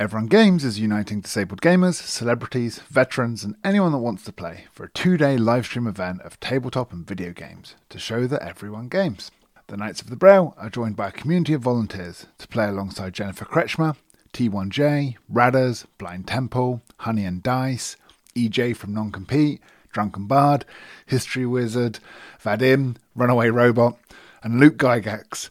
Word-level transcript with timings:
Everyone 0.00 0.28
Games 0.28 0.64
is 0.64 0.80
uniting 0.80 1.20
disabled 1.20 1.60
gamers, 1.60 1.96
celebrities, 1.96 2.78
veterans, 2.88 3.44
and 3.44 3.54
anyone 3.62 3.92
that 3.92 3.98
wants 3.98 4.24
to 4.24 4.32
play 4.32 4.64
for 4.72 4.84
a 4.84 4.88
two 4.88 5.18
day 5.18 5.36
livestream 5.36 5.86
event 5.86 6.22
of 6.22 6.40
tabletop 6.40 6.90
and 6.90 7.06
video 7.06 7.34
games 7.34 7.74
to 7.90 7.98
show 7.98 8.26
that 8.26 8.40
everyone 8.40 8.88
games. 8.88 9.30
The 9.66 9.76
Knights 9.76 10.00
of 10.00 10.08
the 10.08 10.16
Braille 10.16 10.54
are 10.56 10.70
joined 10.70 10.96
by 10.96 11.08
a 11.08 11.12
community 11.12 11.52
of 11.52 11.60
volunteers 11.60 12.24
to 12.38 12.48
play 12.48 12.66
alongside 12.66 13.12
Jennifer 13.12 13.44
Kretchmer, 13.44 13.94
T1J, 14.32 15.16
Radders, 15.30 15.84
Blind 15.98 16.26
Temple, 16.26 16.80
Honey 17.00 17.26
and 17.26 17.42
Dice, 17.42 17.98
EJ 18.34 18.76
from 18.76 18.94
Non 18.94 19.12
Compete, 19.12 19.60
Drunken 19.92 20.26
Bard, 20.26 20.64
History 21.04 21.44
Wizard, 21.44 21.98
Vadim, 22.42 22.96
Runaway 23.14 23.50
Robot, 23.50 23.98
and 24.42 24.58
Luke 24.58 24.78
Gygax 24.78 25.50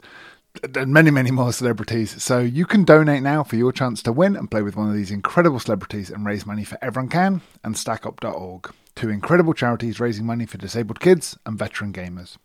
and 0.64 0.94
many, 0.94 1.12
many 1.12 1.32
more 1.32 1.54
celebrities. 1.54 2.21
So 2.21 2.39
you 2.39 2.66
can 2.66 2.84
donate 2.84 3.23
now 3.23 3.44
for 3.44 3.55
your 3.55 3.71
chance 3.71 4.02
to 4.04 4.12
win 4.12 4.36
and 4.36 4.50
play 4.50 4.62
with 4.62 4.75
one 4.75 4.89
of 4.89 4.96
these 4.96 5.12
incredible 5.12 5.60
celebrities 5.60 6.10
and 6.10 6.25
raise 6.25 6.46
money 6.46 6.64
for 6.64 6.78
Everyone 6.82 7.10
Can 7.10 7.42
and 7.64 7.75
StackUp.org, 7.75 8.74
two 8.96 9.10
incredible 9.10 9.54
charities 9.54 10.00
raising 10.00 10.25
money 10.25 10.46
for 10.46 10.57
disabled 10.57 11.00
kids 11.00 11.37
and 11.46 11.57
veteran 11.57 11.93
gamers. 11.93 12.37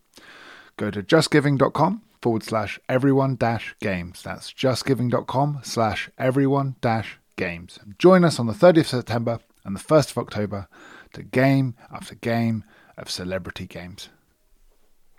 Go 0.77 0.91
to 0.91 1.03
justgiving.com 1.03 2.03
forward 2.21 2.43
slash 2.43 2.81
everyone 2.89 3.37
dash 3.37 3.75
games. 3.81 4.23
That's 4.23 4.53
justgiving.com 4.53 5.61
slash 5.63 6.11
everyone 6.19 6.77
dash 6.81 7.19
games. 7.37 7.79
Join 7.99 8.25
us 8.25 8.39
on 8.39 8.47
the 8.47 8.53
30th 8.53 8.81
of 8.81 8.87
September 8.87 9.41
and 9.65 9.77
the 9.77 9.81
1st 9.81 10.11
of 10.13 10.19
October 10.19 10.69
to 11.13 11.23
game 11.23 11.75
after 11.93 12.15
game 12.15 12.65
of 12.97 13.11
celebrity 13.11 13.67
games. 13.67 14.09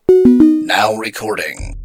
Now 0.09 0.95
recording. 0.95 1.84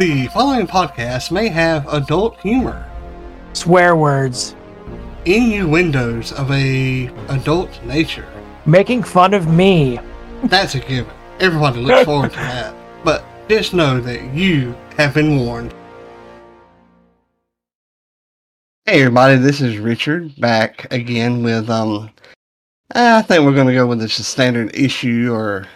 The 0.00 0.28
following 0.28 0.66
podcast 0.66 1.30
may 1.30 1.48
have 1.48 1.86
adult 1.92 2.40
humor, 2.40 2.90
Swear 3.52 3.96
words. 3.96 4.56
innuendos 5.26 6.32
of 6.32 6.50
a 6.50 7.08
adult 7.28 7.84
nature. 7.84 8.26
Making 8.64 9.02
fun 9.02 9.34
of 9.34 9.48
me. 9.48 10.00
That's 10.44 10.74
a 10.74 10.80
given. 10.80 11.12
Everybody 11.38 11.82
looks 11.82 12.06
forward 12.06 12.30
to 12.30 12.36
that. 12.36 12.74
But 13.04 13.22
just 13.50 13.74
know 13.74 14.00
that 14.00 14.32
you 14.32 14.74
have 14.96 15.12
been 15.12 15.36
warned. 15.36 15.74
Hey 18.86 19.02
everybody, 19.02 19.36
this 19.36 19.60
is 19.60 19.76
Richard 19.76 20.34
back 20.40 20.90
again 20.90 21.42
with 21.42 21.68
um 21.68 22.08
I 22.92 23.20
think 23.20 23.44
we're 23.44 23.54
gonna 23.54 23.74
go 23.74 23.86
with 23.86 24.00
this 24.00 24.26
standard 24.26 24.74
issue 24.74 25.30
or 25.30 25.66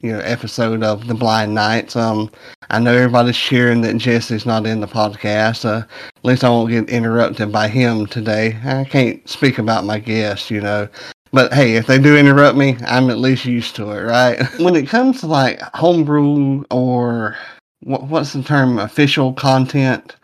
you 0.00 0.12
know 0.12 0.20
episode 0.20 0.82
of 0.82 1.06
the 1.06 1.14
Blind 1.14 1.54
Knights. 1.54 1.96
Um 1.96 2.30
I 2.70 2.78
know 2.78 2.94
everybody's 2.94 3.36
cheering 3.36 3.80
that 3.82 3.96
Jesse's 3.96 4.44
not 4.44 4.66
in 4.66 4.80
the 4.80 4.86
podcast. 4.86 5.64
Uh, 5.64 5.86
at 6.16 6.24
least 6.24 6.44
I 6.44 6.50
won't 6.50 6.70
get 6.70 6.90
interrupted 6.90 7.50
by 7.50 7.68
him 7.68 8.06
today. 8.06 8.58
I 8.64 8.84
can't 8.84 9.26
speak 9.26 9.58
about 9.58 9.84
my 9.84 9.98
guests, 9.98 10.50
you 10.50 10.60
know. 10.60 10.86
But 11.32 11.52
hey, 11.52 11.76
if 11.76 11.86
they 11.86 11.98
do 11.98 12.16
interrupt 12.16 12.58
me, 12.58 12.76
I'm 12.86 13.08
at 13.08 13.18
least 13.18 13.46
used 13.46 13.74
to 13.76 13.90
it, 13.92 14.02
right? 14.02 14.38
when 14.60 14.76
it 14.76 14.88
comes 14.88 15.20
to 15.20 15.26
like 15.26 15.60
homebrew 15.74 16.64
or 16.70 17.36
what, 17.80 18.04
what's 18.04 18.34
the 18.34 18.42
term, 18.42 18.78
official 18.78 19.32
content, 19.32 20.16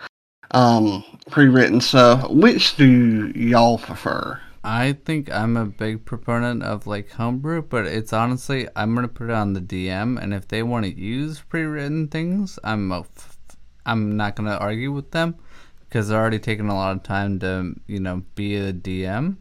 um, 0.50 1.02
pre-written 1.30 1.80
stuff, 1.80 2.28
which 2.30 2.76
do 2.76 3.32
y'all 3.34 3.78
prefer? 3.78 4.40
I 4.66 4.94
think 5.04 5.30
I'm 5.30 5.56
a 5.58 5.66
big 5.66 6.04
proponent 6.06 6.62
of 6.62 6.86
like 6.86 7.10
homebrew, 7.12 7.62
but 7.62 7.86
it's 7.86 8.12
honestly 8.12 8.66
I'm 8.74 8.94
gonna 8.94 9.08
put 9.08 9.28
it 9.28 9.34
on 9.34 9.52
the 9.52 9.60
DM, 9.60 10.16
and 10.20 10.32
if 10.32 10.48
they 10.48 10.62
want 10.62 10.86
to 10.86 10.98
use 10.98 11.40
pre-written 11.40 12.08
things, 12.08 12.58
I'm 12.64 12.90
a 12.90 13.00
f- 13.00 13.36
I'm 13.84 14.16
not 14.16 14.36
gonna 14.36 14.56
argue 14.56 14.90
with 14.90 15.10
them 15.10 15.34
because 15.80 16.08
they're 16.08 16.18
already 16.20 16.38
taking 16.38 16.68
a 16.68 16.74
lot 16.74 16.96
of 16.96 17.02
time 17.02 17.38
to 17.40 17.74
you 17.86 18.00
know 18.00 18.22
be 18.34 18.56
a 18.56 18.72
DM. 18.72 19.36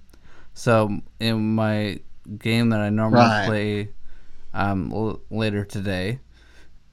So 0.53 0.99
in 1.19 1.55
my 1.55 1.99
game 2.37 2.69
that 2.69 2.81
I 2.81 2.89
normally 2.89 3.21
Right. 3.23 3.45
play 3.47 3.89
um, 4.53 4.91
l- 4.93 5.21
later 5.31 5.63
today, 5.65 6.19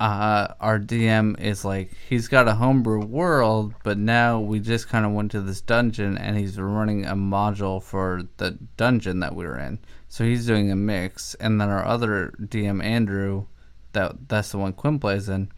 uh, 0.00 0.54
our 0.60 0.78
DM 0.78 1.38
is 1.38 1.62
like 1.62 1.92
he's 2.08 2.26
got 2.26 2.48
a 2.48 2.54
homebrew 2.54 3.04
world, 3.04 3.74
but 3.84 3.98
now 3.98 4.40
we 4.40 4.58
just 4.58 4.88
kind 4.88 5.04
of 5.04 5.12
went 5.12 5.30
to 5.32 5.42
this 5.42 5.60
dungeon 5.60 6.16
and 6.16 6.38
he's 6.38 6.58
running 6.58 7.04
a 7.04 7.14
module 7.14 7.82
for 7.82 8.22
the 8.38 8.52
dungeon 8.78 9.20
that 9.20 9.36
we 9.36 9.44
were 9.44 9.58
in. 9.58 9.78
So 10.08 10.24
he's 10.24 10.46
doing 10.46 10.70
a 10.70 10.76
mix, 10.76 11.34
and 11.34 11.60
then 11.60 11.68
our 11.68 11.84
other 11.84 12.32
DM 12.40 12.82
Andrew, 12.82 13.46
that 13.92 14.30
that's 14.30 14.52
the 14.52 14.58
one 14.58 14.72
Quinn 14.72 14.98
plays 14.98 15.28
in, 15.28 15.52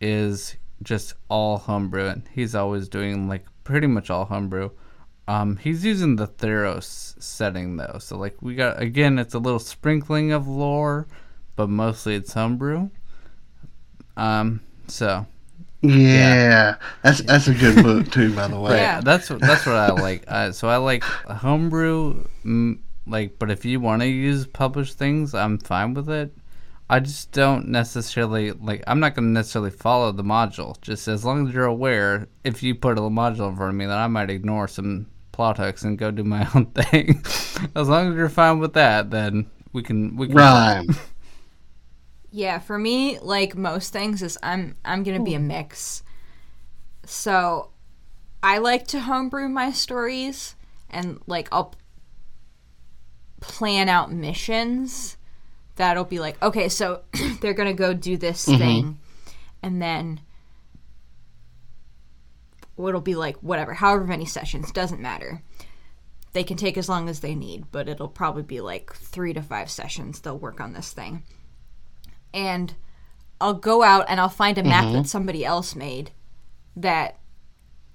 is 0.00 0.56
just 0.82 1.14
all 1.28 1.56
homebrew, 1.56 2.08
and 2.08 2.28
he's 2.32 2.56
always 2.56 2.88
doing 2.88 3.28
like 3.28 3.46
pretty 3.62 3.86
much 3.86 4.10
all 4.10 4.24
homebrew. 4.24 4.70
Um, 5.28 5.58
he's 5.58 5.84
using 5.84 6.16
the 6.16 6.26
Theros 6.26 7.22
setting 7.22 7.76
though, 7.76 7.98
so 8.00 8.18
like 8.18 8.42
we 8.42 8.56
got 8.56 8.82
again, 8.82 9.20
it's 9.20 9.34
a 9.34 9.38
little 9.38 9.60
sprinkling 9.60 10.32
of 10.32 10.48
lore, 10.48 11.06
but 11.54 11.68
mostly 11.68 12.16
it's 12.16 12.32
homebrew. 12.32 12.90
Um, 14.16 14.60
so 14.88 15.26
Yeah, 15.82 16.76
that's 17.02 17.20
that's 17.22 17.48
a 17.48 17.54
good 17.54 17.82
book 17.82 18.10
too, 18.10 18.34
by 18.34 18.48
the 18.48 18.58
way. 18.60 18.76
yeah, 18.78 19.00
that's 19.00 19.30
what 19.30 19.40
that's 19.40 19.66
what 19.66 19.76
I 19.76 19.90
like. 19.92 20.24
Uh, 20.26 20.52
so 20.52 20.68
I 20.68 20.76
like 20.78 21.02
homebrew, 21.04 22.24
like, 23.06 23.38
but 23.38 23.50
if 23.50 23.64
you 23.64 23.78
want 23.80 24.02
to 24.02 24.08
use 24.08 24.46
published 24.46 24.98
things, 24.98 25.34
I'm 25.34 25.58
fine 25.58 25.94
with 25.94 26.08
it. 26.10 26.32
I 26.88 27.00
just 27.00 27.32
don't 27.32 27.68
necessarily 27.68 28.52
like. 28.52 28.82
I'm 28.86 29.00
not 29.00 29.14
going 29.14 29.26
to 29.28 29.32
necessarily 29.32 29.70
follow 29.72 30.12
the 30.12 30.22
module. 30.22 30.80
Just 30.80 31.08
as 31.08 31.24
long 31.24 31.48
as 31.48 31.54
you're 31.54 31.64
aware, 31.64 32.28
if 32.44 32.62
you 32.62 32.74
put 32.76 32.96
a 32.96 33.00
module 33.02 33.48
in 33.48 33.56
front 33.56 33.70
of 33.70 33.74
me, 33.74 33.86
then 33.86 33.98
I 33.98 34.06
might 34.06 34.30
ignore 34.30 34.68
some 34.68 35.06
plot 35.32 35.58
hooks 35.58 35.82
and 35.82 35.98
go 35.98 36.10
do 36.12 36.22
my 36.24 36.48
own 36.54 36.66
thing. 36.66 37.22
as 37.74 37.88
long 37.88 38.10
as 38.10 38.14
you're 38.16 38.28
fine 38.28 38.60
with 38.60 38.74
that, 38.74 39.10
then 39.10 39.50
we 39.72 39.82
can 39.82 40.16
we 40.16 40.28
can. 40.28 40.36
Right. 40.36 40.86
Yeah, 42.30 42.58
for 42.58 42.78
me, 42.78 43.18
like 43.18 43.56
most 43.56 43.92
things, 43.92 44.22
is 44.22 44.38
I'm 44.42 44.76
I'm 44.84 45.02
gonna 45.02 45.22
be 45.22 45.34
a 45.34 45.38
hmm. 45.38 45.48
mix. 45.48 46.02
So, 47.04 47.70
I 48.42 48.58
like 48.58 48.86
to 48.88 49.00
homebrew 49.00 49.48
my 49.48 49.72
stories, 49.72 50.56
and 50.90 51.20
like 51.26 51.48
I'll 51.52 51.74
plan 53.40 53.88
out 53.88 54.12
missions. 54.12 55.16
That'll 55.76 56.04
be 56.04 56.18
like, 56.18 56.42
okay, 56.42 56.68
so 56.68 57.02
they're 57.40 57.54
gonna 57.54 57.74
go 57.74 57.94
do 57.94 58.16
this 58.16 58.46
mm-hmm. 58.46 58.58
thing, 58.58 58.98
and 59.62 59.80
then 59.80 60.20
it'll 62.78 63.00
be 63.00 63.14
like 63.14 63.36
whatever, 63.36 63.74
however 63.74 64.04
many 64.04 64.26
sessions 64.26 64.72
doesn't 64.72 65.00
matter. 65.00 65.42
They 66.32 66.44
can 66.44 66.58
take 66.58 66.76
as 66.76 66.88
long 66.88 67.08
as 67.08 67.20
they 67.20 67.34
need, 67.34 67.72
but 67.72 67.88
it'll 67.88 68.08
probably 68.08 68.42
be 68.42 68.60
like 68.60 68.92
three 68.92 69.32
to 69.32 69.40
five 69.40 69.70
sessions. 69.70 70.20
They'll 70.20 70.38
work 70.38 70.60
on 70.60 70.74
this 70.74 70.92
thing 70.92 71.22
and 72.36 72.74
I'll 73.40 73.54
go 73.54 73.82
out 73.82 74.04
and 74.08 74.20
I'll 74.20 74.28
find 74.28 74.58
a 74.58 74.62
map 74.62 74.92
that 74.92 75.08
somebody 75.08 75.44
else 75.44 75.74
made 75.74 76.10
that 76.76 77.18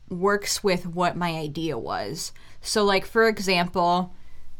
works 0.09 0.63
with 0.63 0.85
what 0.85 1.15
my 1.15 1.37
idea 1.37 1.77
was. 1.77 2.33
So, 2.59 2.83
like, 2.83 3.05
for 3.05 3.27
example, 3.27 4.13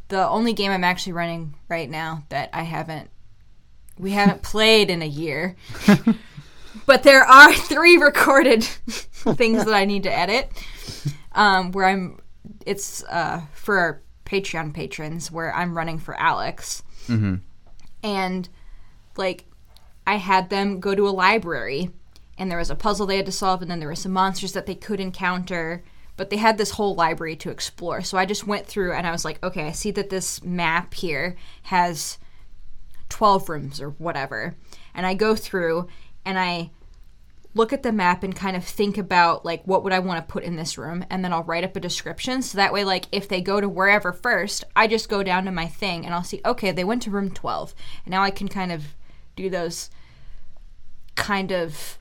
the 0.08 0.28
only 0.28 0.53
game 0.53 0.72
I'm 0.72 0.84
actually 0.84 1.14
running 1.14 1.56
right 1.68 1.90
now 1.90 2.24
that 2.30 2.50
I 2.53 2.64
haven't, 2.64 3.09
we 3.97 4.12
haven't 4.20 4.44
played 4.44 4.90
in 4.90 5.02
a 5.02 5.08
year, 5.08 5.56
but 6.86 7.03
there 7.03 7.24
are 7.24 7.53
three 7.53 7.97
recorded 7.97 8.64
things 8.64 9.66
that 9.66 9.74
I 9.74 9.86
need 9.86 10.03
to 10.03 10.16
edit. 10.16 10.52
Um, 11.34 11.72
where 11.72 11.86
I'm, 11.86 12.20
it's 12.66 13.03
uh, 13.06 13.41
for 13.53 13.78
our 13.78 14.02
Patreon 14.25 14.74
patrons, 14.74 15.31
where 15.31 15.53
I'm 15.53 15.75
running 15.75 15.97
for 15.97 16.14
Alex. 16.20 16.84
And, 18.03 18.50
like, 19.16 19.46
I 20.06 20.16
had 20.16 20.50
them 20.50 20.79
go 20.79 20.95
to 20.95 21.07
a 21.07 21.09
library 21.09 21.91
and 22.38 22.49
there 22.49 22.58
was 22.58 22.72
a 22.72 22.76
puzzle 22.76 23.05
they 23.05 23.17
had 23.17 23.26
to 23.28 23.31
solve 23.31 23.61
and 23.61 23.70
then 23.70 23.79
there 23.79 23.87
were 23.87 23.96
some 23.96 24.11
monsters 24.11 24.53
that 24.53 24.66
they 24.66 24.76
could 24.76 24.99
encounter 24.99 25.84
but 26.17 26.29
they 26.29 26.37
had 26.37 26.58
this 26.58 26.72
whole 26.72 26.93
library 26.93 27.35
to 27.35 27.49
explore. 27.49 28.02
So 28.02 28.17
i 28.17 28.26
just 28.26 28.47
went 28.47 28.67
through 28.67 28.93
and 28.93 29.08
i 29.08 29.11
was 29.11 29.26
like 29.26 29.41
okay 29.43 29.67
i 29.67 29.72
see 29.72 29.91
that 29.91 30.09
this 30.09 30.43
map 30.43 30.93
here 30.93 31.35
has 31.64 32.17
12 33.09 33.49
rooms 33.49 33.81
or 33.81 33.90
whatever. 33.91 34.55
And 34.93 35.05
i 35.05 35.14
go 35.14 35.35
through 35.35 35.87
and 36.26 36.37
i 36.37 36.72
look 37.53 37.73
at 37.73 37.84
the 37.84 37.91
map 37.91 38.23
and 38.23 38.34
kind 38.34 38.55
of 38.55 38.64
think 38.64 38.97
about 38.97 39.43
like 39.43 39.61
what 39.66 39.84
would 39.84 39.93
i 39.93 39.99
want 39.99 40.17
to 40.17 40.31
put 40.31 40.43
in 40.43 40.55
this 40.55 40.78
room? 40.78 41.05
And 41.09 41.23
then 41.23 41.34
i'll 41.34 41.43
write 41.43 41.64
up 41.64 41.76
a 41.76 41.79
description. 41.79 42.41
So 42.41 42.58
that 42.58 42.73
way 42.73 42.84
like 42.84 43.05
if 43.11 43.28
they 43.28 43.41
go 43.41 43.61
to 43.61 43.70
wherever 43.70 44.11
first 44.14 44.64
i 44.76 44.87
just 44.87 45.09
go 45.09 45.23
down 45.23 45.46
to 45.46 45.52
my 45.52 45.67
thing 45.67 46.05
and 46.05 46.14
i'll 46.14 46.23
see 46.23 46.41
okay 46.46 46.72
they 46.72 46.84
went 46.84 47.03
to 47.03 47.11
room 47.11 47.29
12 47.29 47.76
and 48.05 48.11
now 48.11 48.23
i 48.23 48.31
can 48.31 48.47
kind 48.47 48.72
of 48.72 48.96
do 49.35 49.49
those 49.49 49.89
kind 51.16 51.51
of 51.51 51.97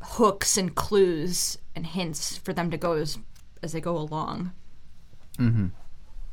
hooks 0.00 0.56
and 0.56 0.74
clues 0.74 1.58
and 1.74 1.86
hints 1.86 2.38
for 2.38 2.52
them 2.52 2.70
to 2.70 2.76
go 2.76 2.92
as 2.92 3.18
as 3.62 3.72
they 3.72 3.80
go 3.80 3.96
along. 3.96 4.52
Mm-hmm. 5.38 5.66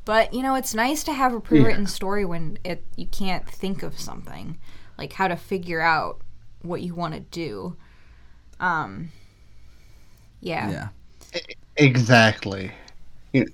But 0.05 0.33
you 0.33 0.43
know, 0.43 0.55
it's 0.55 0.75
nice 0.75 1.03
to 1.05 1.13
have 1.13 1.33
a 1.33 1.39
pre-written 1.39 1.87
story 1.87 2.25
when 2.25 2.59
it 2.63 2.83
you 2.95 3.07
can't 3.07 3.49
think 3.49 3.83
of 3.83 3.99
something 3.99 4.57
like 4.97 5.13
how 5.13 5.27
to 5.27 5.35
figure 5.35 5.81
out 5.81 6.21
what 6.61 6.81
you 6.81 6.95
want 6.95 7.13
to 7.13 7.19
do. 7.19 7.75
Um, 8.59 9.11
yeah. 10.41 10.89
Yeah. 11.33 11.39
Exactly. 11.77 12.71
You 13.33 13.47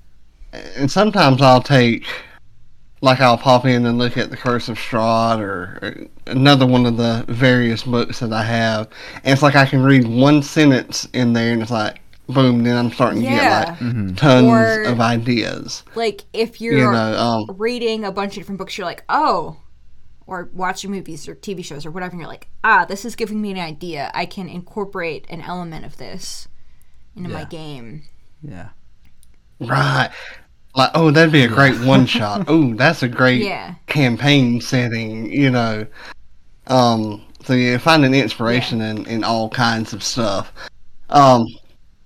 and 0.51 0.91
sometimes 0.91 1.41
I'll 1.41 1.61
take, 1.61 2.05
like, 3.01 3.19
I'll 3.19 3.37
pop 3.37 3.65
in 3.65 3.85
and 3.85 3.97
look 3.97 4.15
at 4.17 4.29
the 4.29 4.37
Curse 4.37 4.69
of 4.69 4.77
Strahd 4.77 5.39
or, 5.39 5.79
or 5.81 5.95
another 6.27 6.65
one 6.67 6.85
of 6.85 6.97
the 6.97 7.25
various 7.27 7.83
books 7.83 8.19
that 8.19 8.31
I 8.31 8.43
have, 8.43 8.87
and 9.23 9.33
it's 9.33 9.41
like 9.41 9.55
I 9.55 9.65
can 9.65 9.81
read 9.83 10.07
one 10.07 10.43
sentence 10.43 11.07
in 11.13 11.33
there, 11.33 11.51
and 11.53 11.61
it's 11.61 11.71
like, 11.71 11.99
boom, 12.27 12.63
then 12.63 12.77
I'm 12.77 12.91
starting 12.91 13.21
to 13.23 13.27
get 13.27 13.67
like 13.69 13.77
Mm-hmm. 13.79 14.15
tons 14.15 14.47
Or- 14.47 14.83
of 14.83 15.01
ideas. 15.01 15.83
Like 15.95 16.23
if 16.31 16.61
you're 16.61 16.77
You 16.77 16.91
know, 16.91 17.17
um, 17.17 17.55
reading 17.57 18.05
a 18.05 18.11
bunch 18.11 18.33
of 18.33 18.43
different 18.43 18.59
books, 18.59 18.77
you're 18.77 18.85
like, 18.87 19.03
oh, 19.09 19.57
or 20.27 20.49
watching 20.53 20.91
movies 20.91 21.27
or 21.27 21.35
TV 21.35 21.65
shows 21.65 21.85
or 21.85 21.91
whatever, 21.91 22.11
and 22.11 22.21
you're 22.21 22.29
like, 22.29 22.47
ah, 22.63 22.85
this 22.85 23.03
is 23.03 23.15
giving 23.17 23.41
me 23.41 23.51
an 23.51 23.57
idea. 23.59 24.11
I 24.13 24.25
can 24.25 24.47
incorporate 24.47 25.25
an 25.29 25.41
element 25.41 25.83
of 25.85 25.97
this 25.97 26.47
into 27.17 27.29
my 27.29 27.43
game. 27.43 28.03
Yeah. 28.41 28.69
right. 29.59 30.09
Like, 30.75 30.91
oh, 30.95 31.11
that'd 31.11 31.31
be 31.33 31.43
a 31.43 31.47
great 31.47 31.79
one 31.81 32.05
shot. 32.05 32.45
Oh, 32.47 32.73
that's 32.75 33.03
a 33.03 33.07
great 33.07 33.41
Yeah. 33.43 33.75
campaign 33.87 34.61
setting, 34.61 35.31
you 35.31 35.49
know. 35.49 35.85
Um, 36.67 37.21
so 37.43 37.53
you're 37.53 37.79
finding 37.79 38.13
inspiration 38.13 38.81
in, 38.81 39.05
in 39.07 39.23
all 39.23 39.49
kinds 39.49 39.93
of 39.93 40.03
stuff. 40.03 40.53
Um, 41.09 41.45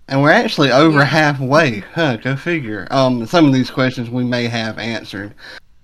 and 0.07 0.21
we're 0.21 0.31
actually 0.31 0.71
over 0.71 1.03
halfway. 1.03 1.79
Huh, 1.79 2.17
go 2.17 2.35
figure. 2.35 2.87
Um, 2.91 3.25
some 3.25 3.45
of 3.45 3.53
these 3.53 3.69
questions 3.69 4.09
we 4.09 4.23
may 4.23 4.47
have 4.47 4.77
answered. 4.79 5.33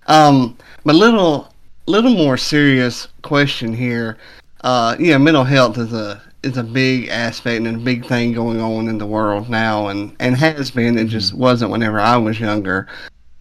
Um, 0.07 0.57
but 0.83 0.95
little, 0.95 1.53
little 1.85 2.13
more 2.15 2.37
serious 2.37 3.07
question 3.21 3.73
here. 3.73 4.17
Uh, 4.63 4.95
yeah, 4.99 5.17
mental 5.17 5.43
health 5.43 5.77
is 5.77 5.93
a 5.93 6.21
is 6.43 6.57
a 6.57 6.63
big 6.63 7.07
aspect 7.09 7.65
and 7.65 7.75
a 7.75 7.79
big 7.79 8.05
thing 8.05 8.33
going 8.33 8.59
on 8.59 8.87
in 8.87 8.97
the 8.97 9.05
world 9.05 9.49
now, 9.49 9.87
and 9.87 10.15
and 10.19 10.35
has 10.37 10.71
been. 10.71 10.97
It 10.97 11.05
just 11.07 11.33
wasn't 11.33 11.71
whenever 11.71 11.99
I 11.99 12.17
was 12.17 12.39
younger. 12.39 12.87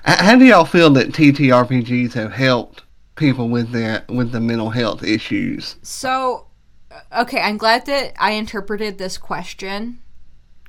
How 0.04 0.36
do 0.36 0.44
y'all 0.44 0.64
feel 0.64 0.90
that 0.90 1.12
TTRPGs 1.12 2.12
have 2.14 2.32
helped 2.32 2.82
people 3.16 3.48
with 3.48 3.70
their 3.72 4.04
with 4.08 4.32
the 4.32 4.40
mental 4.40 4.70
health 4.70 5.02
issues? 5.02 5.76
So, 5.82 6.46
uh, 6.90 7.22
okay, 7.22 7.40
I'm 7.40 7.58
glad 7.58 7.86
that 7.86 8.14
I 8.18 8.32
interpreted 8.32 8.98
this 8.98 9.18
question 9.18 10.00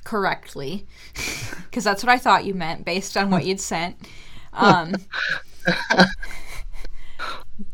correctly 0.04 0.86
because 1.64 1.84
that's 1.84 2.02
what 2.02 2.10
I 2.10 2.18
thought 2.18 2.44
you 2.44 2.54
meant 2.54 2.84
based 2.84 3.16
on 3.16 3.30
what 3.30 3.46
you'd 3.46 3.60
sent. 3.60 3.96
Um, 4.52 4.94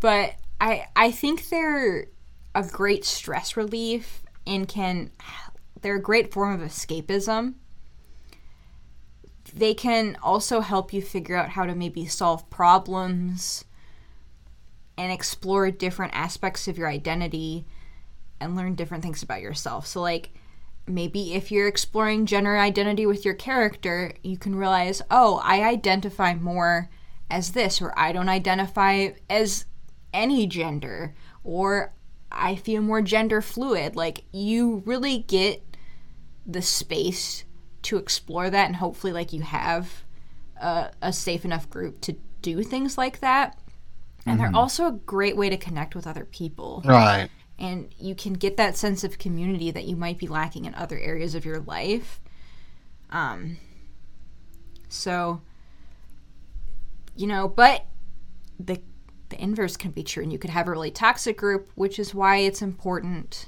but 0.00 0.34
I 0.60 0.86
I 0.94 1.10
think 1.10 1.48
they're 1.48 2.06
a 2.54 2.62
great 2.62 3.04
stress 3.04 3.56
relief 3.56 4.22
and 4.48 4.66
can 4.66 5.10
they're 5.80 5.96
a 5.96 6.02
great 6.02 6.32
form 6.32 6.60
of 6.60 6.68
escapism. 6.68 7.54
They 9.54 9.74
can 9.74 10.16
also 10.22 10.60
help 10.60 10.92
you 10.92 11.00
figure 11.00 11.36
out 11.36 11.50
how 11.50 11.66
to 11.66 11.74
maybe 11.74 12.06
solve 12.06 12.50
problems 12.50 13.64
and 14.96 15.12
explore 15.12 15.70
different 15.70 16.14
aspects 16.14 16.66
of 16.68 16.76
your 16.76 16.88
identity 16.88 17.64
and 18.40 18.56
learn 18.56 18.74
different 18.74 19.02
things 19.02 19.22
about 19.22 19.40
yourself. 19.40 19.86
So, 19.86 20.00
like, 20.00 20.30
maybe 20.86 21.34
if 21.34 21.52
you're 21.52 21.68
exploring 21.68 22.26
gender 22.26 22.58
identity 22.58 23.06
with 23.06 23.24
your 23.24 23.34
character, 23.34 24.12
you 24.22 24.36
can 24.36 24.54
realize, 24.54 25.00
oh, 25.10 25.40
I 25.44 25.62
identify 25.62 26.34
more 26.34 26.90
as 27.30 27.52
this, 27.52 27.80
or 27.80 27.96
I 27.96 28.12
don't 28.12 28.28
identify 28.28 29.10
as 29.30 29.66
any 30.12 30.46
gender, 30.46 31.14
or 31.44 31.92
I 32.30 32.56
feel 32.56 32.82
more 32.82 33.02
gender 33.02 33.40
fluid. 33.40 33.96
Like, 33.96 34.24
you 34.32 34.82
really 34.86 35.18
get 35.18 35.62
the 36.46 36.62
space 36.62 37.44
to 37.82 37.96
explore 37.96 38.50
that, 38.50 38.66
and 38.66 38.76
hopefully, 38.76 39.12
like, 39.12 39.32
you 39.32 39.42
have 39.42 40.04
a, 40.60 40.90
a 41.00 41.12
safe 41.12 41.44
enough 41.44 41.68
group 41.70 42.00
to 42.02 42.16
do 42.42 42.62
things 42.62 42.98
like 42.98 43.20
that. 43.20 43.58
And 44.26 44.38
they're 44.38 44.54
also 44.54 44.86
a 44.86 44.92
great 44.92 45.36
way 45.38 45.48
to 45.48 45.56
connect 45.56 45.94
with 45.94 46.06
other 46.06 46.26
people 46.26 46.82
Right. 46.84 47.30
and 47.58 47.88
you 47.98 48.14
can 48.14 48.34
get 48.34 48.58
that 48.58 48.76
sense 48.76 49.02
of 49.02 49.16
community 49.18 49.70
that 49.70 49.84
you 49.84 49.96
might 49.96 50.18
be 50.18 50.26
lacking 50.28 50.66
in 50.66 50.74
other 50.74 50.98
areas 50.98 51.34
of 51.34 51.46
your 51.46 51.60
life. 51.60 52.20
Um, 53.10 53.56
so, 54.90 55.40
you 57.16 57.26
know, 57.26 57.48
but 57.48 57.86
the 58.60 58.82
the 59.28 59.42
inverse 59.42 59.76
can 59.76 59.90
be 59.90 60.02
true, 60.02 60.22
and 60.22 60.32
you 60.32 60.38
could 60.38 60.50
have 60.50 60.68
a 60.68 60.70
really 60.70 60.90
toxic 60.90 61.36
group, 61.36 61.70
which 61.74 61.98
is 61.98 62.14
why 62.14 62.38
it's 62.38 62.62
important 62.62 63.46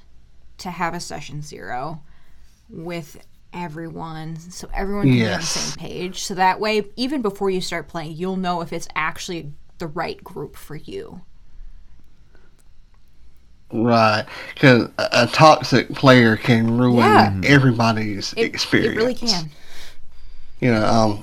to 0.59 0.71
have 0.71 0.95
a 0.95 1.01
session 1.01 1.43
zero 1.43 2.03
with 2.69 3.25
everyone, 3.53 4.37
so 4.37 4.69
everyone 4.75 5.07
can 5.07 5.13
be 5.13 5.27
on 5.27 5.41
the 5.41 5.47
same 5.47 5.77
page. 5.79 6.23
So 6.23 6.35
that 6.35 6.61
way, 6.61 6.85
even 6.97 7.23
before 7.23 7.51
you 7.51 7.61
start 7.61 7.89
playing, 7.89 8.13
you'll 8.17 8.37
know 8.37 8.61
if 8.61 8.73
it's 8.73 8.89
actually 8.95 9.53
the 9.79 9.87
right 9.87 10.23
group 10.23 10.57
for 10.57 10.77
you. 10.77 11.23
Right. 13.73 14.25
Because 14.55 14.89
a, 14.99 15.27
toxic 15.29 15.91
player 15.95 16.37
can 16.37 16.77
ruin 16.77 16.99
Yeah. 16.99 17.41
everybody's 17.45 18.35
It, 18.37 18.45
experience. 18.47 18.95
it 18.95 18.97
really 18.97 19.15
can. 19.15 19.51
You 20.61 20.73
know, 20.73 20.85
um, 20.85 21.23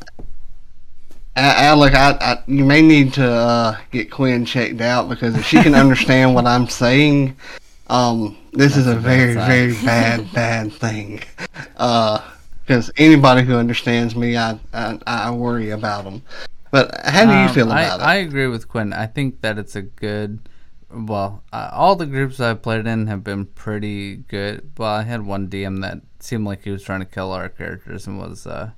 Alec, 1.38 1.94
I, 1.94 2.18
I, 2.20 2.44
you 2.48 2.66
may 2.66 2.82
need 2.82 3.14
to 3.14 3.30
uh, 3.30 3.78
get 3.92 4.10
Quinn 4.10 4.44
checked 4.46 4.82
out 4.82 5.08
because 5.08 5.36
if 5.36 5.46
she 5.46 5.62
can 5.62 5.76
understand 5.86 6.34
what 6.34 6.46
I'm 6.48 6.68
saying, 6.68 7.36
um, 7.88 8.36
this 8.54 8.76
is 8.76 8.88
a 8.88 8.96
very, 8.96 9.36
very 9.36 9.74
bad, 9.86 10.32
bad 10.34 10.74
thing. 10.74 11.22
Because 11.74 12.92
anybody 12.98 13.44
who 13.44 13.56
understands 13.56 14.16
me, 14.16 14.36
I, 14.36 14.60
I, 14.74 14.98
I 15.06 15.32
worry 15.32 15.70
about 15.70 16.06
them. 16.06 16.24
But 16.72 17.00
how 17.06 17.26
do 17.26 17.32
you 17.32 17.38
Um, 17.48 17.54
feel 17.54 17.68
about 17.72 18.02
I 18.02 18.04
it? 18.04 18.08
I 18.08 18.16
agree 18.16 18.48
with 18.48 18.68
Quinn. 18.68 18.92
I 18.92 19.06
think 19.06 19.42
that 19.42 19.58
it's 19.58 19.76
a 19.76 19.84
good. 19.84 20.40
Well, 20.92 21.44
uh, 21.54 21.70
all 21.72 21.96
the 21.96 22.06
groups 22.06 22.40
I've 22.40 22.62
played 22.62 22.88
in 22.88 23.08
have 23.08 23.24
been 23.24 23.46
pretty 23.46 24.16
good. 24.18 24.72
Well, 24.78 24.92
I 24.92 25.04
had 25.04 25.26
one 25.26 25.48
DM 25.50 25.82
that 25.82 26.02
seemed 26.20 26.46
like 26.46 26.64
he 26.64 26.72
was 26.72 26.82
trying 26.84 27.00
to 27.02 27.06
kill 27.06 27.32
our 27.32 27.48
characters 27.48 28.08
and 28.08 28.18
was 28.20 28.48
uh, 28.48 28.72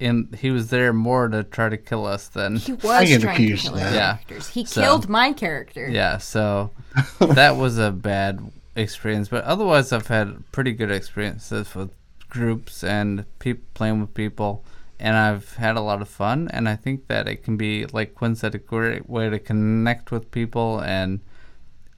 in. 0.00 0.28
He 0.38 0.50
was 0.50 0.70
there 0.70 0.92
more 0.92 1.28
to 1.28 1.44
try 1.44 1.68
to 1.68 1.76
kill 1.76 2.06
us 2.06 2.28
than 2.28 2.56
He 2.56 2.72
was 2.82 3.08
get 3.08 3.20
trying 3.20 3.36
to 3.36 3.56
kill 3.56 3.74
of 3.76 3.82
our. 3.82 3.88
Yeah. 3.94 4.12
characters. 4.16 4.48
He 4.48 4.64
So- 4.64 4.80
killed 4.82 5.08
my 5.08 5.32
character. 5.32 5.88
Yeah, 5.88 6.18
so 6.18 6.70
that 7.20 7.56
was 7.56 7.78
a 7.78 7.90
bad 7.92 8.50
experience. 8.76 9.28
But 9.28 9.44
otherwise, 9.44 9.92
I've 9.92 10.06
had 10.08 10.50
pretty 10.52 10.72
good 10.72 10.90
experiences 10.90 11.74
with 11.74 11.90
groups 12.28 12.82
and 12.84 13.24
peop 13.38 13.74
playing 13.74 14.00
with 14.00 14.14
people, 14.14 14.64
and 14.98 15.16
I've 15.16 15.54
had 15.56 15.76
a 15.76 15.80
lot 15.80 16.00
of 16.02 16.08
fun. 16.08 16.48
And 16.52 16.68
I 16.68 16.76
think 16.76 17.06
that 17.08 17.26
it 17.28 17.42
can 17.42 17.56
be, 17.56 17.86
like 17.86 18.14
Quinn 18.14 18.34
said, 18.36 18.54
a 18.54 18.58
great 18.58 19.08
way 19.08 19.28
to 19.30 19.38
connect 19.38 20.10
with 20.10 20.30
people 20.30 20.80
and 20.80 21.20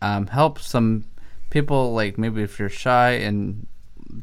um, 0.00 0.26
help 0.28 0.58
some 0.58 1.04
people. 1.50 1.92
Like 1.92 2.16
maybe 2.18 2.42
if 2.42 2.58
you're 2.58 2.68
shy 2.68 3.12
in 3.12 3.66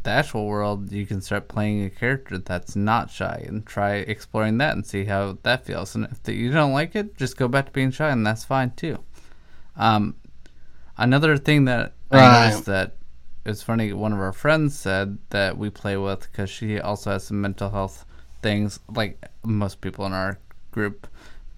the 0.04 0.10
actual 0.12 0.46
world, 0.46 0.92
you 0.92 1.06
can 1.06 1.20
start 1.22 1.48
playing 1.48 1.84
a 1.84 1.90
character 1.90 2.38
that's 2.38 2.76
not 2.76 3.10
shy 3.10 3.44
and 3.48 3.66
try 3.66 3.96
exploring 3.96 4.58
that 4.60 4.76
and 4.76 4.86
see 4.86 5.06
how 5.06 5.38
that 5.44 5.66
feels. 5.66 5.96
And 5.96 6.06
if 6.06 6.34
you 6.34 6.52
don't 6.52 6.74
like 6.74 6.96
it, 6.96 7.18
just 7.18 7.38
go 7.38 7.48
back 7.48 7.66
to 7.68 7.72
being 7.72 7.92
shy, 7.92 8.10
and 8.10 8.26
that's 8.26 8.46
fine 8.46 8.72
too. 8.72 9.00
Um, 9.76 10.16
another 10.98 11.38
thing 11.38 11.66
that 11.66 11.94
I 12.12 12.18
Right. 12.18 12.32
noticed 12.50 12.66
that 12.66 12.96
it's 13.46 13.64
funny. 13.64 13.94
One 13.94 14.14
of 14.14 14.20
our 14.20 14.34
friends 14.34 14.78
said 14.78 15.18
that 15.30 15.58
we 15.58 15.70
play 15.70 15.98
with 15.98 16.22
because 16.32 16.50
she 16.50 16.80
also 16.80 17.12
has 17.12 17.24
some 17.24 17.42
mental 17.42 17.70
health 17.72 18.06
things, 18.42 18.80
like 18.94 19.24
most 19.44 19.82
people 19.82 20.06
in 20.06 20.14
our 20.14 20.38
group. 20.72 21.08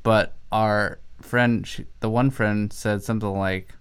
But 0.04 0.34
our 0.52 1.00
friend, 1.22 1.68
she, 1.68 1.86
the 2.00 2.10
one 2.10 2.30
friend, 2.32 2.72
said 2.72 3.04
something 3.04 3.38
like, 3.38 3.74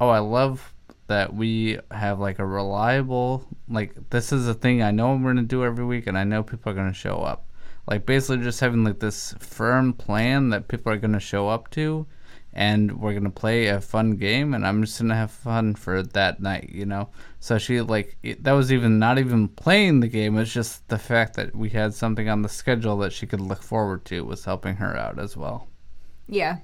"Oh, 0.00 0.08
I 0.08 0.18
love." 0.20 0.72
That 1.10 1.34
we 1.34 1.78
have 1.90 2.20
like 2.20 2.38
a 2.38 2.46
reliable, 2.46 3.44
like 3.68 4.10
this 4.10 4.32
is 4.32 4.46
a 4.46 4.54
thing 4.54 4.80
I 4.80 4.92
know 4.92 5.14
we're 5.16 5.34
gonna 5.34 5.42
do 5.42 5.64
every 5.64 5.84
week, 5.84 6.06
and 6.06 6.16
I 6.16 6.24
know 6.24 6.44
people 6.44 6.70
are 6.70 6.74
gonna 6.76 6.92
show 6.92 7.18
up. 7.18 7.48
Like 7.88 8.06
basically 8.06 8.44
just 8.44 8.60
having 8.60 8.84
like 8.84 9.00
this 9.00 9.34
firm 9.40 9.92
plan 9.92 10.50
that 10.50 10.68
people 10.68 10.92
are 10.92 10.96
gonna 10.96 11.18
show 11.18 11.48
up 11.48 11.68
to, 11.70 12.06
and 12.52 13.00
we're 13.00 13.14
gonna 13.14 13.30
play 13.30 13.66
a 13.68 13.80
fun 13.80 14.16
game 14.16 14.54
and 14.54 14.66
i'm 14.66 14.82
just 14.84 15.00
gonna 15.00 15.14
have 15.14 15.30
fun 15.30 15.74
for 15.74 16.02
that 16.02 16.40
night 16.40 16.68
you 16.70 16.84
know 16.84 17.08
so 17.38 17.58
she 17.58 17.80
like 17.80 18.16
it, 18.22 18.42
that 18.42 18.52
was 18.52 18.72
even 18.72 18.98
not 18.98 19.18
even 19.18 19.46
playing 19.46 20.00
the 20.00 20.08
game 20.08 20.36
it's 20.36 20.52
just 20.52 20.86
the 20.88 20.98
fact 20.98 21.34
that 21.34 21.54
we 21.54 21.68
had 21.68 21.94
something 21.94 22.28
on 22.28 22.42
the 22.42 22.48
schedule 22.48 22.96
that 22.98 23.12
she 23.12 23.26
could 23.26 23.40
look 23.40 23.62
forward 23.62 24.04
to 24.04 24.24
was 24.24 24.44
helping 24.44 24.76
her 24.76 24.96
out 24.96 25.18
as 25.18 25.36
well 25.36 25.68
Yeah. 26.26 26.58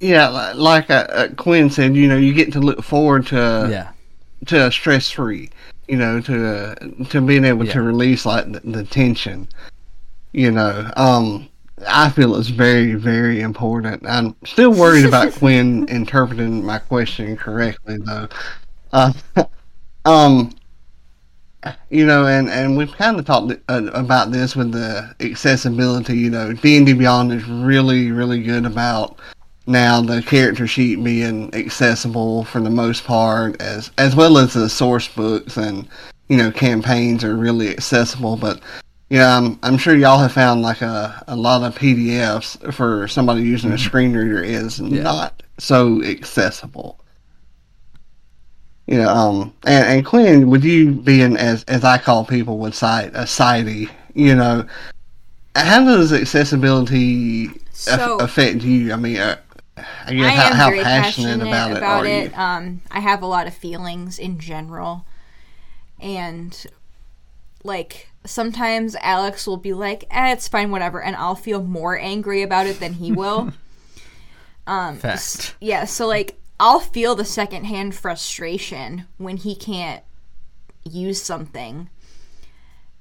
Yeah, 0.00 0.30
li- 0.30 0.58
like 0.58 0.90
uh, 0.90 1.06
uh, 1.10 1.28
Quinn 1.36 1.68
said, 1.68 1.94
you 1.94 2.08
know, 2.08 2.16
you 2.16 2.32
get 2.32 2.52
to 2.54 2.60
look 2.60 2.82
forward 2.82 3.26
to 3.28 3.68
yeah 3.70 3.90
to 4.46 4.72
stress 4.72 5.10
free, 5.10 5.50
you 5.88 5.96
know, 5.96 6.20
to 6.22 6.46
uh, 6.46 6.74
to 7.10 7.20
being 7.20 7.44
able 7.44 7.66
Yeah. 7.66 7.74
to 7.74 7.82
release 7.82 8.24
like 8.24 8.50
the, 8.50 8.60
the 8.60 8.84
tension. 8.84 9.46
You 10.32 10.52
know, 10.52 10.90
um, 10.96 11.48
I 11.86 12.08
feel 12.08 12.34
it's 12.36 12.48
very 12.48 12.94
very 12.94 13.42
important. 13.42 14.06
I'm 14.06 14.34
still 14.46 14.70
worried 14.72 15.04
about 15.04 15.32
Quinn 15.38 15.86
interpreting 15.88 16.64
my 16.64 16.78
question 16.78 17.36
correctly 17.36 17.98
though. 17.98 18.28
Uh, 18.92 19.12
um, 20.06 20.54
you 21.90 22.06
know, 22.06 22.26
and, 22.26 22.48
and 22.48 22.74
we've 22.74 22.92
kind 22.92 23.18
of 23.18 23.26
talked 23.26 23.52
uh, 23.68 23.90
about 23.92 24.32
this 24.32 24.56
with 24.56 24.72
the 24.72 25.14
accessibility. 25.20 26.16
You 26.16 26.30
know, 26.30 26.52
D 26.54 26.78
and 26.78 26.86
D 26.86 26.94
Beyond 26.94 27.32
is 27.32 27.44
really, 27.44 28.10
really 28.12 28.42
good 28.42 28.64
about 28.64 29.18
now 29.70 30.00
the 30.00 30.22
character 30.22 30.66
sheet 30.66 31.02
being 31.02 31.54
accessible 31.54 32.44
for 32.44 32.60
the 32.60 32.70
most 32.70 33.04
part, 33.04 33.60
as 33.62 33.90
as 33.98 34.14
well 34.16 34.36
as 34.38 34.54
the 34.54 34.68
source 34.68 35.08
books 35.08 35.56
and 35.56 35.88
you 36.28 36.36
know 36.36 36.50
campaigns 36.50 37.24
are 37.24 37.36
really 37.36 37.70
accessible. 37.70 38.36
But 38.36 38.60
yeah, 39.08 39.36
I'm 39.36 39.58
I'm 39.62 39.78
sure 39.78 39.94
y'all 39.94 40.18
have 40.18 40.32
found 40.32 40.62
like 40.62 40.82
a, 40.82 41.22
a 41.28 41.36
lot 41.36 41.62
of 41.62 41.76
PDFs 41.76 42.72
for 42.74 43.08
somebody 43.08 43.42
using 43.42 43.72
a 43.72 43.78
screen 43.78 44.12
reader 44.14 44.42
is 44.42 44.80
not 44.80 45.42
so 45.58 46.02
accessible. 46.02 46.98
You 48.86 48.98
know, 48.98 49.08
um, 49.08 49.54
and, 49.64 49.84
and 49.86 50.06
Quinn, 50.06 50.50
with 50.50 50.64
you 50.64 50.92
being 50.92 51.36
as 51.36 51.64
as 51.64 51.84
I 51.84 51.98
call 51.98 52.24
people 52.24 52.58
would 52.58 52.74
cite 52.74 53.14
a 53.14 53.20
sighty, 53.20 53.88
you 54.14 54.34
know, 54.34 54.66
how 55.54 55.84
does 55.84 56.12
accessibility 56.12 57.46
aff- 57.46 57.60
So- 57.72 58.18
affect 58.18 58.62
you? 58.62 58.92
I 58.92 58.96
mean, 58.96 59.18
uh, 59.18 59.36
I 59.76 60.14
guess 60.14 60.26
I 60.26 60.30
how, 60.30 60.46
am 60.46 60.52
how 60.56 60.70
very 60.70 60.82
passionate, 60.82 61.46
about, 61.46 61.76
it 61.76 61.82
are 61.82 62.06
it. 62.06 62.30
you? 62.30 62.36
Um, 62.36 62.82
I 62.90 63.00
have 63.00 63.22
a 63.22 63.26
lot 63.26 63.46
of 63.46 63.54
feelings 63.54 64.18
in 64.18 64.38
general, 64.38 65.06
and 65.98 66.66
like 67.64 68.08
sometimes 68.24 68.96
Alex 68.96 69.46
will 69.46 69.56
be 69.56 69.72
like, 69.72 70.04
"Eh, 70.10 70.32
it's 70.32 70.48
fine, 70.48 70.70
whatever," 70.70 71.02
and 71.02 71.16
I'll 71.16 71.34
feel 71.34 71.62
more 71.62 71.98
angry 71.98 72.42
about 72.42 72.66
it 72.66 72.80
than 72.80 72.94
he 72.94 73.12
will. 73.12 73.52
Fact. 74.66 75.56
yeah, 75.60 75.84
so 75.84 76.06
like 76.06 76.38
I'll 76.60 76.80
feel 76.80 77.14
the 77.14 77.24
secondhand 77.24 77.94
frustration 77.94 79.06
when 79.16 79.38
he 79.38 79.56
can't 79.56 80.04
use 80.84 81.22
something. 81.22 81.88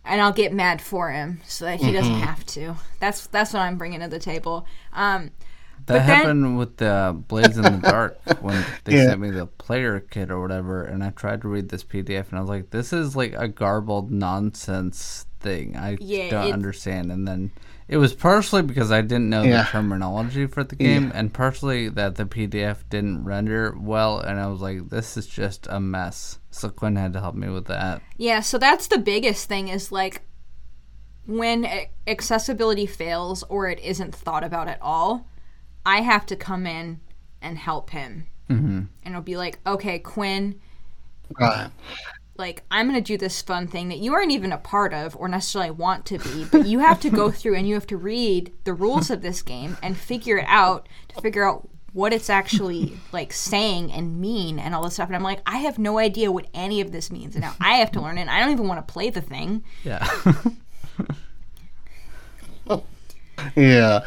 And 0.06 0.22
I'll 0.22 0.32
get 0.32 0.54
mad 0.54 0.82
for 0.82 1.12
him 1.12 1.42
so 1.46 1.66
that 1.66 1.82
he 1.82 1.92
doesn't 1.92 2.22
have 2.22 2.46
to. 2.48 2.76
That's 3.00 3.28
that's 3.28 3.54
what 3.54 3.62
I'm 3.62 3.78
bringing 3.78 4.00
to 4.00 4.08
the 4.08 4.18
table. 4.18 4.66
Um, 4.94 5.32
That 5.90 5.94
But 6.02 6.06
then- 6.08 6.16
happened 6.18 6.58
with 6.60 6.78
the 6.78 7.16
Blades 7.28 7.58
in 7.58 7.64
the 7.64 7.72
Dark 7.82 8.20
when 8.42 8.64
they 8.84 8.96
Yeah. 8.96 9.06
sent 9.08 9.22
me 9.22 9.32
the 9.32 9.48
player 9.48 10.00
kit 10.00 10.30
or 10.30 10.40
whatever, 10.40 10.84
and 10.84 11.04
I 11.04 11.10
tried 11.10 11.42
to 11.42 11.48
read 11.48 11.70
this 11.70 11.84
PDF, 11.84 12.30
and 12.30 12.38
I 12.38 12.42
was 12.42 12.50
like, 12.50 12.70
"This 12.70 12.94
is 12.94 13.16
like 13.16 13.34
a 13.36 13.48
garbled 13.48 14.12
nonsense 14.12 15.26
thing. 15.40 15.76
I 15.76 15.98
Yeah, 16.00 16.30
don't 16.30 16.54
understand." 16.54 17.12
And 17.12 17.28
then 17.28 17.50
it 17.88 17.98
was 17.98 18.14
partially 18.14 18.62
because 18.62 18.92
I 18.92 19.02
didn't 19.02 19.30
know 19.32 19.42
Yeah. 19.42 19.64
the 19.64 19.70
terminology 19.70 20.46
for 20.46 20.64
the 20.64 20.76
game, 20.76 21.12
and 21.16 21.34
partially 21.34 21.90
that 21.90 22.16
the 22.18 22.26
PDF 22.26 22.84
didn't 22.92 23.24
render 23.26 23.76
well, 23.76 24.20
and 24.20 24.40
I 24.40 24.46
was 24.46 24.62
like, 24.62 24.90
"This 24.90 25.18
is 25.18 25.26
just 25.26 25.66
a 25.72 25.80
mess." 25.80 26.38
So 26.52 26.70
Quinn 26.70 26.98
had 26.98 27.14
to 27.14 27.20
help 27.20 27.34
me 27.34 27.50
with 27.50 27.66
that. 27.66 28.04
Yeah, 28.16 28.42
so 28.42 28.60
that's 28.60 28.86
the 28.86 29.00
biggest 29.00 29.50
thing 29.50 29.70
is 29.70 29.92
like 29.92 30.22
when 31.26 31.68
accessibility 32.08 32.86
fails 32.86 33.44
or 33.50 33.68
it 33.70 33.80
isn't 33.80 34.14
thought 34.16 34.44
about 34.44 34.68
at 34.68 34.80
all, 34.82 35.26
I 35.90 36.02
have 36.02 36.26
to 36.28 36.36
come 36.36 36.66
in 36.68 37.00
and 37.42 37.58
help 37.58 37.90
him. 37.90 38.28
Mm-hmm. 38.50 38.78
And 39.04 39.14
it'll 39.14 39.22
be 39.22 39.38
like, 39.38 39.60
okay, 39.66 39.98
Quinn, 40.00 40.60
Right. 41.40 41.70
like 42.38 42.64
I'm 42.72 42.88
gonna 42.88 43.02
do 43.02 43.18
this 43.18 43.42
fun 43.42 43.68
thing 43.68 43.90
that 43.90 44.00
you 44.00 44.14
aren't 44.14 44.32
even 44.32 44.52
a 44.52 44.58
part 44.58 44.94
of 44.94 45.16
or 45.16 45.28
necessarily 45.28 45.72
want 45.72 46.06
to 46.08 46.18
be, 46.20 46.46
but 46.52 46.66
you 46.66 46.80
have 46.80 47.00
to 47.02 47.10
go 47.10 47.30
through 47.40 47.56
and 47.56 47.68
you 47.68 47.74
have 47.76 47.88
to 47.88 47.98
read 47.98 48.52
the 48.64 48.74
rules 48.74 49.10
of 49.10 49.22
this 49.22 49.42
game 49.42 49.78
and 49.84 49.98
figure 49.98 50.38
it 50.38 50.46
out 50.48 50.88
to 51.10 51.22
figure 51.22 51.48
out 51.48 51.68
what 51.94 52.14
it's 52.14 52.30
actually 52.30 52.98
like 53.12 53.34
saying 53.34 53.92
and 53.92 54.20
mean 54.22 54.58
and 54.60 54.74
all 54.76 54.84
this 54.84 54.94
stuff. 54.96 55.10
And 55.10 55.16
I'm 55.16 55.24
like, 55.24 55.42
I 55.46 55.58
have 55.58 55.78
no 55.80 55.98
idea 56.00 56.32
what 56.32 56.48
any 56.54 56.82
of 56.82 56.92
this 56.92 57.12
means, 57.12 57.36
and 57.36 57.42
now 57.44 57.56
I 57.60 57.74
have 57.78 57.92
to 57.94 58.02
learn 58.02 58.18
it. 58.18 58.22
and 58.22 58.30
I 58.30 58.40
don't 58.40 58.52
even 58.52 58.68
want 58.68 58.86
to 58.88 58.92
play 58.94 59.10
the 59.10 59.22
thing. 59.22 59.64
Yeah. 59.84 60.08
Yeah. 63.56 64.02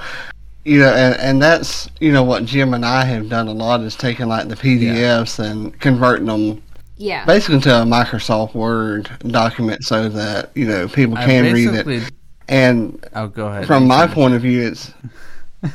You 0.64 0.78
know, 0.80 0.92
and, 0.94 1.20
and 1.20 1.42
that's, 1.42 1.88
you 1.98 2.12
know, 2.12 2.22
what 2.22 2.44
Jim 2.44 2.72
and 2.74 2.84
I 2.86 3.04
have 3.04 3.28
done 3.28 3.48
a 3.48 3.52
lot 3.52 3.80
is 3.80 3.96
taking 3.96 4.28
like 4.28 4.48
the 4.48 4.54
PDFs 4.54 5.38
and 5.38 5.78
converting 5.80 6.26
them 6.26 6.62
Yeah, 6.96 7.24
basically 7.24 7.60
to 7.62 7.82
a 7.82 7.84
Microsoft 7.84 8.54
Word 8.54 9.10
document 9.26 9.84
so 9.84 10.08
that, 10.08 10.50
you 10.54 10.66
know, 10.66 10.86
people 10.86 11.18
I 11.18 11.26
can 11.26 11.52
read 11.52 11.70
it. 11.74 12.12
And 12.48 13.04
Oh, 13.14 13.26
go 13.28 13.46
ahead. 13.46 13.66
from 13.66 13.86
my 13.86 14.06
point 14.06 14.34
of 14.34 14.42
view, 14.42 14.62
it's. 14.68 14.92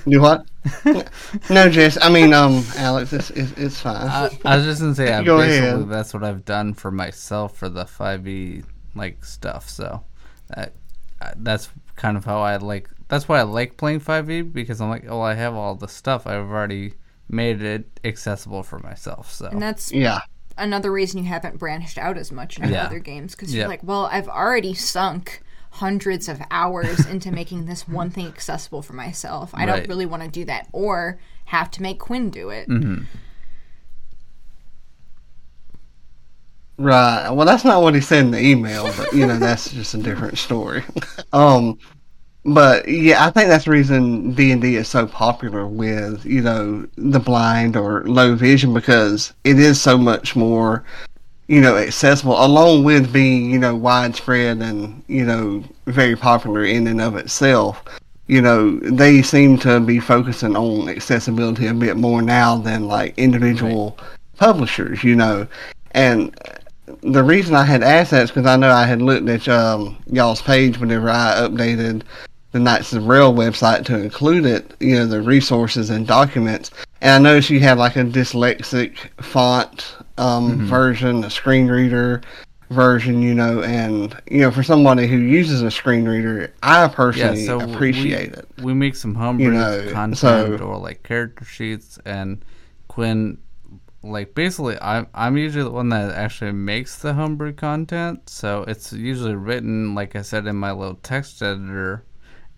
Do 0.08 0.20
what? 0.22 0.46
no, 1.50 1.70
Jess. 1.70 1.98
I 2.02 2.10
mean, 2.10 2.34
um, 2.34 2.62
Alex, 2.76 3.14
it's, 3.14 3.30
it's, 3.32 3.52
it's 3.54 3.80
fine. 3.80 3.96
I, 4.08 4.30
I 4.44 4.58
was 4.58 4.66
just 4.66 4.82
gonna 4.82 4.94
say, 4.96 5.14
I 5.14 5.24
Go 5.24 5.40
ahead. 5.40 5.88
that's 5.88 6.14
what 6.14 6.24
I've 6.26 6.44
done 6.44 6.74
for 6.74 6.92
myself 6.92 7.56
for 7.58 7.70
the 7.70 7.86
five 7.86 8.28
e 8.28 8.64
like 8.96 9.24
stuff. 9.24 9.70
So 9.70 10.04
that, 10.50 10.74
that's 11.38 11.70
kind 11.96 12.18
of 12.18 12.26
how 12.26 12.40
I 12.42 12.58
like. 12.58 12.90
That's 13.10 13.28
why 13.28 13.40
I 13.40 13.44
like 13.44 13.78
playing 13.78 14.00
five 14.00 14.30
e 14.30 14.42
because 14.42 14.82
I'm 14.82 14.90
like, 14.90 15.06
oh, 15.08 15.22
I 15.22 15.34
have 15.34 15.54
all 15.56 15.76
the 15.76 15.88
stuff. 15.88 16.28
I've 16.28 16.50
already 16.50 16.94
made 17.30 17.62
it 17.62 18.00
accessible 18.04 18.64
for 18.64 18.80
myself. 18.80 19.32
So 19.32 19.48
and 19.48 19.62
that's 19.62 19.92
yeah. 19.92 20.20
another 20.58 20.92
reason 20.92 21.20
you 21.24 21.30
haven't 21.30 21.58
branched 21.58 21.98
out 21.98 22.18
as 22.18 22.32
much 22.32 22.58
in 22.60 22.70
Yeah. 22.70 22.86
other 22.86 23.00
games 23.00 23.34
because 23.36 23.54
Yeah. 23.54 23.62
you're 23.62 23.70
like, 23.70 23.84
well, 23.84 24.08
I've 24.12 24.28
already 24.28 24.74
sunk 24.74 25.42
hundreds 25.72 26.28
of 26.28 26.42
hours 26.52 27.06
into 27.14 27.32
making 27.32 27.66
this 27.66 27.88
one 27.88 28.10
thing 28.10 28.26
accessible 28.28 28.82
for 28.82 28.94
myself. 28.94 29.52
I 29.54 29.60
Right. 29.66 29.66
don't 29.68 29.88
really 29.90 30.06
want 30.06 30.24
to 30.24 30.30
do 30.30 30.46
that 30.46 30.68
or 30.74 31.20
have 31.46 31.70
to 31.72 31.82
make 31.82 32.00
Quinn 32.00 32.30
do 32.30 32.50
it. 32.50 32.68
Right. 36.80 37.30
Well, 37.32 37.46
that's 37.46 37.64
not 37.66 37.82
what 37.82 37.96
he 37.96 38.02
said 38.02 38.26
in 38.26 38.32
the 38.32 38.40
email, 38.40 38.92
but 38.96 39.12
you 39.14 39.26
know, 39.26 39.38
that's 39.38 39.72
just 39.72 39.94
a 39.96 39.98
different 39.98 40.38
story. 40.38 40.84
um, 41.34 41.80
but 42.48 42.88
yeah, 42.88 43.26
I 43.26 43.30
think 43.30 43.50
that's 43.50 43.66
the 43.66 43.72
reason 43.72 44.32
D 44.32 44.54
and 44.54 44.62
D 44.62 44.78
is 44.78 44.88
so 44.88 45.06
popular 45.06 45.68
with 45.68 46.26
you 46.26 46.42
know 46.42 46.88
the 46.96 47.20
blind 47.20 47.76
or 47.76 48.04
low 48.06 48.36
vision 48.36 48.74
because 48.74 49.34
it 49.44 49.60
is 49.60 49.82
so 49.82 49.98
much 49.98 50.34
more 50.34 50.86
you 51.48 51.60
know 51.60 51.76
accessible, 51.76 52.44
along 52.44 52.86
with 52.86 53.12
being 53.12 53.52
you 53.52 53.60
know 53.60 53.76
widespread 53.76 54.60
and 54.60 55.04
you 55.08 55.26
know 55.26 55.62
very 55.88 56.16
popular 56.16 56.64
in 56.64 56.88
and 56.88 57.02
of 57.02 57.18
itself. 57.18 57.84
You 58.28 58.42
know, 58.42 58.78
they 58.80 59.22
seem 59.22 59.58
to 59.60 59.80
be 59.80 60.00
focusing 60.00 60.56
on 60.56 60.90
accessibility 60.90 61.68
a 61.68 61.74
bit 61.74 61.96
more 61.98 62.22
now 62.22 62.58
than 62.58 62.88
like 62.88 63.18
individual 63.18 63.98
publishers. 64.38 65.04
You 65.04 65.16
know, 65.16 65.48
and 65.92 66.34
the 67.02 67.24
reason 67.24 67.56
I 67.56 67.64
had 67.64 67.84
asked 67.84 68.12
that 68.12 68.24
is 68.24 68.32
because 68.32 68.46
I 68.46 68.56
know 68.56 68.72
I 68.72 68.86
had 68.86 69.02
looked 69.02 69.28
at 69.28 69.50
um, 69.50 69.98
y'all's 70.10 70.42
page 70.42 70.78
whenever 70.78 71.10
I 71.10 71.36
updated 71.40 72.04
the 72.52 72.60
Knights 72.60 72.94
of 72.94 73.02
the 73.02 73.08
Braille 73.08 73.34
website 73.34 73.86
to 73.86 73.98
include 73.98 74.46
it, 74.46 74.74
you 74.80 74.96
know, 74.96 75.06
the 75.06 75.22
resources 75.22 75.90
and 75.90 76.08
documents. 76.08 76.72
And 77.02 77.12
I 77.12 77.30
noticed 77.30 77.50
you 77.50 77.60
have 77.62 77.78
like 77.78 77.96
a 77.96 78.04
dyslexic 78.04 79.10
font 79.22 79.96
um, 80.18 80.66
version, 80.66 81.24
a 81.24 81.30
screen 81.30 81.68
reader 81.68 82.22
version, 82.70 83.22
you 83.22 83.34
know, 83.34 83.62
and, 83.62 84.20
you 84.30 84.40
know, 84.42 84.52
for 84.52 84.64
somebody 84.64 85.08
who 85.08 85.18
uses 85.18 85.62
a 85.62 85.72
screen 85.72 86.08
reader, 86.08 86.54
I 86.64 86.82
yeah, 86.82 86.88
personally 86.88 87.46
so 87.46 87.60
appreciate 87.60 88.32
we, 88.32 88.38
it. 88.38 88.48
We 88.62 88.74
make 88.74 88.96
some 88.96 89.16
homebrew 89.16 89.48
You 89.48 89.54
know, 89.54 89.90
content 89.92 90.18
so- 90.18 90.58
or 90.58 90.78
like 90.78 91.04
character 91.04 91.46
sheets, 91.46 92.00
and 92.06 92.44
Quinn, 92.88 93.38
like 94.04 94.36
basically, 94.36 94.78
I'm 94.82 95.08
I'm 95.14 95.38
usually 95.38 95.64
the 95.64 95.72
one 95.72 95.90
that 95.90 96.12
actually 96.14 96.52
makes 96.54 96.98
the 97.00 97.14
homebrew 97.14 97.54
content. 97.54 98.30
So 98.30 98.64
it's 98.68 98.94
usually 98.94 99.36
written, 99.36 99.96
like 99.96 100.16
I 100.16 100.22
said, 100.22 100.48
in 100.48 100.56
my 100.56 100.72
little 100.72 100.96
text 100.96 101.42
editor, 101.42 102.04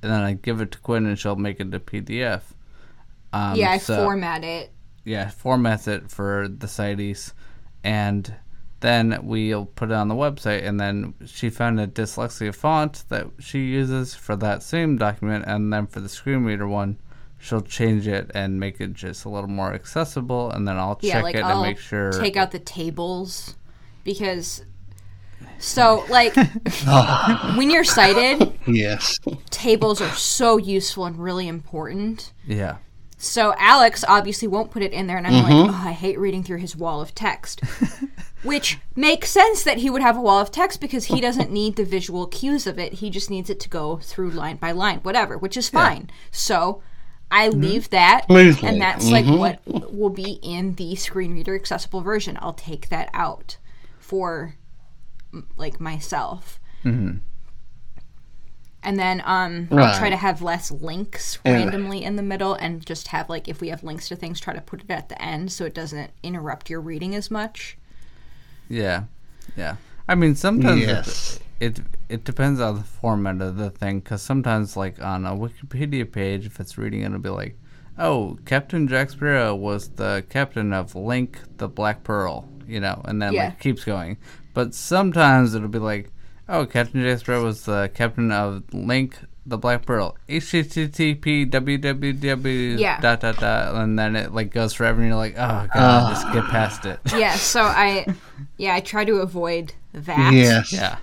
and 0.02 0.12
then 0.12 0.22
I 0.22 0.34
give 0.34 0.62
it 0.62 0.72
to 0.72 0.80
Quinn, 0.80 1.06
and 1.06 1.18
she'll 1.18 1.36
make 1.36 1.60
it 1.60 1.74
a 1.74 1.80
PDF. 1.80 2.42
Um, 3.34 3.56
yeah, 3.56 3.72
I 3.72 3.78
so- 3.78 4.04
format 4.04 4.44
it. 4.44 4.72
yeah, 5.06 5.26
formats 5.30 5.88
it 5.88 6.10
for 6.10 6.48
the 6.48 6.68
CITES, 6.68 7.34
and 7.84 8.34
then 8.82 9.20
we'll 9.24 9.66
put 9.66 9.92
it 9.92 9.94
on 9.96 10.08
the 10.08 10.16
website. 10.16 10.66
And 10.66 10.80
then 10.80 11.14
she 11.26 11.50
found 11.50 11.80
a 11.80 11.88
dyslexia 11.88 12.56
font 12.56 13.04
that 13.10 13.28
she 13.40 13.60
uses 13.66 14.16
for 14.16 14.36
that 14.38 14.64
same 14.64 14.98
document, 14.98 15.46
and 15.48 15.72
then 15.72 15.86
for 15.88 16.00
the 16.00 16.10
screen 16.10 16.44
reader 16.46 16.68
one, 16.68 16.98
she'll 17.38 17.62
change 17.62 18.08
it 18.08 18.32
and 18.34 18.60
make 18.60 18.80
it 18.82 18.94
just 18.94 19.26
a 19.26 19.30
little 19.30 19.50
more 19.50 19.74
accessible. 19.74 20.50
And 20.52 20.68
then 20.68 20.78
I'll 20.78 20.98
Yeah, 21.02 21.14
check 21.16 21.24
like 21.24 21.36
it 21.36 21.44
I'll 21.44 21.62
and 21.64 21.70
make 21.70 21.80
sure. 21.80 22.12
take 22.12 22.38
out 22.38 22.52
the 22.52 22.60
tables 22.60 23.56
because. 24.04 24.64
So, 25.60 26.06
like, 26.10 26.36
when 27.56 27.70
you're 27.70 27.84
sighted, 27.84 28.58
Yes. 28.68 29.20
tables 29.50 30.02
are 30.02 30.12
so 30.16 30.58
useful 30.58 31.06
and 31.06 31.18
really 31.18 31.48
important. 31.48 32.34
yeah, 32.48 32.78
So 33.18 33.54
Alex 33.58 34.06
obviously 34.08 34.48
won't 34.48 34.72
put 34.72 34.82
it 34.82 34.94
in 34.94 35.08
there, 35.08 35.18
and 35.18 35.28
I'm 35.28 35.34
Mm-hmm. 35.34 35.52
like, 35.68 35.72
oh, 35.72 35.88
I 35.90 35.92
hate 35.92 36.18
reading 36.20 36.44
through 36.44 36.60
his 36.60 36.76
wall 36.76 37.02
of 37.02 37.14
text. 37.14 37.62
Which 38.44 38.80
makes 38.96 39.30
sense 39.30 39.64
that 39.64 39.80
he 39.80 39.90
would 39.90 40.02
have 40.02 40.16
a 40.16 40.22
wall 40.22 40.40
of 40.40 40.50
text 40.50 40.80
because 40.80 41.06
he 41.06 41.20
doesn't 41.20 41.52
need 41.52 41.76
the 41.76 41.84
visual 41.84 42.26
cues 42.26 42.66
of 42.66 42.80
it. 42.80 42.94
He 42.94 43.10
just 43.10 43.30
needs 43.30 43.50
it 43.50 43.60
to 43.60 43.68
go 43.70 43.98
through 43.98 44.30
line 44.32 44.56
by 44.56 44.72
line, 44.72 45.00
whatever, 45.00 45.38
which 45.38 45.58
is 45.58 45.68
fine. 45.68 46.10
So 46.32 46.82
I 47.30 47.50
leave 47.50 47.90
that, 47.90 48.28
Smoothly. 48.28 48.70
and 48.70 48.82
that's 48.82 49.10
like 49.12 49.26
what 49.26 49.60
will 49.94 50.10
be 50.10 50.40
in 50.42 50.76
the 50.76 50.96
screen 50.96 51.34
reader 51.34 51.54
accessible 51.54 52.00
version. 52.00 52.38
I'll 52.42 52.54
take 52.54 52.88
that 52.88 53.10
out 53.14 53.58
for 54.00 54.56
m- 54.56 54.59
like 55.58 55.80
myself. 55.80 56.60
And 58.82 58.98
then 58.98 59.22
um, 59.26 59.68
I'll 59.72 59.98
try 59.98 60.10
to 60.10 60.16
have 60.16 60.42
less 60.42 60.72
links 60.72 61.38
randomly 61.46 62.04
in 62.04 62.16
the 62.16 62.24
middle, 62.24 62.54
and 62.54 62.84
just 62.86 63.10
have 63.10 63.28
like 63.30 63.48
if 63.50 63.60
we 63.60 63.68
have 63.70 63.84
links 63.84 64.08
to 64.08 64.16
things, 64.16 64.40
try 64.40 64.54
to 64.54 64.62
put 64.62 64.82
it 64.82 64.90
at 64.90 65.10
the 65.10 65.22
end 65.22 65.52
so 65.52 65.66
it 65.66 65.74
doesn't 65.74 66.12
interrupt 66.24 66.70
your 66.70 66.80
reading 66.80 67.14
as 67.14 67.30
much. 67.30 67.78
Yeah, 68.70 69.04
yeah. 69.58 69.76
I 70.08 70.16
mean, 70.16 70.34
sometimes 70.36 70.82
Yes. 70.82 71.40
it, 71.60 71.80
it 71.80 71.86
it 72.08 72.24
depends 72.24 72.62
on 72.62 72.78
the 72.78 72.84
format 72.84 73.42
of 73.42 73.58
the 73.58 73.70
thing. 73.70 74.00
Because 74.00 74.22
sometimes, 74.22 74.78
like 74.78 75.04
on 75.04 75.26
a 75.26 75.32
Wikipedia 75.36 76.10
page, 76.10 76.46
if 76.46 76.60
it's 76.62 76.78
reading, 76.78 77.02
it'll 77.02 77.20
be 77.20 77.28
like, 77.30 77.58
"Oh, 77.98 78.38
Captain 78.46 78.88
Jack 78.88 79.10
Sparrow 79.10 79.54
was 79.56 79.90
the 79.90 80.24
captain 80.30 80.72
of 80.72 80.96
Link 80.96 81.38
the 81.58 81.68
Black 81.68 82.04
Pearl," 82.06 82.48
you 82.66 82.80
know, 82.80 83.02
and 83.06 83.22
then 83.22 83.34
Yeah. 83.34 83.46
like 83.46 83.60
keeps 83.60 83.84
going. 83.84 84.16
But 84.60 84.76
sometimes 84.76 85.56
it'll 85.56 85.70
be 85.70 85.80
like, 85.80 86.12
"Oh, 86.50 86.66
Captain 86.66 87.02
Jack 87.02 87.20
Sparrow 87.20 87.46
was 87.46 87.64
the 87.64 87.90
captain 87.94 88.30
of 88.30 88.64
Link 88.74 89.18
the 89.46 89.58
Black 89.58 89.86
Pearl." 89.86 90.18
HTTP 90.28 91.50
www 91.50 92.78
Yeah. 92.78 93.00
dot 93.00 93.22
dot 93.22 93.38
dot, 93.40 93.76
and 93.76 93.98
then 93.98 94.18
it 94.18 94.34
like 94.34 94.52
goes 94.52 94.74
forever, 94.74 95.00
and 95.00 95.08
you're 95.08 95.16
like, 95.18 95.36
"Oh 95.38 95.66
god, 95.74 96.10
just 96.10 96.34
get 96.34 96.44
past 96.48 96.86
it." 96.86 97.00
Yeah, 97.18 97.36
so 97.36 97.62
I, 97.62 98.06
yeah, 98.58 98.76
I 98.76 98.82
try 98.82 99.06
to 99.06 99.20
avoid 99.20 99.72
that. 99.94 100.34
Yes. 100.34 100.74
Yeah. 100.74 100.98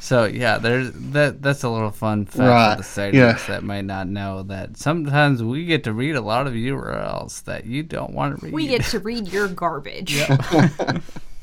So 0.00 0.24
yeah, 0.24 0.58
there's 0.58 0.90
that. 1.12 1.40
That's 1.40 1.62
a 1.62 1.68
little 1.68 1.92
fun 1.92 2.26
fact 2.26 2.38
Right, 2.40 2.72
of 2.72 2.78
the 2.78 2.82
site 2.82 3.14
yeah. 3.14 3.38
that 3.46 3.62
might 3.62 3.84
not 3.84 4.08
know 4.08 4.42
that 4.42 4.76
sometimes 4.76 5.40
we 5.40 5.66
get 5.66 5.84
to 5.84 5.92
read 5.92 6.16
a 6.16 6.20
lot 6.20 6.48
of 6.48 6.54
URLs 6.54 7.44
that 7.44 7.64
you 7.64 7.84
don't 7.84 8.12
want 8.12 8.40
to 8.40 8.44
read. 8.46 8.54
We 8.54 8.66
get 8.66 8.82
to 8.86 8.98
read 8.98 9.28
your 9.28 9.46
garbage. 9.46 10.20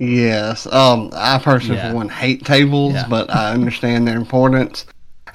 Yes. 0.00 0.66
Um, 0.72 1.10
I 1.12 1.38
personally, 1.38 1.76
Yeah. 1.76 1.90
for 1.90 1.96
one, 1.96 2.08
hate 2.08 2.44
tables, 2.44 2.94
Yeah. 2.94 3.06
but 3.08 3.28
I 3.30 3.52
understand 3.52 4.08
their 4.08 4.16
importance. 4.16 4.86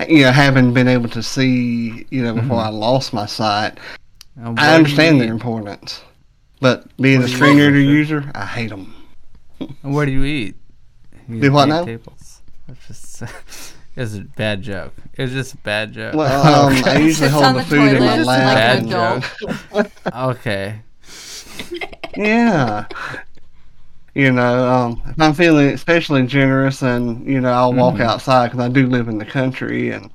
You 0.10 0.24
know, 0.24 0.32
having 0.32 0.74
been 0.74 0.88
able 0.90 1.08
to 1.10 1.22
see, 1.24 2.06
you 2.10 2.24
know, 2.24 2.34
before 2.34 2.58
Mm-hmm. 2.58 2.68
I 2.68 2.70
lost 2.70 3.14
my 3.14 3.26
sight, 3.28 3.78
And 4.38 4.60
I 4.60 4.76
understand 4.76 5.22
their 5.22 5.32
importance. 5.32 6.02
But 6.60 6.86
being 6.98 7.18
a 7.18 7.20
What 7.22 7.26
do 7.28 7.32
you 7.32 7.38
screen 7.38 7.58
reader 7.58 7.80
user, 7.80 8.32
I 8.34 8.46
hate 8.46 8.72
them. 8.72 8.94
eat? 9.62 9.70
Where 9.84 10.06
do 10.06 10.12
you 10.12 10.24
eat? 10.26 10.56
You 11.30 11.40
Do 11.42 11.52
what 11.52 11.68
eat 11.68 11.72
now? 11.72 11.86
Tables. 11.86 12.42
That's 12.68 12.88
just. 12.88 13.24
It's 13.98 14.14
a 14.16 14.24
bad 14.36 14.62
joke. 14.62 14.92
It's 15.14 15.32
just 15.32 15.54
a 15.54 15.58
bad 15.58 15.94
joke. 15.94 16.16
Well, 16.16 16.68
um, 16.68 16.84
I 16.84 16.98
usually 16.98 17.30
hold 17.30 17.46
the 17.56 17.60
the 17.60 17.64
food 17.64 17.94
in 17.94 18.00
my 18.04 18.18
lap. 18.18 18.26
like 18.26 18.38
Bad 18.40 18.78
an 18.80 18.94
and- 18.94 19.86
adult. 20.14 20.32
okay. 20.36 20.82
Yeah. 22.18 22.86
You 24.16 24.32
know, 24.32 24.68
um, 24.70 25.02
if 25.08 25.20
I'm 25.20 25.34
feeling 25.34 25.68
especially 25.68 26.26
generous, 26.26 26.82
and 26.82 27.26
you 27.28 27.42
know, 27.42 27.52
I'll 27.52 27.74
walk 27.74 27.96
Mm-hmm. 27.96 28.04
outside 28.04 28.48
because 28.52 28.66
I 28.66 28.70
do 28.70 28.88
live 28.88 29.10
in 29.10 29.18
the 29.18 29.26
country, 29.26 29.92
and 29.92 30.10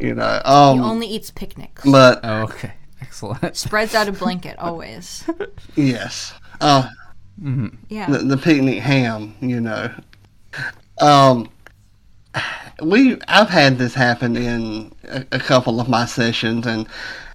you 0.00 0.14
know, 0.14 0.42
um, 0.44 0.78
He 0.78 0.84
only 0.84 1.06
eats 1.06 1.30
picnics. 1.30 1.84
but 1.84 2.20
Oh, 2.24 2.42
okay. 2.42 2.72
Excellent. 3.00 3.56
Spreads 3.56 3.94
out 3.94 4.08
a 4.08 4.12
blanket 4.12 4.56
always. 4.58 5.24
yes, 5.76 6.34
uh, 6.60 6.88
Yeah. 7.88 8.10
the, 8.10 8.18
the 8.18 8.36
picnic 8.36 8.80
ham, 8.80 9.34
you 9.40 9.60
know. 9.60 9.92
Um, 11.00 11.48
we 12.82 13.18
I've 13.28 13.48
had 13.50 13.78
this 13.78 13.94
happen 13.94 14.36
in 14.36 14.92
a, 15.04 15.24
a 15.32 15.38
couple 15.38 15.80
of 15.80 15.88
my 15.88 16.06
sessions, 16.06 16.66
and 16.66 16.88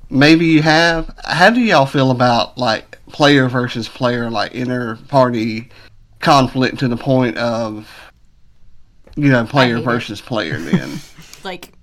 maybe 0.09 0.45
you 0.45 0.61
have. 0.63 1.13
How 1.23 1.49
do 1.49 1.61
y'all 1.61 1.85
feel 1.85 2.11
about 2.11 2.57
like 2.57 2.99
player 3.07 3.47
versus 3.47 3.87
player, 3.87 4.29
like 4.29 4.53
inter 4.53 4.97
party 5.07 5.69
conflict 6.23 6.79
to 6.79 6.87
the 6.87 6.97
point 6.97 7.37
of 7.37 7.89
you 9.15 9.29
know 9.29 9.45
player 9.45 9.75
hate 9.75 9.81
it. 9.81 9.85
versus 9.85 10.21
player? 10.21 10.57
Then 10.57 10.99
like 11.43 11.73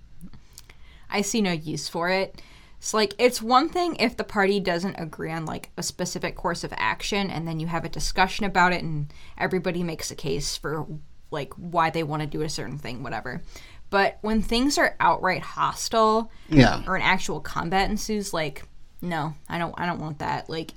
I 1.08 1.22
see 1.22 1.40
no 1.40 1.52
use 1.52 1.88
for 1.88 2.08
it. 2.08 2.42
It's 2.78 2.94
like 2.94 3.14
it's 3.18 3.42
one 3.42 3.68
thing 3.68 3.96
if 3.96 4.16
the 4.16 4.24
party 4.24 4.58
doesn't 4.58 4.96
agree 4.96 5.30
on 5.30 5.44
like 5.44 5.70
a 5.76 5.82
specific 5.82 6.34
course 6.34 6.64
of 6.64 6.72
action 6.76 7.30
and 7.30 7.46
then 7.46 7.60
you 7.60 7.66
have 7.66 7.84
a 7.84 7.90
discussion 7.90 8.46
about 8.46 8.72
it 8.72 8.82
and 8.82 9.12
everybody 9.36 9.82
makes 9.82 10.10
a 10.10 10.14
case 10.14 10.56
for 10.56 10.86
like 11.30 11.52
why 11.54 11.90
they 11.90 12.02
want 12.02 12.22
to 12.22 12.26
do 12.26 12.42
a 12.42 12.48
certain 12.48 12.78
thing, 12.78 13.02
whatever. 13.02 13.42
But 13.90 14.18
when 14.22 14.40
things 14.40 14.78
are 14.78 14.96
outright 15.00 15.42
hostile 15.42 16.30
yeah, 16.48 16.82
or 16.86 16.96
an 16.96 17.02
actual 17.02 17.40
combat 17.40 17.90
ensues, 17.90 18.32
like 18.32 18.66
no, 19.02 19.34
I 19.48 19.58
don't 19.58 19.74
I 19.78 19.84
don't 19.84 20.00
want 20.00 20.20
that. 20.20 20.48
Like 20.48 20.72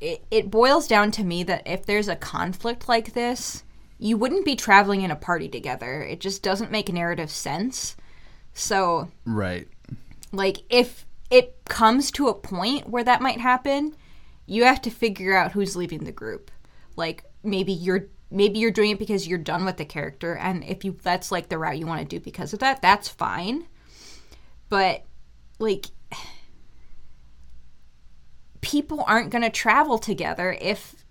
it, 0.00 0.24
it 0.30 0.50
boils 0.50 0.86
down 0.86 1.10
to 1.12 1.24
me 1.24 1.42
that 1.44 1.62
if 1.66 1.86
there's 1.86 2.08
a 2.08 2.16
conflict 2.16 2.88
like 2.88 3.14
this, 3.14 3.64
you 3.98 4.16
wouldn't 4.16 4.44
be 4.44 4.56
traveling 4.56 5.02
in 5.02 5.10
a 5.10 5.16
party 5.16 5.48
together. 5.48 6.02
It 6.02 6.20
just 6.20 6.42
doesn't 6.42 6.70
make 6.70 6.92
narrative 6.92 7.30
sense. 7.30 7.96
So, 8.52 9.08
Right. 9.24 9.68
like, 10.32 10.58
if 10.68 11.06
it 11.30 11.56
comes 11.66 12.10
to 12.12 12.28
a 12.28 12.34
point 12.34 12.88
where 12.88 13.04
that 13.04 13.22
might 13.22 13.40
happen, 13.40 13.94
you 14.46 14.64
have 14.64 14.82
to 14.82 14.90
figure 14.90 15.36
out 15.36 15.52
who's 15.52 15.76
leaving 15.76 16.04
the 16.04 16.12
group. 16.12 16.50
Like, 16.96 17.24
maybe 17.42 17.72
you're 17.72 18.06
maybe 18.30 18.58
you're 18.58 18.70
doing 18.70 18.90
it 18.90 18.98
because 18.98 19.28
you're 19.28 19.38
done 19.38 19.64
with 19.64 19.76
the 19.76 19.84
character, 19.84 20.34
and 20.36 20.64
if 20.64 20.84
you 20.84 20.96
that's 21.02 21.30
like 21.32 21.48
the 21.48 21.58
route 21.58 21.78
you 21.78 21.86
want 21.86 22.00
to 22.00 22.16
do 22.16 22.20
because 22.20 22.52
of 22.52 22.58
that, 22.60 22.82
that's 22.82 23.08
fine. 23.08 23.66
But 24.68 25.04
like 25.58 25.86
people 28.64 29.04
aren't 29.06 29.30
going 29.30 29.42
to 29.42 29.50
travel 29.50 29.98
together 29.98 30.56
if 30.60 31.04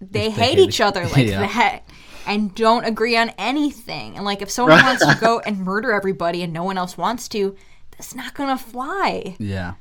they 0.00 0.26
If 0.26 0.36
they 0.36 0.42
hate 0.42 0.58
hate 0.58 0.68
each 0.68 0.80
other 0.80 1.06
like 1.08 1.26
Yeah. 1.26 1.40
that 1.46 1.82
and 2.26 2.54
don't 2.54 2.84
agree 2.84 3.16
on 3.16 3.30
anything. 3.38 4.16
And 4.16 4.24
like 4.24 4.42
if 4.42 4.50
someone 4.50 4.82
wants 4.84 5.04
to 5.06 5.16
go 5.20 5.40
and 5.46 5.60
murder 5.60 5.92
everybody 5.92 6.42
and 6.42 6.52
no 6.52 6.62
one 6.64 6.76
else 6.78 6.96
wants 6.98 7.26
to, 7.28 7.56
that's 7.92 8.14
not 8.14 8.34
going 8.34 8.56
to 8.56 8.62
fly. 8.62 9.34
Yeah. 9.38 9.74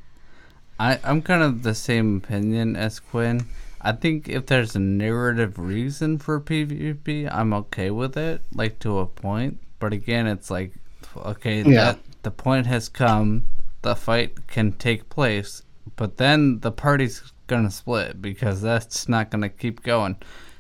I, 0.79 0.99
I'm 1.03 1.21
kind 1.21 1.43
of 1.43 1.63
the 1.63 1.75
same 1.75 2.17
opinion 2.17 2.75
as 2.75 2.99
Quinn. 2.99 3.45
I 3.81 3.91
think 3.91 4.27
if 4.29 4.45
there's 4.47 4.75
a 4.75 4.79
narrative 4.79 5.57
reason 5.59 6.17
for 6.19 6.39
PvP, 6.39 7.29
I'm 7.31 7.53
okay 7.53 7.91
with 7.91 8.17
it, 8.17 8.41
like 8.53 8.79
to 8.79 8.99
a 8.99 9.05
point. 9.05 9.59
But 9.79 9.93
again, 9.93 10.25
it's 10.27 10.49
like, 10.49 10.73
okay, 11.15 11.61
Yeah. 11.63 11.93
that 11.93 11.99
the 12.23 12.31
point 12.31 12.65
has 12.67 12.89
come, 12.89 13.43
the 13.81 13.95
fight 13.95 14.47
can 14.47 14.71
take 14.73 15.09
place, 15.09 15.61
but 15.97 16.15
then 16.17 16.61
the 16.61 16.71
party's 16.71 17.33
gonna 17.47 17.71
split 17.71 18.21
because 18.21 18.61
that's 18.61 19.09
not 19.09 19.29
gonna 19.29 19.49
keep 19.49 19.83
going. 19.83 20.15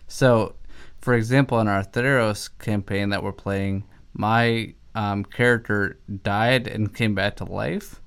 So, 0.07 0.55
for 0.99 1.13
example, 1.13 1.59
in 1.59 1.69
our 1.69 1.83
Theros 1.83 2.49
campaign 2.59 3.09
that 3.09 3.23
we're 3.23 3.31
playing, 3.31 3.85
my 4.13 4.73
um, 4.93 5.23
character 5.23 5.97
died 6.23 6.67
and 6.67 6.93
came 6.93 7.15
back 7.15 7.37
to 7.37 7.45
life 7.45 8.01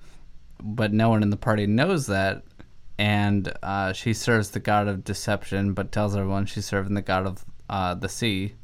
but 0.62 0.93
no 0.93 1.09
one 1.09 1.23
in 1.23 1.31
the 1.31 1.37
party 1.37 1.66
knows 1.66 2.07
that. 2.07 2.43
And 2.99 3.53
uh, 3.62 3.93
she 3.93 4.12
serves 4.12 4.51
the 4.51 4.61
god 4.61 4.87
of 4.87 5.05
deception, 5.05 5.73
but 5.73 5.90
tells 5.90 6.14
everyone 6.14 6.47
she's 6.47 6.66
serving 6.66 6.95
the 6.95 7.03
god 7.03 7.27
of 7.27 7.45
uh, 7.69 7.95
the 7.95 8.09
sea. 8.09 8.55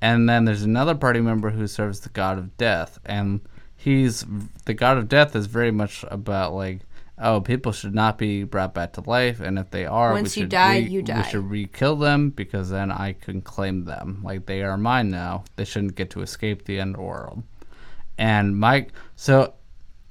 And 0.00 0.28
then 0.28 0.44
there's 0.44 0.64
another 0.64 0.94
party 0.94 1.20
member 1.20 1.50
who 1.50 1.66
serves 1.66 2.00
the 2.00 2.08
god 2.08 2.38
of 2.38 2.56
death, 2.56 2.98
and 3.04 3.40
he's 3.76 4.24
the 4.64 4.74
god 4.74 4.96
of 4.96 5.08
death 5.08 5.36
is 5.36 5.46
very 5.46 5.70
much 5.70 6.04
about 6.10 6.54
like, 6.54 6.80
oh, 7.20 7.40
people 7.40 7.72
should 7.72 7.94
not 7.94 8.18
be 8.18 8.44
brought 8.44 8.74
back 8.74 8.94
to 8.94 9.02
life, 9.02 9.40
and 9.40 9.58
if 9.58 9.70
they 9.70 9.86
are, 9.86 10.12
Once 10.12 10.36
we 10.36 10.42
you 10.42 10.48
die, 10.48 10.78
re- 10.78 10.88
you 10.88 11.02
die. 11.02 11.18
We 11.18 11.28
should 11.30 11.50
re-kill 11.50 11.96
them 11.96 12.30
because 12.30 12.70
then 12.70 12.90
I 12.90 13.12
can 13.12 13.42
claim 13.42 13.84
them, 13.84 14.20
like 14.22 14.46
they 14.46 14.62
are 14.62 14.76
mine 14.76 15.10
now. 15.10 15.44
They 15.56 15.64
shouldn't 15.64 15.94
get 15.96 16.10
to 16.10 16.22
escape 16.22 16.64
the 16.64 16.80
underworld. 16.80 17.42
And 18.18 18.56
Mike, 18.58 18.92
so 19.16 19.54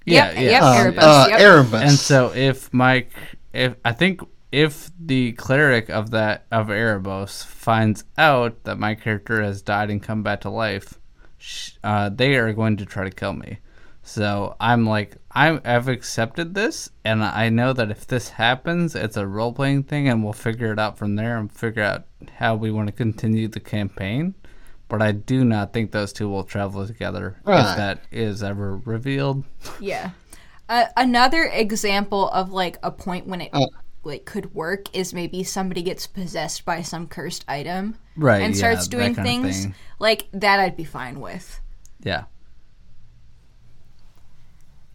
yeah, 0.05 0.31
Yep, 0.31 0.35
yeah. 0.35 0.49
yep. 0.49 0.63
uh, 0.63 0.75
Erebos, 0.75 0.97
uh, 1.01 1.27
yep. 1.29 1.39
Erebos. 1.39 1.81
And 1.81 1.91
so 1.91 2.33
if 2.33 2.73
Mike, 2.73 3.11
if 3.53 3.75
I 3.85 3.91
think 3.91 4.21
if 4.51 4.89
the 4.99 5.33
cleric 5.33 5.89
of 5.89 6.09
that 6.11 6.45
of 6.51 6.67
Erebos 6.67 7.45
finds 7.45 8.03
out 8.17 8.63
that 8.63 8.79
my 8.79 8.95
character 8.95 9.43
has 9.43 9.61
died 9.61 9.91
and 9.91 10.01
come 10.01 10.23
back 10.23 10.41
to 10.41 10.49
life, 10.49 10.97
sh- 11.37 11.71
uh, 11.83 12.09
they 12.09 12.35
are 12.35 12.51
going 12.53 12.77
to 12.77 12.85
try 12.85 13.03
to 13.03 13.11
kill 13.11 13.33
me. 13.33 13.59
So 14.09 14.55
I'm 14.59 14.87
like, 14.87 15.17
I'm, 15.31 15.61
I've 15.63 15.87
accepted 15.87 16.55
this, 16.55 16.89
and 17.05 17.23
I 17.23 17.49
know 17.49 17.73
that 17.73 17.91
if 17.91 18.07
this 18.07 18.29
happens, 18.29 18.95
it's 18.95 19.17
a 19.17 19.27
role 19.27 19.53
playing 19.53 19.83
thing, 19.83 20.09
and 20.09 20.23
we'll 20.23 20.33
figure 20.33 20.73
it 20.73 20.79
out 20.79 20.97
from 20.97 21.15
there 21.15 21.37
and 21.37 21.51
figure 21.51 21.83
out 21.83 22.05
how 22.39 22.55
we 22.55 22.71
want 22.71 22.87
to 22.87 22.91
continue 22.91 23.47
the 23.47 23.59
campaign. 23.59 24.33
But 24.87 25.03
I 25.03 25.11
do 25.11 25.45
not 25.45 25.73
think 25.73 25.91
those 25.91 26.11
two 26.11 26.27
will 26.27 26.43
travel 26.43 26.87
together 26.87 27.37
Right. 27.43 27.59
if 27.59 27.77
that 27.77 27.99
is 28.11 28.41
ever 28.41 28.77
revealed. 28.77 29.43
Yeah. 29.79 30.09
Uh, 30.67 30.85
another 30.97 31.43
example 31.43 32.29
of 32.29 32.51
like 32.51 32.79
a 32.81 32.89
point 32.89 33.27
when 33.27 33.41
it 33.41 33.51
Oh. 33.53 33.67
like 34.03 34.25
could 34.25 34.55
work 34.55 34.87
is 34.97 35.13
maybe 35.13 35.43
somebody 35.43 35.83
gets 35.83 36.07
possessed 36.07 36.65
by 36.65 36.81
some 36.81 37.05
cursed 37.05 37.45
item 37.47 37.95
Right. 38.17 38.41
and 38.41 38.57
starts 38.57 38.87
that 38.87 38.97
doing 38.97 39.13
things 39.13 39.65
thing. 39.65 39.75
like 39.99 40.27
that. 40.33 40.59
I'd 40.59 40.75
be 40.77 40.83
fine 40.83 41.19
with. 41.19 41.61
Yeah. 42.01 42.23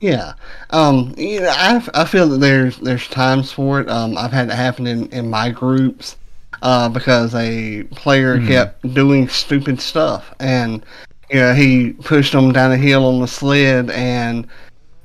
Yeah, 0.05 0.35
um, 0.69 1.15
you 1.17 1.41
know, 1.41 1.49
I, 1.49 1.83
I 1.95 2.05
feel 2.05 2.29
that 2.29 2.37
there's 2.37 2.77
there's 2.77 3.09
times 3.09 3.51
for 3.51 3.81
it. 3.81 3.89
Um, 3.89 4.19
I've 4.19 4.33
had 4.33 4.51
it 4.51 4.55
happen 4.55 4.87
in, 4.87 5.09
in 5.09 5.31
my 5.31 5.49
groups 5.49 6.19
uh, 6.61 6.91
because 6.91 7.35
a 7.35 7.85
player 7.85 8.39
kept 8.47 8.93
doing 8.93 9.31
stupid 9.31 9.81
stuff, 9.81 10.35
and 10.41 10.85
you 11.31 11.37
know 11.37 11.55
he 11.55 11.95
pushed 11.95 12.33
them 12.33 12.53
down 12.53 12.71
a 12.71 12.77
hill 12.77 13.07
on 13.07 13.23
the 13.23 13.27
sled, 13.27 13.89
and 13.93 14.47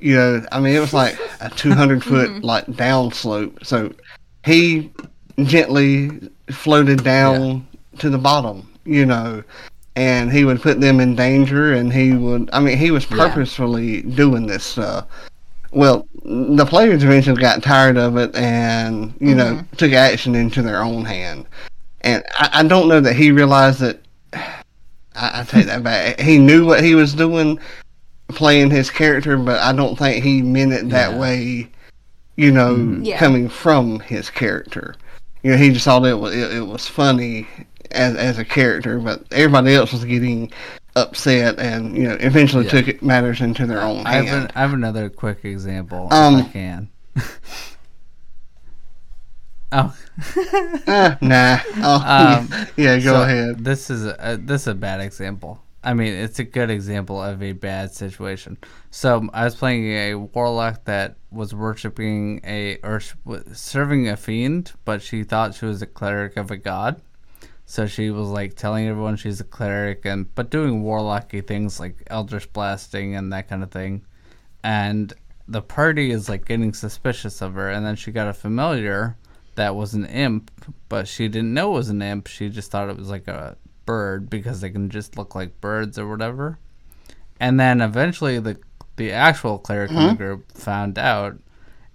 you 0.02 0.18
know, 0.18 0.46
I 0.52 0.60
mean, 0.60 0.76
it 0.76 0.82
was 0.82 0.94
like 0.94 1.18
a 1.40 1.50
200 1.56 2.04
foot 2.04 2.44
like 2.44 2.70
down 2.76 3.14
slope, 3.14 3.58
so 3.64 3.94
he 4.44 4.92
gently 5.46 6.10
floated 6.52 7.06
down 7.06 7.66
to 8.00 8.10
the 8.10 8.18
bottom, 8.18 8.70
you 8.84 9.06
know, 9.06 9.46
and 10.00 10.32
he 10.32 10.46
would 10.46 10.62
put 10.62 10.80
them 10.80 11.02
in 11.02 11.14
danger, 11.14 11.74
and 11.74 11.92
he 11.92 12.14
would, 12.14 12.50
I 12.54 12.62
mean, 12.62 12.78
he 12.78 12.90
was 12.90 13.06
purposefully 13.06 14.02
doing 14.02 14.48
this 14.48 14.64
stuff. 14.64 15.08
Well, 15.72 16.08
the 16.24 16.66
players 16.66 17.04
eventually 17.04 17.42
got 17.42 17.62
tired 17.62 17.98
of 17.98 18.16
it 18.16 18.34
and, 18.34 19.14
you 19.20 19.36
know, 19.36 19.56
mm-hmm. 19.56 19.76
took 19.76 19.92
action 19.92 20.36
into 20.36 20.62
their 20.62 20.82
own 20.82 21.04
hand. 21.04 21.48
And 22.00 22.24
I, 22.32 22.50
I 22.54 22.64
don't 22.64 22.88
know 22.88 23.02
that 23.02 23.18
he 23.18 23.34
realized 23.34 23.82
that. 23.82 24.00
I, 24.34 25.42
I 25.42 25.44
take 25.44 25.66
that 25.66 25.84
back. 25.84 26.18
He 26.22 26.38
knew 26.38 26.66
what 26.66 26.82
he 26.82 26.96
was 26.96 27.14
doing, 27.14 27.60
playing 28.30 28.72
his 28.72 28.90
character, 28.90 29.36
but 29.36 29.60
I 29.60 29.74
don't 29.74 30.00
think 30.00 30.24
he 30.24 30.42
meant 30.42 30.72
it 30.72 30.90
that 30.92 31.12
Yeah. 31.12 31.20
way, 31.20 31.70
you 32.38 32.54
know, 32.54 32.76
mm-hmm. 32.76 33.04
Yeah. 33.04 33.20
coming 33.20 33.50
from 33.50 34.00
his 34.00 34.30
character. 34.30 34.96
You 35.44 35.52
know, 35.52 35.58
he 35.58 35.72
just 35.72 35.84
thought 35.84 36.06
it 36.06 36.14
was 36.20 36.34
it, 36.34 36.54
it 36.54 36.68
was 36.68 36.88
funny 36.88 37.48
as 37.92 38.16
as 38.16 38.38
a 38.38 38.46
character, 38.46 39.00
but 39.00 39.24
everybody 39.32 39.74
else 39.76 39.92
was 39.94 40.06
getting 40.06 40.52
upset 40.96 41.60
and 41.60 41.96
you 41.96 42.04
know 42.08 42.18
eventually 42.20 42.66
Yeah. 42.66 42.72
took 42.72 42.88
it 42.88 43.02
matters 43.04 43.42
into 43.42 43.66
their 43.66 43.82
own 43.82 44.06
I 44.06 44.16
have, 44.16 44.26
an, 44.44 44.52
I 44.56 44.62
have 44.62 44.74
another 44.74 45.10
quick 45.10 45.46
example 45.46 46.08
Um, 46.12 46.40
if 46.40 46.46
I 46.48 46.50
can. 46.50 46.90
oh, 49.72 49.96
Ah, 50.88 51.18
nah. 51.22 51.60
Oh, 51.78 52.40
Um, 52.52 52.68
yeah, 52.76 52.98
go 52.98 53.14
so 53.14 53.22
ahead. 53.24 53.64
This 53.64 53.90
is 53.90 54.06
a, 54.06 54.38
this 54.42 54.62
is 54.62 54.68
a 54.68 54.74
bad 54.76 55.00
example. 55.02 55.62
I 55.84 55.94
mean, 55.94 56.14
it's 56.14 56.40
a 56.40 56.44
good 56.44 56.70
example 56.70 57.24
of 57.24 57.42
a 57.42 57.54
bad 57.54 57.94
situation. 57.94 58.58
So 58.92 59.30
I 59.34 59.46
was 59.46 59.56
playing 59.56 59.86
a 59.92 60.16
warlock 60.16 60.84
that 60.86 61.16
was 61.32 61.54
worshiping 61.54 62.42
a 62.44 62.78
or 62.84 63.00
serving 63.54 64.10
a 64.10 64.18
fiend, 64.18 64.74
but 64.84 65.02
she 65.02 65.24
thought 65.24 65.56
she 65.56 65.66
was 65.66 65.82
a 65.82 65.86
cleric 65.88 66.36
of 66.36 66.52
a 66.52 66.58
god. 66.58 67.02
So 67.70 67.86
she 67.86 68.10
was 68.10 68.30
like 68.30 68.56
telling 68.56 68.88
everyone 68.88 69.16
she's 69.16 69.40
a 69.42 69.44
cleric 69.44 70.04
and 70.04 70.34
but 70.34 70.50
doing 70.50 70.82
warlocky 70.82 71.46
things 71.46 71.80
like 71.80 72.02
eldritch 72.08 72.52
blasting 72.52 73.16
and 73.16 73.32
that 73.32 73.48
kind 73.48 73.62
of 73.62 73.70
thing. 73.70 74.08
And 74.64 75.14
the 75.48 75.62
party 75.62 76.10
is 76.10 76.28
like 76.28 76.46
getting 76.46 76.74
suspicious 76.74 77.44
of 77.44 77.54
her 77.54 77.70
and 77.70 77.86
then 77.86 77.96
she 77.96 78.12
got 78.12 78.28
a 78.28 78.34
familiar 78.34 79.18
that 79.54 79.76
was 79.76 79.94
an 79.94 80.08
imp, 80.08 80.50
but 80.90 81.08
she 81.08 81.28
didn't 81.28 81.54
know 81.54 81.74
it 81.74 81.76
was 81.76 81.90
an 81.90 82.02
imp. 82.02 82.26
She 82.26 82.50
just 82.50 82.72
thought 82.72 82.90
it 82.90 82.98
was 82.98 83.12
like 83.12 83.28
a 83.28 83.56
bird 83.86 84.32
because 84.32 84.62
they 84.62 84.72
can 84.72 84.90
just 84.90 85.16
look 85.16 85.36
like 85.36 85.62
birds 85.62 86.00
or 86.00 86.10
whatever. 86.10 86.58
And 87.40 87.60
then 87.60 87.82
eventually 87.82 88.40
the 88.40 88.58
the 88.96 89.12
actual 89.12 89.60
cleric 89.60 89.92
in 89.92 89.96
the 89.96 90.02
mm-hmm. 90.02 90.16
group 90.16 90.52
found 90.54 90.98
out 90.98 91.38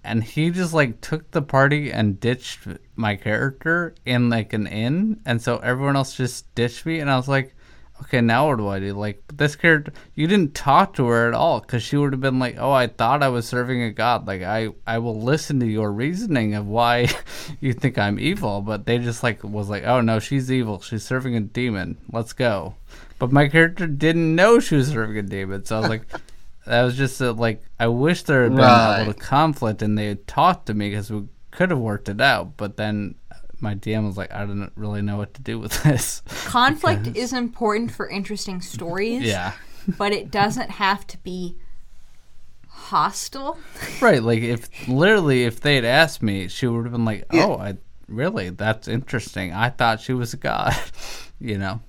and 0.05 0.23
he 0.23 0.51
just 0.51 0.73
like 0.73 1.01
took 1.01 1.31
the 1.31 1.41
party 1.41 1.91
and 1.91 2.17
ditched 2.17 2.65
my 2.95 3.15
character 3.15 3.93
in 4.05 4.29
like 4.29 4.53
an 4.53 4.67
inn 4.67 5.19
and 5.25 5.41
so 5.41 5.57
everyone 5.57 5.95
else 5.95 6.15
just 6.15 6.53
ditched 6.55 6.85
me 6.85 6.99
and 6.99 7.09
I 7.09 7.17
was 7.17 7.27
like 7.27 7.55
okay 8.01 8.21
now 8.21 8.47
what 8.47 8.57
do 8.57 8.67
I 8.67 8.79
do? 8.79 8.93
Like 8.93 9.23
this 9.33 9.55
character 9.55 9.93
you 10.15 10.27
didn't 10.27 10.53
talk 10.53 10.93
to 10.95 11.07
her 11.07 11.27
at 11.27 11.33
all 11.33 11.59
because 11.59 11.83
she 11.83 11.97
would 11.97 12.13
have 12.13 12.21
been 12.21 12.39
like 12.39 12.57
oh 12.57 12.71
I 12.71 12.87
thought 12.87 13.23
I 13.23 13.29
was 13.29 13.47
serving 13.47 13.81
a 13.81 13.91
god. 13.91 14.27
Like 14.27 14.41
I 14.41 14.69
I 14.85 14.99
will 14.99 15.21
listen 15.21 15.59
to 15.59 15.65
your 15.65 15.91
reasoning 15.91 16.55
of 16.55 16.67
why 16.67 17.07
you 17.59 17.73
think 17.73 17.97
I'm 17.97 18.19
evil 18.19 18.61
but 18.61 18.85
they 18.85 18.97
just 18.97 19.23
like 19.23 19.43
was 19.43 19.69
like 19.69 19.83
oh 19.83 20.01
no 20.01 20.19
she's 20.19 20.51
evil. 20.51 20.81
She's 20.81 21.03
serving 21.03 21.35
a 21.35 21.41
demon. 21.41 21.97
Let's 22.11 22.33
go. 22.33 22.75
But 23.17 23.31
my 23.31 23.47
character 23.47 23.87
didn't 23.87 24.35
know 24.35 24.59
she 24.59 24.75
was 24.75 24.89
serving 24.89 25.17
a 25.17 25.21
demon 25.21 25.65
so 25.65 25.77
I 25.77 25.79
was 25.79 25.89
like 25.89 26.07
that 26.65 26.83
was 26.83 26.97
just 26.97 27.21
a, 27.21 27.31
like 27.31 27.61
I 27.79 27.87
wish 27.87 28.23
there 28.23 28.43
had 28.43 28.55
been 28.55 28.65
a 28.65 28.97
little 28.99 29.13
conflict 29.13 29.81
and 29.81 29.97
they 29.97 30.07
had 30.07 30.27
talked 30.27 30.65
to 30.67 30.73
me 30.73 30.89
because 30.89 31.11
we 31.11 31.23
could 31.55 31.71
have 31.71 31.79
worked 31.79 32.09
it 32.09 32.21
out. 32.21 32.57
But 32.57 32.77
then 32.77 33.15
my 33.59 33.75
DM 33.75 34.05
was 34.05 34.17
like, 34.17 34.33
I 34.33 34.45
didn't 34.45 34.73
really 34.75 35.01
know 35.01 35.17
what 35.17 35.33
to 35.35 35.41
do 35.41 35.57
with 35.59 35.83
this. 35.83 36.21
Conflict 36.45 37.07
is 37.15 37.33
important 37.33 37.91
for 37.91 38.07
interesting 38.09 38.61
stories, 38.61 39.23
yeah, 39.23 39.53
but 39.97 40.11
it 40.11 40.31
doesn't 40.31 40.71
have 40.71 41.07
to 41.07 41.17
be 41.19 41.55
hostile. 42.67 43.57
right. 44.01 44.21
Like 44.21 44.41
if 44.43 44.87
literally 44.87 45.43
if 45.45 45.61
they 45.61 45.75
had 45.75 45.85
asked 45.85 46.21
me, 46.21 46.47
she 46.47 46.67
would 46.67 46.83
have 46.85 46.91
been 46.91 47.05
like, 47.05 47.25
Yeah. 47.31 47.45
Oh, 47.45 47.55
I 47.57 47.77
really 48.07 48.49
that's 48.49 48.87
interesting. 48.87 49.53
I 49.53 49.69
thought 49.69 50.01
she 50.01 50.13
was 50.13 50.33
a 50.33 50.37
god. 50.37 50.75
you 51.39 51.57
know. 51.57 51.81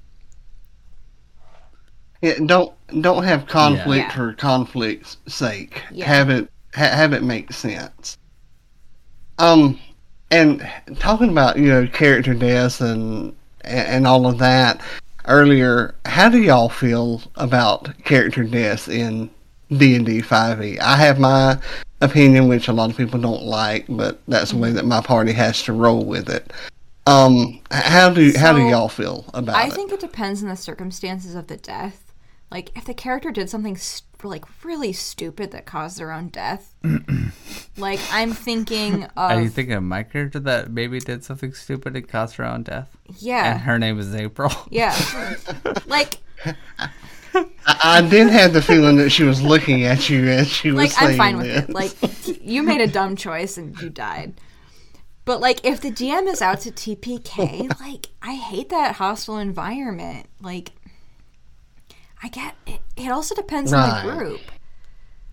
Yeah, 2.22 2.38
don't 2.46 2.72
don't 3.02 3.24
have 3.24 3.46
conflict 3.46 4.08
Yeah. 4.08 4.14
for 4.16 4.32
conflict's 4.32 5.18
sake. 5.28 5.82
Yeah. 5.90 6.06
Have 6.06 6.30
it 6.30 6.48
ha- 6.74 6.88
have 6.96 7.12
it 7.12 7.22
make 7.22 7.52
sense. 7.52 8.16
Um, 9.38 9.78
and 10.30 10.68
talking 10.98 11.28
about 11.30 11.58
you 11.58 11.68
know 11.68 11.86
character 11.86 12.34
deaths 12.34 12.80
and 12.80 13.34
and, 13.62 14.06
all 14.06 14.26
of 14.26 14.38
that 14.38 14.80
earlier, 15.26 15.94
how 16.04 16.28
do 16.28 16.40
y'all 16.40 16.68
feel 16.68 17.20
about 17.34 17.92
character 18.04 18.44
deaths 18.44 18.86
in 18.88 19.28
D 19.76 19.96
and 19.96 20.06
D 20.06 20.20
five 20.20 20.62
E? 20.62 20.78
I 20.78 20.96
have 20.96 21.18
my 21.18 21.58
opinion, 22.00 22.48
which 22.48 22.68
a 22.68 22.72
lot 22.72 22.90
of 22.90 22.96
people 22.96 23.20
don't 23.20 23.42
like, 23.42 23.86
but 23.88 24.20
that's 24.28 24.52
the 24.52 24.58
way 24.58 24.70
that 24.72 24.84
my 24.84 25.00
party 25.00 25.32
has 25.32 25.62
to 25.64 25.72
roll 25.72 26.04
with 26.04 26.28
it. 26.28 26.52
Um, 27.06 27.60
how 27.70 28.10
do 28.10 28.32
how 28.36 28.52
do 28.52 28.62
y'all 28.62 28.88
feel 28.88 29.24
about 29.34 29.56
I 29.56 29.64
it? 29.64 29.66
I 29.66 29.70
think 29.70 29.92
it 29.92 30.00
depends 30.00 30.42
on 30.42 30.48
the 30.48 30.56
circumstances 30.56 31.34
of 31.34 31.46
the 31.46 31.56
death. 31.56 32.12
Like 32.50 32.76
if 32.76 32.84
the 32.84 32.94
character 32.94 33.30
did 33.30 33.50
something 33.50 33.76
st- 33.76 34.15
like 34.26 34.44
really 34.64 34.92
stupid 34.92 35.50
that 35.52 35.66
caused 35.66 35.98
their 35.98 36.12
own 36.12 36.28
death, 36.28 36.74
like 37.76 38.00
I'm 38.10 38.32
thinking 38.32 39.06
Are 39.16 39.40
you 39.40 39.48
of 39.48 39.54
thinking 39.54 39.74
of 39.74 39.82
my 39.82 40.02
character 40.02 40.40
that 40.40 40.70
maybe 40.70 40.98
did 40.98 41.24
something 41.24 41.52
stupid 41.52 41.96
and 41.96 42.08
caused 42.08 42.36
her 42.36 42.44
own 42.44 42.62
death? 42.62 42.96
And 43.06 43.16
yeah, 43.18 43.58
her 43.58 43.78
name 43.78 43.98
is 43.98 44.14
April. 44.14 44.52
yeah, 44.70 44.96
like 45.86 46.18
I, 46.44 46.88
I 47.66 48.02
did 48.02 48.28
have 48.28 48.52
the 48.52 48.62
feeling 48.62 48.96
that 48.96 49.10
she 49.10 49.24
was 49.24 49.42
looking 49.42 49.84
at 49.84 50.08
you 50.08 50.26
as 50.28 50.48
she 50.48 50.70
was 50.70 50.96
like 50.96 51.02
I'm 51.02 51.16
fine 51.16 51.36
with 51.36 51.46
it. 51.46 51.70
Like 51.70 51.92
you 52.42 52.62
made 52.62 52.80
a 52.80 52.86
dumb 52.86 53.16
choice 53.16 53.58
and 53.58 53.78
you 53.80 53.90
died. 53.90 54.34
But 55.24 55.40
like 55.40 55.64
if 55.66 55.80
the 55.80 55.90
DM 55.90 56.28
is 56.28 56.40
out 56.40 56.60
to 56.60 56.70
TPK, 56.70 57.68
like 57.80 58.08
I 58.22 58.34
hate 58.36 58.68
that 58.70 58.96
hostile 58.96 59.38
environment. 59.38 60.26
Like 60.40 60.72
I 62.26 62.28
get 62.28 62.56
it. 62.66 62.80
It 62.96 63.08
also 63.08 63.36
depends 63.36 63.72
on 63.72 64.04
the 64.04 64.12
group. 64.12 64.40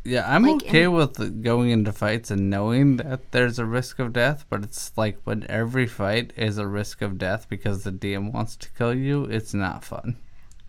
Yeah, 0.04 0.26
I'm 0.32 0.44
Like, 0.44 0.56
okay 0.66 0.84
in- 0.84 0.92
with 0.94 1.42
going 1.42 1.72
into 1.72 1.92
fights 1.92 2.30
and 2.30 2.52
knowing 2.52 2.98
that 2.98 3.32
there's 3.32 3.58
a 3.58 3.66
risk 3.66 3.98
of 3.98 4.14
death, 4.14 4.46
but 4.48 4.62
it's 4.64 4.92
like 4.96 5.18
when 5.24 5.44
every 5.50 5.88
fight 5.88 6.34
is 6.38 6.60
a 6.60 6.68
risk 6.68 7.02
of 7.02 7.18
death 7.18 7.50
because 7.50 7.84
the 7.84 7.92
DM 7.92 8.32
wants 8.32 8.56
to 8.58 8.70
kill 8.78 8.94
you, 8.94 9.24
it's 9.24 9.56
not 9.56 9.84
fun. 9.84 10.18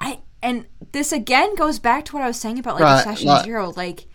I 0.00 0.20
and 0.42 0.64
this 0.92 1.12
again 1.12 1.56
goes 1.56 1.78
back 1.78 2.06
to 2.06 2.14
what 2.14 2.22
I 2.22 2.26
was 2.28 2.38
saying 2.40 2.58
about 2.58 2.76
like 2.76 2.84
Right, 2.84 3.00
a 3.00 3.02
session 3.02 3.26
like- 3.28 3.44
zero. 3.44 3.70
Like 3.76 4.06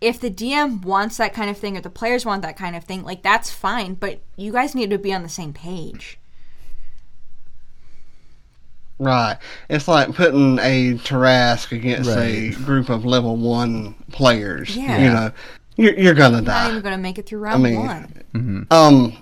if 0.00 0.20
the 0.20 0.30
DM 0.30 0.82
wants 0.84 1.16
that 1.16 1.34
kind 1.34 1.50
of 1.50 1.58
thing 1.58 1.76
or 1.76 1.80
the 1.80 1.90
players 1.90 2.24
want 2.24 2.42
that 2.42 2.56
kind 2.56 2.76
of 2.76 2.84
thing, 2.84 3.02
like 3.02 3.22
that's 3.24 3.50
fine, 3.50 3.94
but 3.94 4.20
you 4.36 4.52
guys 4.52 4.72
need 4.76 4.90
to 4.90 4.98
be 4.98 5.12
on 5.12 5.24
the 5.24 5.28
same 5.28 5.52
page. 5.52 6.20
Right. 8.98 9.36
It's 9.68 9.88
like 9.88 10.14
putting 10.14 10.58
a 10.60 10.94
Tarrasque 10.94 11.72
against 11.72 12.08
Right. 12.10 12.24
a 12.24 12.50
group 12.64 12.88
of 12.88 13.04
level 13.04 13.36
one 13.36 13.94
players. 14.10 14.74
Yeah. 14.76 14.98
You 14.98 15.08
know, 15.10 15.30
you're, 15.76 15.94
you're 15.98 16.14
gonna 16.14 16.40
die. 16.40 16.44
Not 16.44 16.64
die. 16.64 16.70
even 16.70 16.82
gonna 16.82 16.98
make 16.98 17.18
it 17.18 17.26
through 17.26 17.40
round 17.40 17.62
mean- 17.62 17.78
one. 17.86 18.66
Um, 18.70 19.16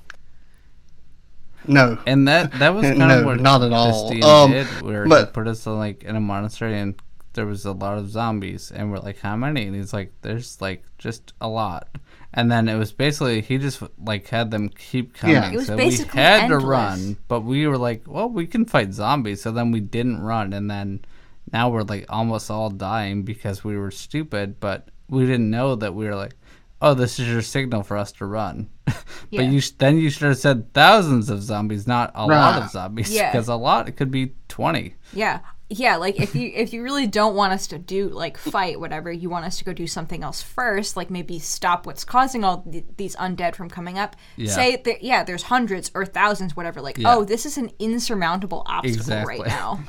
no. 1.66 1.98
And 2.06 2.28
that 2.28 2.52
that 2.58 2.74
was 2.74 2.84
kind 2.84 2.98
No, 2.98 3.20
of 3.20 3.24
what 3.24 3.40
not 3.40 3.62
at 3.62 3.72
all. 3.72 4.10
this 4.10 4.20
DM 4.20 4.24
Um, 4.24 4.50
did, 4.52 4.66
where 4.82 5.04
he 5.04 5.08
but- 5.08 5.32
put 5.32 5.48
us 5.48 5.66
in, 5.66 5.76
like 5.76 6.04
in 6.04 6.16
a 6.16 6.20
monastery 6.20 6.78
and 6.78 6.94
there 7.32 7.46
was 7.46 7.64
a 7.64 7.72
lot 7.72 7.98
of 7.98 8.08
zombies, 8.10 8.70
and 8.70 8.92
we're 8.92 8.98
like, 9.00 9.18
how 9.18 9.34
many? 9.34 9.64
And 9.66 9.74
he's 9.74 9.92
like, 9.92 10.12
there's 10.22 10.60
like 10.60 10.84
just 10.98 11.32
a 11.40 11.48
lot. 11.48 11.88
And 12.36 12.50
then 12.50 12.68
it 12.68 12.76
was 12.76 12.90
basically 12.92 13.40
he 13.42 13.58
just 13.58 13.80
like 13.96 14.26
had 14.28 14.50
them 14.50 14.68
keep 14.68 15.14
coming. 15.14 15.36
Yeah. 15.36 15.52
It 15.52 15.56
was 15.56 15.66
so 15.68 15.76
basically 15.76 16.18
we 16.18 16.22
had 16.22 16.48
to 16.48 16.58
run, 16.58 17.16
but 17.28 17.42
we 17.42 17.66
were 17.68 17.78
like, 17.78 18.02
well, 18.06 18.28
we 18.28 18.46
can 18.46 18.64
fight 18.66 18.92
zombies. 18.92 19.40
So 19.42 19.52
then 19.52 19.70
we 19.70 19.78
didn't 19.80 20.20
run, 20.20 20.52
and 20.52 20.68
then 20.68 21.04
now 21.52 21.68
we're 21.70 21.82
like 21.82 22.06
almost 22.08 22.50
all 22.50 22.70
dying 22.70 23.22
because 23.22 23.62
we 23.62 23.78
were 23.78 23.92
stupid, 23.92 24.58
but 24.58 24.88
we 25.08 25.26
didn't 25.26 25.48
know 25.50 25.76
that 25.76 25.94
we 25.94 26.06
were 26.06 26.16
like, 26.16 26.34
oh, 26.82 26.92
this 26.94 27.20
is 27.20 27.28
your 27.28 27.40
signal 27.42 27.82
for 27.84 27.96
us 27.96 28.10
to 28.12 28.26
run. 28.26 28.68
Yeah. 29.30 29.42
but 29.42 29.52
you 29.52 29.60
sh- 29.60 29.70
then 29.78 29.96
you 29.98 30.10
should 30.10 30.28
have 30.28 30.38
said 30.38 30.72
thousands 30.74 31.30
of 31.30 31.42
zombies, 31.42 31.86
not 31.86 32.10
a 32.14 32.26
lot 32.26 32.60
of 32.62 32.70
zombies, 32.70 33.10
Yeah. 33.12 33.30
because 33.32 33.48
a 33.48 33.54
lot 33.54 33.88
it 33.88 33.92
could 33.92 34.10
be 34.10 34.34
twenty. 34.48 34.96
Yeah. 35.12 35.38
Yeah, 35.70 35.96
like 35.96 36.20
if 36.20 36.34
you 36.34 36.50
if 36.54 36.72
you 36.72 36.82
really 36.82 37.06
don't 37.06 37.34
want 37.34 37.52
us 37.52 37.66
to 37.68 37.78
do 37.78 38.08
like 38.08 38.36
fight 38.36 38.78
whatever, 38.78 39.10
you 39.10 39.30
want 39.30 39.44
us 39.46 39.56
to 39.58 39.64
go 39.64 39.72
do 39.72 39.86
something 39.86 40.22
else 40.22 40.42
first, 40.42 40.96
like 40.96 41.10
maybe 41.10 41.38
stop 41.38 41.86
what's 41.86 42.04
causing 42.04 42.44
all 42.44 42.62
th- 42.70 42.84
these 42.96 43.16
undead 43.16 43.54
from 43.54 43.70
coming 43.70 43.98
up. 43.98 44.14
Yeah. 44.36 44.52
Say 44.52 44.76
that 44.84 45.02
yeah, 45.02 45.24
there's 45.24 45.44
hundreds 45.44 45.90
or 45.94 46.04
thousands, 46.04 46.54
whatever. 46.56 46.80
Like 46.80 46.98
Yeah. 46.98 47.14
oh, 47.16 47.24
this 47.24 47.46
is 47.46 47.56
an 47.56 47.70
insurmountable 47.78 48.62
obstacle 48.66 49.00
Exactly. 49.00 49.38
right 49.40 49.46
now. 49.48 49.80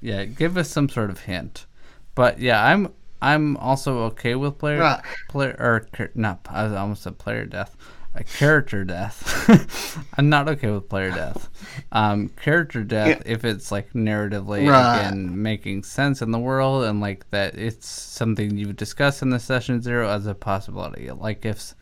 Yeah, 0.00 0.26
give 0.26 0.56
us 0.56 0.70
some 0.70 0.88
sort 0.88 1.10
of 1.10 1.20
hint. 1.22 1.66
But 2.14 2.38
yeah, 2.38 2.64
I'm 2.64 2.92
I'm 3.20 3.56
also 3.56 3.98
okay 4.04 4.36
with 4.36 4.56
player 4.58 4.78
Right. 4.78 5.02
player 5.28 5.56
or 5.58 5.88
char- 5.94 6.10
not. 6.14 6.46
I 6.48 6.62
was 6.64 6.72
almost 6.72 7.02
said 7.02 7.18
player 7.18 7.44
death. 7.46 7.76
A 8.18 8.24
character 8.24 8.84
death. 8.84 10.04
I'm 10.18 10.28
not 10.28 10.48
okay 10.48 10.70
with 10.70 10.88
player 10.88 11.10
death. 11.10 11.48
Um, 11.92 12.28
character 12.30 12.82
death 12.82 13.22
if 13.26 13.44
it's 13.44 13.70
like 13.70 13.92
narratively 13.92 14.68
Right. 14.68 14.96
again 15.06 15.40
making 15.40 15.84
sense 15.84 16.20
in 16.20 16.32
the 16.32 16.38
world 16.38 16.84
and 16.84 17.00
like 17.00 17.30
that 17.30 17.54
it's 17.56 17.86
something 17.88 18.56
you've 18.58 18.74
discussed 18.76 19.22
in 19.22 19.30
the 19.30 19.38
session 19.38 19.80
zero 19.80 20.08
as 20.08 20.26
a 20.26 20.34
possibility. 20.34 21.10
Like 21.10 21.44
if 21.46 21.74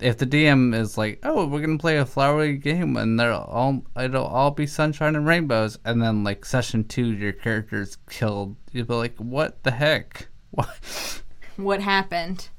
if 0.00 0.18
the 0.18 0.26
DM 0.26 0.74
is 0.74 0.98
like, 0.98 1.20
"Oh, 1.22 1.46
we're 1.46 1.60
gonna 1.60 1.78
play 1.78 1.96
a 1.98 2.04
flowery 2.04 2.56
game 2.58 2.96
and 2.96 3.18
they'll 3.18 3.46
all 3.48 3.82
it'll 3.98 4.26
all 4.26 4.50
be 4.50 4.66
sunshine 4.66 5.14
and 5.16 5.26
rainbows," 5.26 5.78
and 5.84 6.02
then 6.02 6.24
like 6.24 6.44
session 6.44 6.84
two, 6.84 7.06
your 7.12 7.32
character's 7.32 7.96
killed, 8.10 8.56
you'll 8.72 8.86
be 8.86 8.94
like, 8.94 9.16
"What 9.18 9.62
the 9.62 9.70
heck? 9.70 10.26
What?" 10.50 11.22
What 11.56 11.80
happened? 11.80 12.50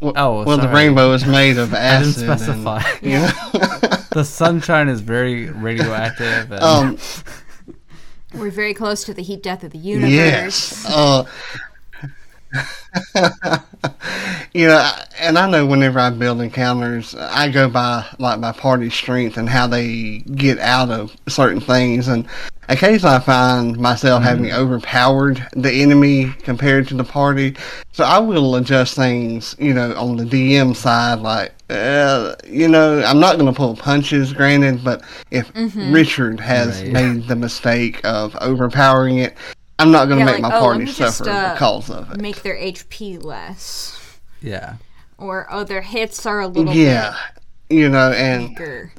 Well, 0.00 0.12
Oh, 0.16 0.44
well, 0.44 0.58
the 0.58 0.68
rainbow 0.68 1.12
is 1.12 1.24
made 1.26 1.56
of 1.58 1.72
I 1.72 2.00
didn't 2.00 2.08
acid. 2.18 2.28
and- 2.28 2.40
specify. 2.40 2.82
you 3.02 3.10
know? 3.18 3.96
the 4.12 4.24
sunshine 4.24 4.88
is 4.88 5.00
very 5.00 5.46
radioactive. 5.50 6.52
And, 6.52 6.62
um, 6.62 6.98
We're 8.34 8.50
very 8.50 8.74
close 8.74 9.04
to 9.04 9.14
the 9.14 9.22
heat 9.22 9.42
death 9.42 9.64
of 9.64 9.72
the 9.72 9.78
universe. 9.78 10.12
yes. 10.12 10.86
Uh, 10.88 11.24
you 14.54 14.66
know, 14.66 14.90
and 15.18 15.36
I 15.38 15.48
know 15.50 15.66
whenever 15.66 15.98
I 15.98 16.10
build 16.10 16.40
encounters, 16.40 17.14
I 17.14 17.50
go 17.50 17.68
by 17.68 18.06
like 18.18 18.38
my 18.40 18.52
party 18.52 18.88
strength 18.90 19.36
and 19.36 19.48
how 19.48 19.66
they 19.66 20.18
get 20.18 20.58
out 20.58 20.90
of 20.90 21.14
certain 21.28 21.60
things, 21.60 22.08
and 22.08 22.26
occasionally 22.68 23.16
I 23.16 23.18
find 23.20 23.78
myself 23.78 24.22
having 24.22 24.52
overpowered 24.52 25.46
the 25.52 25.70
enemy 25.72 26.32
compared 26.42 26.88
to 26.88 26.94
the 26.94 27.04
party. 27.04 27.56
So 27.92 28.04
I 28.04 28.18
will 28.18 28.56
adjust 28.56 28.94
things, 28.96 29.54
you 29.58 29.72
know, 29.74 29.94
on 29.96 30.16
the 30.16 30.24
DM 30.24 30.74
side, 30.74 31.20
like. 31.20 31.52
Uh, 31.68 32.36
you 32.46 32.68
know, 32.68 33.02
I'm 33.02 33.18
not 33.18 33.38
going 33.38 33.52
to 33.52 33.56
pull 33.56 33.74
punches, 33.74 34.32
granted, 34.32 34.84
but 34.84 35.02
if 35.32 35.50
Richard 35.74 36.38
has 36.38 36.80
Right. 36.80 36.92
made 36.92 37.26
the 37.26 37.34
mistake 37.34 38.00
of 38.04 38.36
overpowering 38.40 39.18
it, 39.18 39.36
I'm 39.80 39.90
not 39.90 40.06
going 40.06 40.20
to 40.20 40.24
Yeah, 40.24 40.32
make 40.32 40.42
like, 40.44 40.52
my 40.52 40.56
oh, 40.56 40.60
party 40.60 40.78
let 40.78 40.86
me 40.86 40.92
just, 40.92 41.18
suffer 41.18 41.28
uh, 41.28 41.52
because 41.54 41.90
of 41.90 42.12
it. 42.12 42.20
Make 42.20 42.42
their 42.42 42.56
HP 42.56 43.20
less, 43.20 43.98
yeah, 44.40 44.76
or 45.18 45.48
oh, 45.50 45.64
their 45.64 45.82
hits 45.82 46.24
are 46.24 46.38
a 46.40 46.46
little 46.46 46.72
Yeah, 46.72 47.16
you 47.68 47.88
know, 47.88 48.12
and 48.12 48.54
bit 48.54 48.60
weaker. 48.60 48.92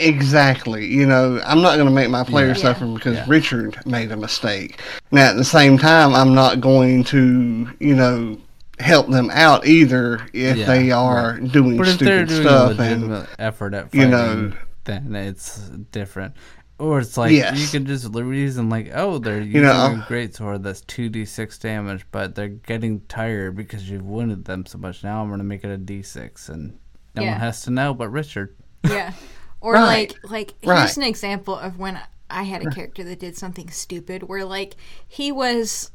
Exactly, 0.00 0.86
you 0.86 1.06
know, 1.06 1.40
I'm 1.44 1.60
not 1.62 1.74
going 1.76 1.86
to 1.88 1.92
make 1.94 2.10
my 2.10 2.24
player 2.24 2.48
Yeah. 2.48 2.52
suffer 2.54 2.86
because 2.86 3.16
Yeah. 3.16 3.24
Richard 3.28 3.78
made 3.86 4.10
a 4.12 4.16
mistake. 4.16 4.80
Now, 5.12 5.30
at 5.30 5.36
the 5.36 5.44
same 5.44 5.78
time, 5.78 6.14
I'm 6.14 6.34
not 6.34 6.60
going 6.60 7.04
to, 7.04 7.68
you 7.80 7.94
know, 7.94 8.38
help 8.78 9.08
them 9.08 9.30
out 9.32 9.66
either 9.66 10.20
if 10.32 10.56
Yeah, 10.56 10.66
they 10.66 10.90
are 10.90 11.38
doing 11.38 11.76
but 11.76 11.88
if 11.88 11.98
they're 11.98 12.26
stupid 12.26 12.28
doing 12.28 12.46
a 12.46 12.50
stuff 12.50 12.70
and 12.70 12.78
legitimate 12.78 13.28
effort 13.38 13.74
at 13.74 13.94
you 13.94 14.00
fighting, 14.02 14.10
know- 14.10 14.52
then 14.84 15.14
it's 15.14 15.58
different. 15.92 16.34
Or 16.78 16.98
it's 17.00 17.18
like 17.18 17.32
Yes. 17.32 17.60
you 17.60 17.66
can 17.68 17.84
just 17.86 18.08
reason 18.14 18.70
like, 18.70 18.90
oh, 18.94 19.18
they're 19.18 19.40
using 19.42 19.54
You 19.56 19.60
know, 19.60 20.00
a 20.02 20.04
great 20.08 20.34
sword 20.34 20.62
that's 20.62 20.80
two 20.80 21.10
d 21.10 21.26
six 21.26 21.58
damage, 21.58 22.06
but 22.10 22.34
they're 22.34 22.48
getting 22.48 23.02
tired 23.06 23.54
because 23.54 23.90
you've 23.90 24.02
wounded 24.06 24.46
them 24.46 24.64
so 24.64 24.78
much. 24.78 25.04
Now 25.04 25.22
I'm 25.22 25.28
gonna 25.28 25.44
make 25.44 25.62
it 25.62 25.68
a 25.70 25.76
d 25.76 26.00
six, 26.02 26.48
and 26.48 26.78
no 27.14 27.22
Yeah. 27.22 27.32
one 27.32 27.40
has 27.40 27.60
to 27.64 27.70
know 27.70 27.92
but 27.92 28.08
Richard. 28.08 28.54
Yeah. 28.88 29.12
Or 29.60 29.74
Right. 29.74 30.12
like 30.22 30.30
like 30.30 30.54
here's 30.62 30.76
Right. 30.76 30.96
an 30.96 31.02
example 31.02 31.54
of 31.56 31.78
when 31.78 32.00
I 32.30 32.44
had 32.44 32.64
a 32.66 32.70
character 32.70 33.02
that 33.04 33.18
did 33.18 33.36
something 33.36 33.70
stupid 33.70 34.22
where 34.24 34.44
like 34.44 34.76
he 35.06 35.30
was 35.32 35.90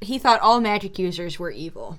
he 0.00 0.18
thought 0.18 0.40
all 0.40 0.60
magic 0.60 0.98
users 0.98 1.38
were 1.38 1.50
evil. 1.50 1.98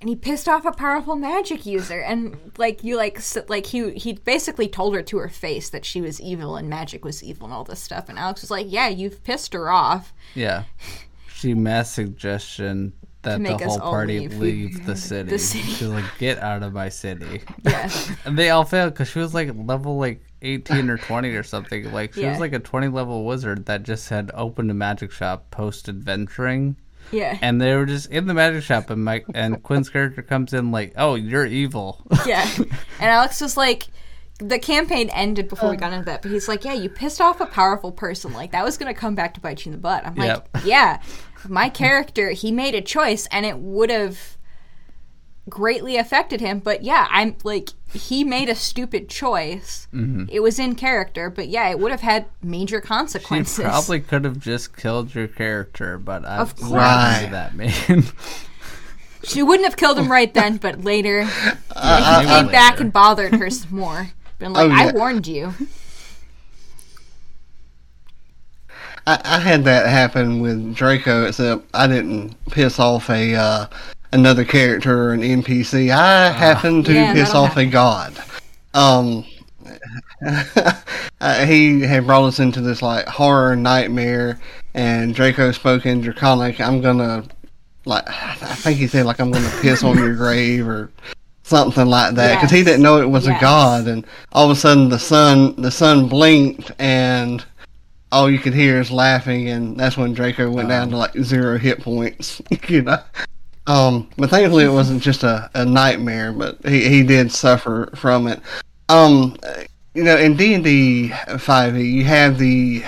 And 0.00 0.10
he 0.10 0.16
pissed 0.16 0.46
off 0.48 0.66
a 0.66 0.72
powerful 0.72 1.16
magic 1.16 1.64
user 1.64 2.00
and 2.00 2.52
like 2.58 2.84
you 2.84 2.96
like 2.96 3.16
s- 3.18 3.38
like 3.48 3.66
he 3.66 3.92
he 3.94 4.12
basically 4.14 4.68
told 4.68 4.94
her 4.94 5.02
to 5.02 5.16
her 5.18 5.28
face 5.28 5.70
that 5.70 5.84
she 5.86 6.00
was 6.02 6.20
evil 6.20 6.56
and 6.56 6.68
magic 6.68 7.02
was 7.04 7.22
evil 7.22 7.46
and 7.46 7.54
all 7.54 7.64
this 7.64 7.80
stuff 7.82 8.08
and 8.08 8.18
Alex 8.18 8.42
was 8.42 8.50
like, 8.50 8.66
"Yeah, 8.68 8.88
you've 8.88 9.24
pissed 9.24 9.54
her 9.54 9.70
off." 9.70 10.12
Yeah, 10.34 10.64
she 11.34 11.54
mass 11.54 11.92
suggestion 11.92 12.92
that 13.26 13.42
the 13.42 13.56
whole 13.66 13.78
party 13.80 14.20
leave. 14.28 14.38
leave 14.38 14.86
the 14.86 14.96
city. 15.10 15.36
city. 15.38 15.64
She's 15.64 15.82
like, 15.88 16.04
get 16.18 16.38
out 16.38 16.62
of 16.62 16.72
my 16.72 16.88
city. 16.88 17.42
Yeah. 17.64 17.90
And 18.24 18.38
they 18.38 18.50
all 18.50 18.64
failed 18.64 18.94
because 18.94 19.08
she 19.08 19.18
was 19.18 19.34
like 19.34 19.50
level 19.54 19.98
like 19.98 20.22
18 20.42 20.88
or 20.88 20.96
20 20.98 21.28
or 21.30 21.42
something. 21.42 21.92
Like 21.92 22.14
she 22.14 22.22
Yeah. 22.22 22.30
was 22.30 22.40
like 22.40 22.52
a 22.52 22.58
20 22.58 22.88
level 22.88 23.24
wizard 23.24 23.66
that 23.66 23.82
just 23.82 24.08
had 24.08 24.30
opened 24.34 24.70
a 24.70 24.74
magic 24.74 25.10
shop 25.12 25.50
post 25.50 25.88
adventuring. 25.88 26.76
yeah. 27.12 27.38
And 27.42 27.60
they 27.60 27.74
were 27.76 27.86
just 27.86 28.10
in 28.10 28.26
the 28.26 28.34
magic 28.34 28.62
shop, 28.62 28.90
and 28.90 29.04
Mike 29.04 29.26
and 29.34 29.62
Quinn's 29.62 29.88
character 29.88 30.22
comes 30.22 30.52
in 30.52 30.70
like, 30.72 30.92
"Oh, 30.96 31.14
you're 31.14 31.46
evil." 31.46 32.02
Yeah. 32.26 32.48
And 32.58 33.10
Alex 33.10 33.40
was 33.40 33.56
like, 33.56 33.86
the 34.38 34.58
campaign 34.58 35.08
ended 35.10 35.48
before 35.48 35.70
we 35.70 35.76
got 35.76 35.92
into 35.92 36.04
that, 36.06 36.20
but 36.22 36.30
he's 36.30 36.46
like, 36.48 36.64
yeah, 36.64 36.74
you 36.74 36.88
pissed 36.90 37.20
off 37.22 37.40
a 37.40 37.46
powerful 37.46 37.90
person. 37.90 38.32
Like, 38.34 38.52
that 38.52 38.64
was 38.64 38.76
going 38.76 38.92
to 38.92 38.98
come 39.00 39.14
back 39.14 39.32
to 39.34 39.40
bite 39.40 39.64
you 39.64 39.70
in 39.70 39.72
the 39.72 39.80
butt. 39.80 40.04
I'm 40.04 40.14
like, 40.14 40.26
Yep. 40.26 40.48
yeah, 40.66 41.00
my 41.48 41.68
character, 41.68 42.30
he 42.30 42.50
made 42.52 42.74
a 42.74 42.80
choice 42.80 43.26
and 43.32 43.44
it 43.46 43.58
would 43.58 43.90
have 43.90 44.36
greatly 45.48 45.96
affected 45.96 46.40
him. 46.40 46.58
But 46.60 46.82
yeah, 46.82 47.06
I'm 47.10 47.36
like, 47.44 47.70
he 47.92 48.24
made 48.24 48.48
a 48.48 48.54
stupid 48.54 49.08
choice. 49.08 49.86
Mm-hmm. 49.94 50.24
It 50.30 50.40
was 50.40 50.58
in 50.58 50.74
character, 50.74 51.30
but 51.30 51.48
yeah, 51.48 51.68
it 51.68 51.78
would 51.78 51.90
have 51.92 52.00
had 52.00 52.26
major 52.42 52.80
She 52.82 52.86
consequences. 52.88 53.64
probably 53.64 54.00
could 54.00 54.24
have 54.24 54.38
just 54.40 54.76
killed 54.76 55.14
your 55.14 55.28
character, 55.28 55.98
but 55.98 56.24
I 56.24 56.38
Of 56.38 56.56
don't 56.56 56.68
course. 56.68 56.80
Right. 56.80 57.28
that 57.30 57.54
man. 57.54 58.04
She 59.24 59.42
wouldn't 59.42 59.66
have 59.66 59.76
killed 59.76 59.98
him 59.98 60.08
right 60.12 60.32
then, 60.32 60.56
but 60.58 60.84
later 60.84 61.24
he 61.24 61.30
Maybe 61.74 62.26
came 62.28 62.46
back 62.46 62.78
and 62.78 62.92
bothered 62.92 63.34
her 63.34 63.50
some 63.50 63.76
more. 63.76 64.10
Been 64.38 64.52
like, 64.52 64.70
Oh, 64.70 64.72
I 64.72 64.92
warned 64.92 65.26
you. 65.26 65.52
I, 69.06 69.20
I 69.24 69.38
had 69.38 69.64
that 69.64 69.86
happen 69.88 70.40
with 70.40 70.74
Draco, 70.74 71.26
except 71.26 71.64
I 71.74 71.86
didn't 71.86 72.34
piss 72.50 72.78
off 72.80 73.08
a 73.10 73.34
uh, 73.34 73.66
another 74.12 74.44
character 74.44 75.04
or 75.08 75.12
an 75.12 75.20
NPC. 75.22 75.90
I 75.90 76.30
happened 76.30 76.86
to 76.86 76.92
Yeah, 76.94 77.12
piss 77.12 77.28
that'll 77.28 77.44
off 77.44 77.56
a 77.56 77.66
god. 77.66 78.14
Um, 78.74 79.24
uh, 81.20 81.44
he 81.46 81.80
had 81.82 82.06
brought 82.06 82.24
us 82.26 82.38
into 82.40 82.60
this 82.60 82.82
like 82.82 83.06
horror 83.06 83.56
nightmare, 83.56 84.40
and 84.74 85.14
Draco 85.14 85.52
spoke 85.52 85.86
in 85.86 86.00
Draconic. 86.00 86.60
I'm 86.60 86.80
gonna 86.80 87.24
like, 87.84 88.04
I 88.08 88.34
think 88.56 88.78
he 88.78 88.86
said 88.86 89.06
like 89.06 89.20
I'm 89.20 89.30
gonna 89.30 89.52
piss 89.60 89.84
on 89.84 89.96
your 89.98 90.14
grave 90.16 90.66
or 90.66 90.90
something 91.42 91.86
like 91.86 92.14
that 92.16 92.34
because 92.36 92.50
he 92.50 92.64
didn't 92.64 92.82
know 92.82 93.00
it 93.00 93.08
was 93.08 93.26
Yes. 93.26 93.38
a 93.38 93.40
god, 93.40 93.86
and 93.86 94.04
all 94.32 94.50
of 94.50 94.56
a 94.56 94.58
sudden 94.60 94.88
the 94.88 94.98
sun 94.98 95.54
the 95.60 95.70
sun 95.70 96.08
blinked 96.08 96.72
and 96.80 97.44
all 98.16 98.30
you 98.30 98.38
could 98.38 98.54
hear 98.54 98.80
is 98.80 98.90
laughing, 98.90 99.50
and 99.50 99.76
that's 99.76 99.96
when 99.98 100.14
Draco 100.14 100.50
went 100.50 100.70
down 100.70 100.88
to 100.90 100.96
like 100.96 101.12
zero 101.18 101.58
hit 101.58 101.82
points. 101.82 102.40
you 102.68 102.82
know. 102.82 102.98
Um, 103.66 104.08
but 104.16 104.30
thankfully 104.30 104.64
it 104.64 104.70
wasn't 104.70 105.02
just 105.02 105.22
a, 105.22 105.50
a 105.54 105.64
nightmare, 105.64 106.32
but 106.32 106.64
he, 106.64 106.88
he 106.88 107.02
did 107.02 107.30
suffer 107.30 107.90
from 107.94 108.26
it. 108.26 108.40
Um, 108.88 109.36
you 109.94 110.04
know, 110.04 110.16
in 110.16 110.34
D 110.36 110.54
and 110.54 110.64
D 110.64 111.08
five 111.38 111.76
E, 111.76 111.84
you 111.84 112.04
have 112.04 112.38
the 112.38 112.82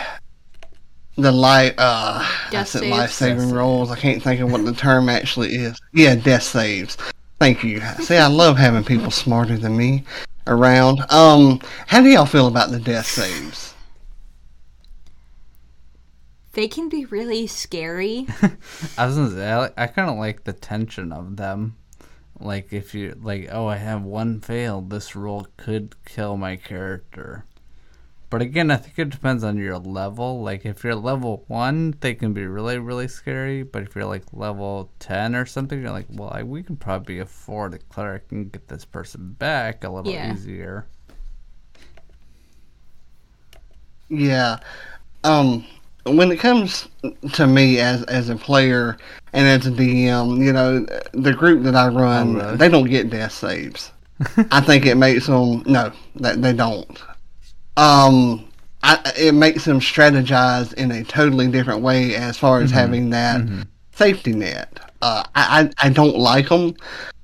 the 1.16 1.32
light 1.32 1.74
uh 1.78 2.22
I 2.22 2.48
Death 2.50 2.68
said 2.68 2.80
saves. 2.80 2.96
life 2.96 3.10
saving 3.10 3.50
rolls. 3.50 3.90
I 3.90 3.96
can't 3.96 4.22
think 4.22 4.40
of 4.40 4.50
what 4.50 4.64
the 4.64 4.72
term 4.72 5.08
actually 5.08 5.54
is. 5.56 5.78
Yeah, 5.92 6.14
death 6.14 6.44
saves. 6.44 6.96
Thank 7.38 7.62
you. 7.64 7.80
See, 8.00 8.16
I 8.16 8.28
love 8.28 8.56
having 8.56 8.84
people 8.84 9.10
smarter 9.10 9.58
than 9.58 9.76
me 9.76 10.04
around. 10.46 11.00
Um, 11.10 11.60
how 11.86 12.00
do 12.00 12.08
y'all 12.08 12.24
feel 12.24 12.46
about 12.46 12.70
the 12.70 12.80
death 12.80 13.06
saves? 13.06 13.74
They 16.52 16.66
can 16.68 16.88
be 16.88 17.04
really 17.04 17.46
scary. 17.46 18.26
I 18.98 19.06
was 19.06 19.16
gonna 19.16 19.30
say, 19.30 19.50
I, 19.52 19.70
I 19.76 19.86
kind 19.86 20.10
of 20.10 20.16
like 20.16 20.44
the 20.44 20.52
tension 20.52 21.12
of 21.12 21.36
them. 21.36 21.76
Like 22.40 22.72
if 22.72 22.94
you 22.94 23.16
like, 23.20 23.48
oh, 23.52 23.66
I 23.66 23.76
have 23.76 24.02
one 24.02 24.40
fail. 24.40 24.80
This 24.80 25.14
roll 25.16 25.46
could 25.56 25.94
kill 26.04 26.36
my 26.36 26.56
character. 26.56 27.44
But 28.30 28.42
again, 28.42 28.70
I 28.70 28.76
think 28.76 28.98
it 28.98 29.10
depends 29.10 29.42
on 29.42 29.56
your 29.56 29.78
level. 29.78 30.42
Like 30.42 30.64
if 30.66 30.84
you're 30.84 30.94
level 30.94 31.44
one, 31.48 31.94
they 32.00 32.14
can 32.14 32.32
be 32.34 32.46
really, 32.46 32.78
really 32.78 33.08
scary. 33.08 33.62
But 33.62 33.82
if 33.84 33.94
you're 33.94 34.04
like 34.04 34.24
level 34.32 34.90
ten 34.98 35.34
or 35.34 35.46
something, 35.46 35.80
you're 35.80 35.90
like, 35.90 36.06
well, 36.10 36.30
I, 36.32 36.42
we 36.42 36.62
can 36.62 36.76
probably 36.76 37.18
afford 37.20 37.74
a 37.74 37.78
cleric 37.78 38.24
and 38.30 38.50
get 38.52 38.68
this 38.68 38.84
person 38.84 39.32
back 39.38 39.82
a 39.84 39.88
little 39.90 40.12
Yeah. 40.12 40.32
easier. 40.32 40.86
Yeah. 44.08 44.58
Um, 45.24 45.64
when 46.16 46.30
it 46.32 46.38
comes 46.38 46.88
to 47.32 47.46
me 47.46 47.78
as 47.80 48.02
as 48.04 48.28
a 48.28 48.36
player 48.36 48.96
and 49.32 49.46
as 49.46 49.66
a 49.66 49.70
DM, 49.70 50.44
you 50.44 50.52
know, 50.52 50.86
the 51.12 51.32
group 51.32 51.62
that 51.64 51.74
I 51.74 51.88
run, 51.88 52.36
Oh, 52.36 52.44
really? 52.44 52.56
they 52.56 52.68
don't 52.68 52.88
get 52.88 53.10
death 53.10 53.32
saves. 53.32 53.92
I 54.50 54.60
think 54.60 54.86
it 54.86 54.96
makes 54.96 55.26
them 55.26 55.62
no, 55.66 55.92
that 56.16 56.42
they 56.42 56.52
don't. 56.52 57.00
Um, 57.76 58.48
I, 58.82 59.00
it 59.16 59.34
makes 59.34 59.64
them 59.64 59.80
strategize 59.80 60.72
in 60.74 60.90
a 60.90 61.04
totally 61.04 61.48
different 61.48 61.80
way 61.82 62.14
as 62.14 62.36
far 62.36 62.60
as 62.60 62.70
having 62.70 63.10
that 63.10 63.42
safety 63.92 64.32
net. 64.32 64.80
Uh, 65.02 65.22
I, 65.34 65.70
I 65.80 65.86
I 65.86 65.90
don't 65.90 66.16
like 66.16 66.48
them 66.48 66.74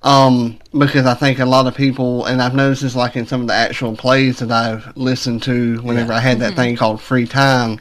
um, 0.03 0.59
because 0.79 1.07
I 1.07 1.15
think 1.15 1.41
a 1.41 1.45
lot 1.47 1.67
of 1.67 1.75
people, 1.75 2.27
and 2.27 2.41
I've 2.41 2.55
noticed 2.55 2.83
this 2.83 2.95
like 2.95 3.17
in 3.17 3.27
some 3.27 3.41
of 3.43 3.47
the 3.49 3.55
actual 3.55 3.97
plays 3.97 4.39
that 4.41 4.53
I've 4.53 4.97
listened 4.97 5.43
to 5.45 5.79
whenever 5.83 6.13
I 6.13 6.21
had 6.21 6.39
that 6.41 6.55
thing 6.55 6.77
called 6.77 7.01
free 7.01 7.27
time, 7.27 7.81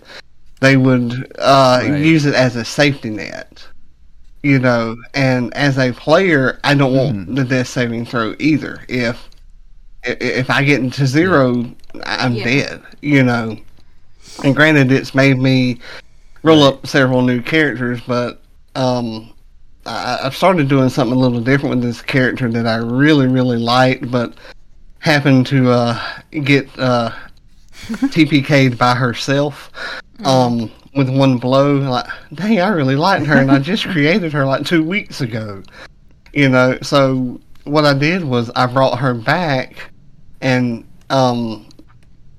they 0.64 0.78
would 0.78 1.30
uh, 1.40 1.80
Right. 1.84 2.00
use 2.02 2.26
it 2.26 2.34
as 2.36 2.56
a 2.56 2.64
safety 2.64 3.10
net. 3.10 3.66
You 4.44 4.60
know, 4.60 4.98
and 5.14 5.54
as 5.56 5.78
a 5.78 5.92
player, 5.94 6.60
I 6.66 6.74
don't 6.74 6.94
want 6.96 7.36
the 7.36 7.44
death 7.46 7.68
saving 7.68 8.06
throw 8.06 8.36
either. 8.40 8.80
If 8.90 9.30
i- 10.06 10.18
if 10.20 10.50
I 10.50 10.64
get 10.64 10.80
into 10.82 11.06
zero, 11.08 11.66
I'm 12.06 12.34
Yeah. 12.36 12.44
dead. 12.44 12.82
You 13.02 13.24
know, 13.24 13.58
and 14.44 14.56
granted, 14.56 14.92
it's 14.92 15.14
made 15.16 15.38
me 15.38 15.80
roll 16.44 16.64
up 16.64 16.86
several 16.88 17.22
new 17.22 17.42
characters, 17.42 18.00
but 18.08 18.42
um, 18.76 19.30
I, 19.86 20.20
I've 20.24 20.36
started 20.36 20.68
doing 20.68 20.90
something 20.90 21.16
a 21.16 21.20
little 21.20 21.40
different 21.42 21.76
with 21.76 21.84
this 21.86 22.02
character 22.02 22.50
that 22.52 22.66
I 22.68 22.76
really, 22.78 23.28
really 23.28 23.58
liked, 23.58 24.10
but 24.12 24.34
happened 25.00 25.46
to 25.48 25.70
uh, 25.72 26.00
get 26.44 26.68
uh, 26.80 27.12
TPK'd 28.12 28.78
by 28.78 28.94
herself 28.96 29.72
um, 30.26 30.72
with 30.96 31.10
one 31.10 31.38
blow. 31.38 31.76
Like, 31.78 32.06
dang, 32.34 32.60
I 32.60 32.70
really 32.70 32.96
liked 32.96 33.26
her, 33.26 33.38
and 33.38 33.52
I 33.52 33.60
just 33.60 33.86
created 33.88 34.32
her 34.34 34.46
like 34.46 34.66
two 34.66 34.84
weeks 34.84 35.22
ago. 35.22 35.64
You 36.34 36.50
know, 36.50 36.78
so 36.82 37.40
what 37.66 37.86
I 37.86 37.94
did 37.94 38.24
was 38.24 38.50
I 38.56 38.66
brought 38.66 39.00
her 39.00 39.14
back, 39.14 39.92
and 40.42 40.86
um, 41.10 41.68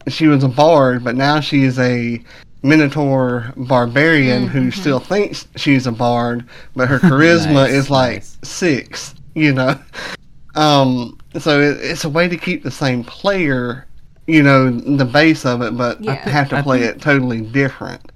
she 0.08 0.26
was 0.26 0.42
a 0.44 0.48
bard, 0.48 1.04
but 1.04 1.14
now 1.16 1.40
she 1.40 1.64
is 1.64 1.78
a 1.78 2.22
Minotaur 2.62 3.52
barbarian 3.56 4.46
who 4.46 4.70
still 4.70 4.98
thinks 4.98 5.46
she's 5.56 5.86
a 5.86 5.92
bard, 5.92 6.48
but 6.74 6.88
her 6.88 6.98
charisma 7.00 7.52
Nice, 7.54 7.70
is 7.72 7.90
like 7.90 8.14
nice. 8.16 8.38
six. 8.42 9.14
You 9.34 9.52
know, 9.52 9.78
um, 10.54 11.18
so 11.38 11.60
it, 11.60 11.78
it's 11.80 12.04
a 12.04 12.08
way 12.08 12.28
to 12.28 12.36
keep 12.36 12.62
the 12.62 12.70
same 12.70 13.04
player, 13.04 13.86
you 14.26 14.42
know, 14.42 14.70
the 14.70 15.04
base 15.04 15.44
of 15.44 15.62
it, 15.62 15.76
but 15.76 16.02
Yeah. 16.02 16.14
have 16.28 16.48
to 16.50 16.62
play 16.62 16.80
think- 16.80 16.96
it 16.96 17.02
totally 17.02 17.40
different. 17.40 18.12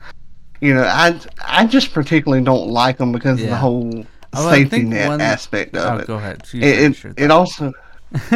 You 0.60 0.74
know, 0.74 0.84
I 0.84 1.18
I 1.46 1.66
just 1.66 1.92
particularly 1.92 2.42
don't 2.42 2.68
like 2.68 2.98
them 2.98 3.12
because 3.12 3.40
of 3.42 3.48
the 3.48 3.56
whole 3.56 4.04
Oh, 4.34 4.50
safety 4.50 4.82
net 4.82 5.08
one- 5.08 5.20
aspect 5.20 5.76
of 5.76 5.94
Oh, 5.94 5.98
it. 5.98 6.06
go 6.06 6.14
ahead. 6.16 6.42
You 6.52 6.62
It 6.62 6.76
finish 6.76 7.04
it, 7.04 7.18
your 7.18 7.24
it 7.26 7.30
also 7.30 7.72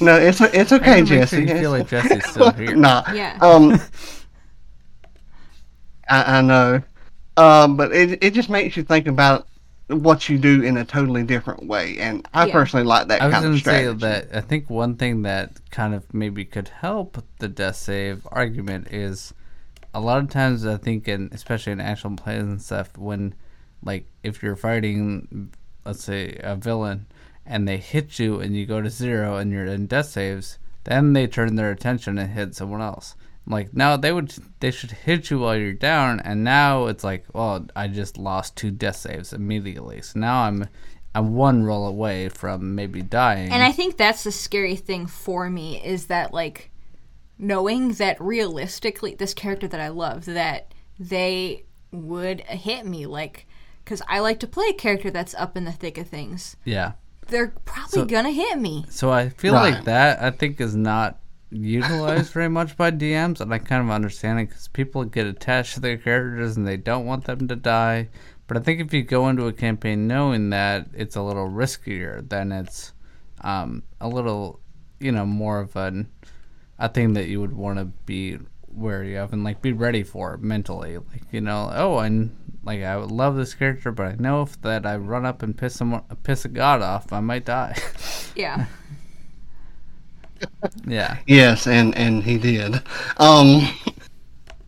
no, 0.00 0.16
it's 0.16 0.40
it's 0.40 0.72
okay, 0.72 0.92
I 0.92 0.94
wanna 0.94 1.06
sure 1.06 1.16
Jesse. 1.18 1.40
you 1.42 1.46
feel 1.48 1.70
like 1.72 1.88
Jesse's 1.88 2.24
still 2.30 2.50
here. 2.52 2.76
nah, 2.76 3.02
Yeah. 3.12 3.36
um, 3.40 3.80
I, 6.08 6.38
I 6.38 6.42
know, 6.42 6.82
um, 7.36 7.76
but 7.76 7.92
it 7.92 8.22
it 8.22 8.34
just 8.34 8.50
makes 8.50 8.76
you 8.76 8.82
think 8.82 9.06
about 9.06 9.46
what 9.90 10.28
you 10.28 10.38
do 10.38 10.62
in 10.62 10.76
a 10.76 10.84
totally 10.84 11.22
different 11.22 11.66
way, 11.66 11.98
and 11.98 12.26
I 12.32 12.46
Yeah. 12.46 12.52
personally 12.52 12.84
like 12.86 13.08
that 13.08 13.20
I 13.22 13.26
was 13.26 13.32
kind 13.34 13.44
going 13.44 13.54
of 13.56 13.60
to 13.62 13.64
say 13.64 13.82
strategy. 13.94 14.00
that 14.00 14.36
I 14.36 14.40
think 14.40 14.70
one 14.70 14.96
thing 14.96 15.22
that 15.22 15.60
kind 15.70 15.94
of 15.94 16.12
maybe 16.14 16.44
could 16.44 16.68
help 16.68 17.22
the 17.38 17.48
death 17.48 17.76
save 17.76 18.26
argument 18.30 18.88
is 18.92 19.34
a 19.92 20.00
lot 20.00 20.22
of 20.22 20.28
times 20.30 20.64
I 20.64 20.76
think, 20.76 21.08
in 21.08 21.28
especially 21.32 21.72
in 21.72 21.80
actual 21.80 22.16
plays 22.16 22.42
and 22.42 22.62
stuff, 22.62 22.96
when 22.96 23.34
like 23.82 24.06
if 24.22 24.42
you're 24.42 24.56
fighting, 24.56 25.50
let's 25.84 26.04
say 26.04 26.38
a 26.42 26.54
villain, 26.54 27.06
and 27.44 27.66
they 27.66 27.78
hit 27.78 28.18
you 28.18 28.38
and 28.40 28.54
you 28.56 28.66
go 28.66 28.80
to 28.80 28.90
zero 28.90 29.36
and 29.36 29.50
you're 29.50 29.66
in 29.66 29.86
death 29.86 30.06
saves, 30.06 30.58
then 30.84 31.12
they 31.14 31.26
turn 31.26 31.56
their 31.56 31.70
attention 31.72 32.18
and 32.18 32.32
hit 32.32 32.54
someone 32.54 32.80
else. 32.82 33.16
Like 33.46 33.74
now 33.74 33.96
they 33.96 34.12
would 34.12 34.32
they 34.60 34.70
should 34.70 34.90
hit 34.92 35.30
you 35.30 35.40
while 35.40 35.56
you're 35.56 35.72
down, 35.72 36.20
and 36.20 36.44
now 36.44 36.86
it's 36.86 37.02
like, 37.02 37.24
well, 37.32 37.66
I 37.74 37.88
just 37.88 38.16
lost 38.18 38.56
two 38.56 38.70
death 38.70 38.96
saves 38.96 39.32
immediately, 39.32 40.02
so 40.02 40.20
now 40.20 40.42
I'm 40.42 40.66
I'm 41.14 41.34
one 41.34 41.64
roll 41.64 41.86
away 41.86 42.28
from 42.28 42.74
maybe 42.76 43.02
dying. 43.02 43.50
And 43.50 43.62
I 43.62 43.72
think 43.72 43.96
that's 43.96 44.22
the 44.24 44.30
scary 44.30 44.76
thing 44.76 45.06
for 45.06 45.50
me 45.50 45.82
is 45.84 46.06
that 46.06 46.32
like 46.32 46.70
knowing 47.38 47.92
that 47.94 48.20
realistically 48.20 49.14
this 49.14 49.34
character 49.34 49.66
that 49.66 49.80
I 49.80 49.88
love 49.88 50.26
that 50.26 50.72
they 50.98 51.64
would 51.90 52.40
hit 52.42 52.86
me 52.86 53.06
like 53.06 53.46
cuz 53.84 54.02
I 54.08 54.20
like 54.20 54.38
to 54.40 54.46
play 54.46 54.66
a 54.68 54.74
character 54.74 55.10
that's 55.10 55.34
up 55.34 55.56
in 55.56 55.64
the 55.64 55.72
thick 55.72 55.98
of 55.98 56.06
things. 56.08 56.56
yeah. 56.64 56.92
They're 57.28 57.54
probably 57.64 57.90
So- 58.00 58.04
going 58.06 58.24
to 58.24 58.32
hit 58.32 58.58
me. 58.58 58.84
So 58.88 59.10
I 59.12 59.28
feel 59.28 59.54
Right. 59.54 59.74
like 59.74 59.84
that 59.84 60.20
I 60.20 60.30
think 60.32 60.60
is 60.60 60.74
not 60.74 61.19
utilized 61.50 62.32
very 62.32 62.48
much 62.48 62.76
by 62.76 62.90
DMs, 62.90 63.40
and 63.40 63.52
I 63.52 63.58
kind 63.58 63.82
of 63.82 63.90
understand 63.90 64.40
it 64.40 64.48
because 64.48 64.68
people 64.68 65.04
get 65.04 65.26
attached 65.26 65.74
to 65.74 65.80
their 65.80 65.98
characters 65.98 66.56
and 66.56 66.66
they 66.66 66.76
don't 66.76 67.06
want 67.06 67.24
them 67.24 67.48
to 67.48 67.56
die. 67.56 68.08
But 68.46 68.56
I 68.56 68.60
think 68.60 68.80
if 68.80 68.92
you 68.92 69.02
go 69.02 69.28
into 69.28 69.46
a 69.46 69.52
campaign 69.52 70.08
knowing 70.08 70.50
that 70.50 70.88
it's 70.94 71.16
a 71.16 71.22
little 71.22 71.48
riskier, 71.48 72.28
then 72.28 72.50
it's 72.50 72.92
um, 73.42 73.84
a 74.00 74.08
little, 74.08 74.60
you 74.98 75.12
know, 75.12 75.24
more 75.24 75.60
of 75.60 75.76
an 75.76 76.10
a 76.78 76.88
thing 76.88 77.12
that 77.12 77.28
you 77.28 77.40
would 77.40 77.52
want 77.52 77.78
to 77.78 77.84
be 77.84 78.38
wary 78.72 79.16
of 79.16 79.32
and 79.32 79.44
like 79.44 79.60
be 79.60 79.72
ready 79.72 80.02
for 80.02 80.36
mentally. 80.38 80.96
Like 80.96 81.22
you 81.30 81.40
know, 81.40 81.70
oh, 81.72 81.98
and 81.98 82.36
like 82.64 82.82
I 82.82 82.96
would 82.96 83.10
love 83.10 83.36
this 83.36 83.54
character, 83.54 83.92
but 83.92 84.06
I 84.06 84.16
know 84.18 84.42
if 84.42 84.60
that 84.62 84.86
I 84.86 84.96
run 84.96 85.26
up 85.26 85.42
and 85.42 85.56
piss 85.56 85.74
someone, 85.74 86.02
piss 86.22 86.44
a 86.44 86.48
god 86.48 86.82
off, 86.82 87.12
I 87.12 87.20
might 87.20 87.44
die. 87.44 87.76
Yeah. 88.34 88.66
yeah. 90.86 91.18
Yes, 91.26 91.66
and 91.66 91.96
and 91.96 92.22
he 92.22 92.38
did. 92.38 92.82
Um, 93.18 93.68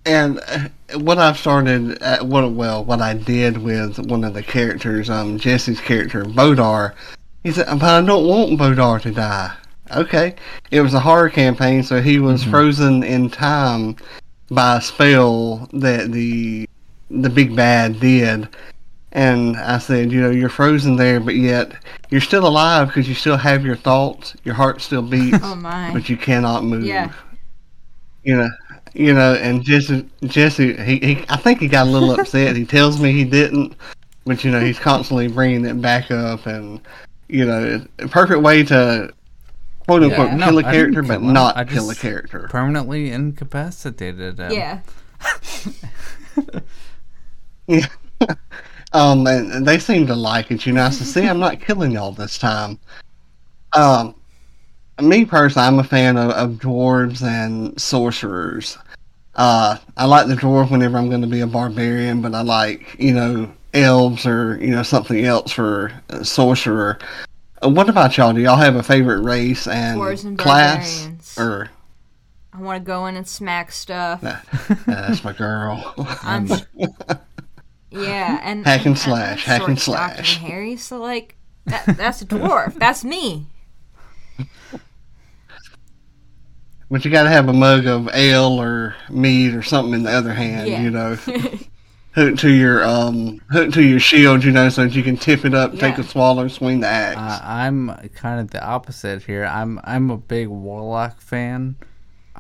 and 0.05 0.41
uh, 0.49 0.69
what 0.99 1.19
I've 1.19 1.39
started, 1.39 2.03
uh, 2.03 2.25
what 2.25 2.51
well, 2.53 2.85
what 2.85 3.01
I 3.01 3.15
did 3.15 3.59
with 3.59 3.99
one 3.99 4.25
of 4.25 4.35
the 4.35 4.43
characters, 4.43 5.09
um, 5.09 5.39
Jesse's 5.39 5.81
character, 5.81 6.25
Bodar, 6.25 6.95
he 7.43 7.53
said, 7.53 7.67
"But 7.67 7.83
I 7.83 8.01
don't 8.03 8.27
want 8.27 8.59
Bodar 8.59 9.01
to 9.03 9.11
die." 9.11 9.55
Okay, 9.95 10.35
it 10.71 10.81
was 10.81 10.95
a 10.95 11.01
horror 11.01 11.29
campaign, 11.29 11.83
so 11.83 12.01
he 12.01 12.19
was 12.19 12.43
frozen 12.45 13.03
in 13.03 13.29
time 13.29 13.97
by 14.51 14.77
a 14.77 14.81
spell 14.81 15.69
that 15.73 16.13
the 16.13 16.69
the 17.11 17.31
big 17.31 17.55
bad 17.55 18.01
did. 18.01 18.49
And 19.15 19.57
I 19.59 19.77
said, 19.79 20.11
you 20.11 20.21
know, 20.23 20.31
you're 20.31 20.49
frozen 20.49 20.97
there, 20.97 21.21
but 21.21 21.35
yet 21.35 21.73
you're 22.09 22.21
still 22.23 22.47
alive 22.47 22.89
because 22.89 23.07
you 23.09 23.15
still 23.15 23.37
have 23.37 23.65
your 23.65 23.77
thoughts, 23.77 24.35
your 24.43 24.55
heart 24.55 24.81
still 24.81 25.03
beats 25.03 25.39
Oh 25.43 25.55
my. 25.55 25.93
but 25.93 26.09
you 26.09 26.17
cannot 26.17 26.65
move. 26.65 26.85
Yeah. 26.85 27.13
You 28.25 28.37
know, 28.37 28.49
you 28.95 29.13
know, 29.13 29.35
and 29.35 29.63
Jesse, 29.63 30.09
Jesse, 30.25 30.75
he, 30.83 30.99
he, 30.99 31.25
I 31.29 31.37
think 31.37 31.61
he 31.61 31.69
got 31.69 31.87
a 31.87 31.91
little 31.91 32.13
upset. 32.21 32.57
He 32.57 32.65
tells 32.65 33.01
me 33.01 33.13
he 33.13 33.25
didn't, 33.25 33.75
but 34.25 34.45
you 34.45 34.51
know, 34.51 34.61
he's 34.61 34.79
constantly 34.79 35.29
bringing 35.29 35.65
it 35.67 35.81
back 35.83 36.11
up, 36.11 36.47
and 36.47 36.81
you 37.29 37.45
know, 37.45 37.85
a 37.99 38.09
perfect 38.09 38.41
way 38.41 38.63
to 38.65 39.13
quote 39.87 40.03
unquote 40.05 40.31
Yeah, 40.39 40.47
kill 40.47 40.59
a 40.59 40.65
I 40.65 40.73
didn't 40.73 40.93
character, 40.95 41.03
but 41.03 41.21
him. 41.21 41.33
not 41.35 41.57
I 41.57 41.65
kill 41.65 41.91
a 41.91 41.95
character. 41.95 42.49
Permanently 42.51 43.11
incapacitated 43.11 44.39
him. 44.39 44.53
Yeah. 44.53 44.81
Um, 48.95 49.27
and, 49.27 49.67
they 49.67 49.79
seem 49.79 50.07
to 50.07 50.15
like 50.15 50.51
it. 50.51 50.67
You 50.67 50.73
know, 50.73 50.85
I 50.85 50.91
said, 50.91 51.07
see, 51.07 51.27
I'm 51.27 51.41
not 51.41 51.61
killing 51.61 51.93
y'all 51.93 52.13
this 52.13 52.39
time. 52.39 52.79
Um, 53.73 54.15
me 55.01 55.25
personally, 55.25 55.67
I'm 55.67 55.79
a 55.79 55.85
fan 55.85 56.17
of, 56.17 56.31
of 56.31 56.51
dwarves 56.59 57.23
and 57.23 57.81
sorcerers. 57.81 58.79
Uh, 59.35 59.79
I 59.97 60.05
like 60.05 60.27
the 60.27 60.35
dwarf 60.35 60.71
whenever 60.71 60.99
I'm 60.99 61.09
going 61.09 61.23
to 61.23 61.27
be 61.27 61.41
a 61.41 61.47
barbarian, 61.47 62.21
but 62.21 62.35
I 62.35 62.43
like, 62.43 62.97
you 62.99 63.15
know, 63.15 63.53
elves 63.73 64.27
or, 64.27 64.59
you 64.61 64.71
know, 64.71 64.83
something 64.83 65.25
else 65.25 65.53
for 65.53 65.93
a 66.11 66.25
sorcerer. 66.25 66.99
Uh, 67.65 67.71
what 67.71 67.89
about 67.89 68.17
y'all? 68.17 68.35
Do 68.35 68.41
y'all 68.41 68.57
have 68.57 68.77
a 68.77 68.83
favorite 68.83 69.23
race 69.23 69.67
and, 69.67 70.01
and 70.03 70.39
class? 70.39 71.39
Or, 71.39 71.71
I 72.53 72.61
want 72.61 72.83
to 72.83 72.87
go 72.87 73.07
in 73.07 73.17
and 73.17 73.27
smack 73.27 73.73
stuff. 73.73 74.23
uh, 74.23 74.37
that's 74.87 75.25
my 75.25 75.33
girl. 75.33 75.95
I'm 76.23 76.49
Yeah, 77.93 78.41
and 78.43 78.65
Hack 78.65 78.87
and 78.87 78.99
slash, 78.99 79.45
hack 79.45 79.67
and 79.69 79.79
slash. 79.79 80.39
and 80.39 80.47
hairy, 80.47 80.77
so 80.77 80.99
like 80.99 81.37
that, 81.67 81.85
that's 81.97 82.23
a 82.23 82.27
dwarf. 82.27 82.75
that's 82.75 83.05
me. 83.05 83.47
But 86.91 87.05
you 87.05 87.11
got 87.11 87.23
to 87.23 87.31
have 87.31 87.49
a 87.49 87.53
mug 87.55 87.87
of 87.87 88.09
ale 88.13 88.61
or 88.61 88.95
mead 89.09 89.55
or 89.55 89.63
something 89.63 89.95
in 89.95 90.03
the 90.03 90.11
other 90.11 90.33
hand, 90.35 90.69
Yeah. 90.69 90.83
you 90.83 90.91
know. 90.91 91.15
hook 92.15 92.37
to 92.37 92.51
your 92.51 92.85
um, 92.85 93.41
hook 93.51 93.73
to 93.73 93.83
your 93.83 93.99
shield, 93.99 94.45
you 94.45 94.53
know, 94.53 94.69
so 94.69 94.83
that 94.85 94.95
you 94.95 95.03
can 95.03 95.17
tip 95.17 95.47
it 95.47 95.55
up, 95.55 95.73
take 95.79 95.97
a 95.97 96.03
Yeah. 96.03 96.09
swallow, 96.09 96.49
swing 96.49 96.81
the 96.81 96.87
axe. 96.87 97.17
Uh, 97.17 97.41
I'm 97.43 97.89
kind 98.15 98.41
of 98.41 98.51
the 98.51 98.63
opposite 98.63 99.23
here. 99.23 99.47
I'm 99.47 99.81
I'm 99.85 100.11
a 100.11 100.19
big 100.19 100.49
warlock 100.49 101.21
fan. 101.23 101.77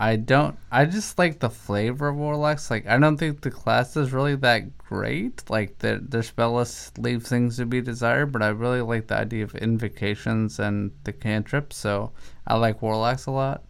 I 0.03 0.17
don't. 0.17 0.59
I 0.69 0.87
just 0.87 1.17
like 1.17 1.39
the 1.39 1.49
flavor 1.49 2.09
of 2.09 2.17
warlocks. 2.17 2.73
Like 2.73 2.89
I 2.89 2.99
don't 2.99 3.17
think 3.19 3.41
the 3.41 3.53
class 3.53 3.97
is 3.97 4.13
really 4.13 4.35
that 4.35 4.77
great. 4.77 5.49
Like 5.49 5.79
their 5.79 5.99
their 5.99 6.25
spell 6.25 6.55
list 6.55 6.99
leaves 6.99 7.29
things 7.29 7.59
to 7.59 7.67
be 7.67 7.81
desired. 7.81 8.33
But 8.33 8.43
I 8.43 8.49
really 8.49 8.81
like 8.81 9.07
the 9.07 9.19
idea 9.19 9.45
of 9.45 9.55
invocations 9.55 10.59
and 10.59 10.91
the 11.05 11.13
cantrips. 11.13 11.77
So 11.77 12.11
I 12.49 12.57
like 12.57 12.83
warlocks 12.83 13.27
a 13.27 13.31
lot. 13.31 13.63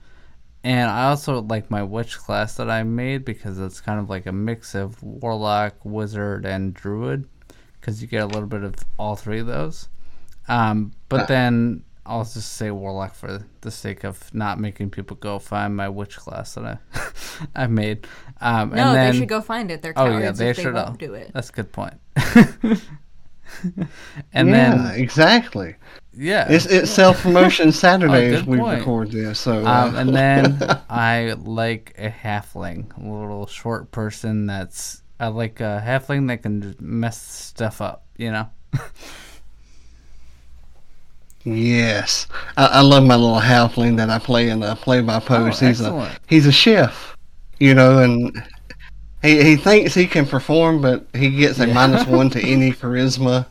And 0.65 0.91
I 0.91 1.11
also 1.11 1.43
like 1.43 1.71
my 1.71 1.83
witch 1.83 2.17
class 2.17 2.55
that 2.57 2.71
I 2.71 2.83
made 2.83 3.27
because 3.27 3.59
it's 3.59 3.83
kind 3.83 4.01
of 4.01 4.09
like 4.09 4.25
a 4.25 4.33
mix 4.33 4.75
of 4.75 5.03
warlock, 5.03 5.75
wizard, 5.85 6.47
and 6.47 6.73
druid. 6.73 7.29
Because 7.79 8.01
you 8.01 8.09
get 8.09 8.23
a 8.23 8.27
little 8.27 8.49
bit 8.49 8.63
of 8.63 8.77
all 8.99 9.17
three 9.17 9.41
of 9.41 9.47
those. 9.47 9.91
Um, 10.49 10.93
but 11.11 11.29
then 11.29 11.85
I'll 12.05 12.25
just 12.25 12.55
say 12.55 12.71
warlock 12.71 13.15
for 13.15 13.45
the 13.61 13.71
sake 13.71 14.03
of 14.05 14.33
not 14.35 14.59
making 14.59 14.91
people 14.91 15.17
go 15.17 15.39
find 15.39 15.77
my 15.77 15.89
witch 15.89 16.17
class 16.17 16.55
that 16.55 16.65
I 16.65 16.79
I 17.65 17.67
made. 17.69 18.07
Um, 18.41 18.71
No, 18.71 18.89
and 18.89 18.97
then, 18.97 19.13
they 19.13 19.19
should 19.21 19.29
go 19.29 19.41
find 19.41 19.71
it. 19.71 19.83
They're 19.83 19.93
Oh 19.97 20.19
yeah, 20.19 20.33
they 20.33 20.51
if 20.51 20.57
they 20.57 20.63
should. 20.65 20.75
won't 20.75 20.99
do 20.99 21.15
it. 21.15 21.31
That's 21.33 21.51
a 21.51 21.53
good 21.53 21.71
point. 21.73 21.95
and 24.33 24.49
yeah, 24.49 24.75
then 24.77 24.95
exactly. 25.01 25.77
yeah, 26.13 26.47
It's 26.51 26.67
it's 26.67 26.91
self 26.91 27.23
promotion 27.23 27.71
Saturday 27.85 28.33
Oh, 28.33 28.39
as 28.39 28.45
we 28.47 28.59
point. 28.59 28.79
record 28.79 29.11
this. 29.13 29.39
So 29.41 29.65
uh, 29.65 29.87
Um, 29.89 29.97
and 29.97 30.15
then 30.15 30.59
I 30.91 31.35
like 31.39 31.95
a 31.99 32.11
halfling, 32.11 32.97
a 32.97 33.01
little 33.09 33.47
short 33.47 33.91
person 33.91 34.47
that's 34.47 35.03
I 35.21 35.29
like 35.29 35.61
a 35.61 35.83
halfling 35.87 36.29
that 36.29 36.43
can 36.43 36.75
mess 36.81 37.21
stuff 37.21 37.81
up, 37.81 38.07
you 38.17 38.33
know. 38.33 38.49
Yes, 41.45 42.27
I, 42.57 42.67
I 42.67 42.81
love 42.81 43.05
my 43.05 43.17
little 43.17 43.41
halfling 43.41 43.97
that 43.97 44.11
I 44.11 44.19
play 44.19 44.49
in 44.49 44.61
the 44.61 44.75
play 44.77 45.01
by 45.01 45.21
post. 45.21 45.63
Oh, 45.63 45.67
he's 45.67 45.81
a 45.81 46.19
he's 46.29 46.47
a 46.47 46.53
chef, 46.53 47.17
you 47.59 47.75
know, 47.75 47.99
and 47.99 48.43
he 49.23 49.43
he 49.43 49.57
thinks 49.57 49.95
he 49.95 50.07
can 50.07 50.27
perform, 50.27 50.83
but 50.83 51.07
he 51.15 51.31
gets 51.31 51.59
a 51.61 51.67
minus 51.67 52.07
one 52.07 52.31
to 52.31 52.41
any 52.41 52.73
charisma. 52.73 53.47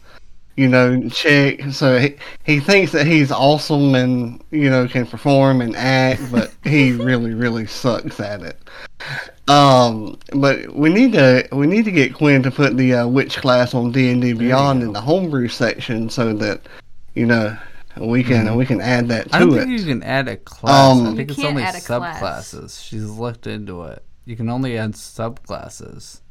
You 0.58 0.68
know, 0.68 1.10
check. 1.10 1.62
So 1.72 1.98
he, 1.98 2.18
he 2.44 2.60
thinks 2.60 2.92
that 2.92 3.08
he's 3.08 3.32
awesome 3.32 3.96
and 3.96 4.44
you 4.52 4.70
know 4.70 4.88
can 4.88 5.06
perform 5.06 5.62
and 5.62 5.76
act, 5.76 6.22
but 6.32 6.54
he 6.64 6.92
really, 6.92 7.34
really 7.34 7.66
sucks 7.66 8.20
at 8.20 8.42
it. 8.42 8.60
Um, 9.48 10.20
but 10.34 10.74
we 10.76 10.90
need 10.90 11.14
to 11.14 11.48
we 11.52 11.68
need 11.68 11.86
to 11.86 11.92
get 11.92 12.14
Quinn 12.14 12.44
to 12.44 12.52
put 12.52 12.78
the 12.78 12.94
uh, 12.94 13.08
witch 13.08 13.38
class 13.38 13.74
on 13.74 13.92
D 13.92 14.12
and 14.12 14.22
D 14.22 14.34
Beyond 14.34 14.84
in 14.84 14.94
the 14.94 15.02
homebrew 15.02 15.48
section 15.48 16.10
so 16.10 16.34
that 16.34 16.62
you 17.16 17.26
know 17.26 17.58
we 17.98 18.24
can 18.24 18.56
we 18.56 18.66
can 18.66 18.82
add 18.82 19.08
that 19.10 19.28
Mm-hmm. 19.28 19.36
I 19.36 19.40
don't 19.40 19.50
to 19.52 19.56
think 19.60 19.70
it. 19.72 19.80
you 19.80 19.86
can 19.86 20.04
add 20.04 20.28
a 20.28 20.38
class. 20.38 20.98
Um, 20.98 21.08
I 21.08 21.16
think 21.16 21.32
it's 21.32 21.44
only 21.44 21.64
add 21.64 21.76
a 21.76 21.82
class. 21.82 22.22
subclasses. 22.54 22.84
She's 22.84 23.10
looked 23.10 23.48
into 23.48 23.84
it. 23.84 24.04
You 24.26 24.36
can 24.36 24.50
only 24.50 24.78
add 24.78 24.94
subclasses. 24.94 26.22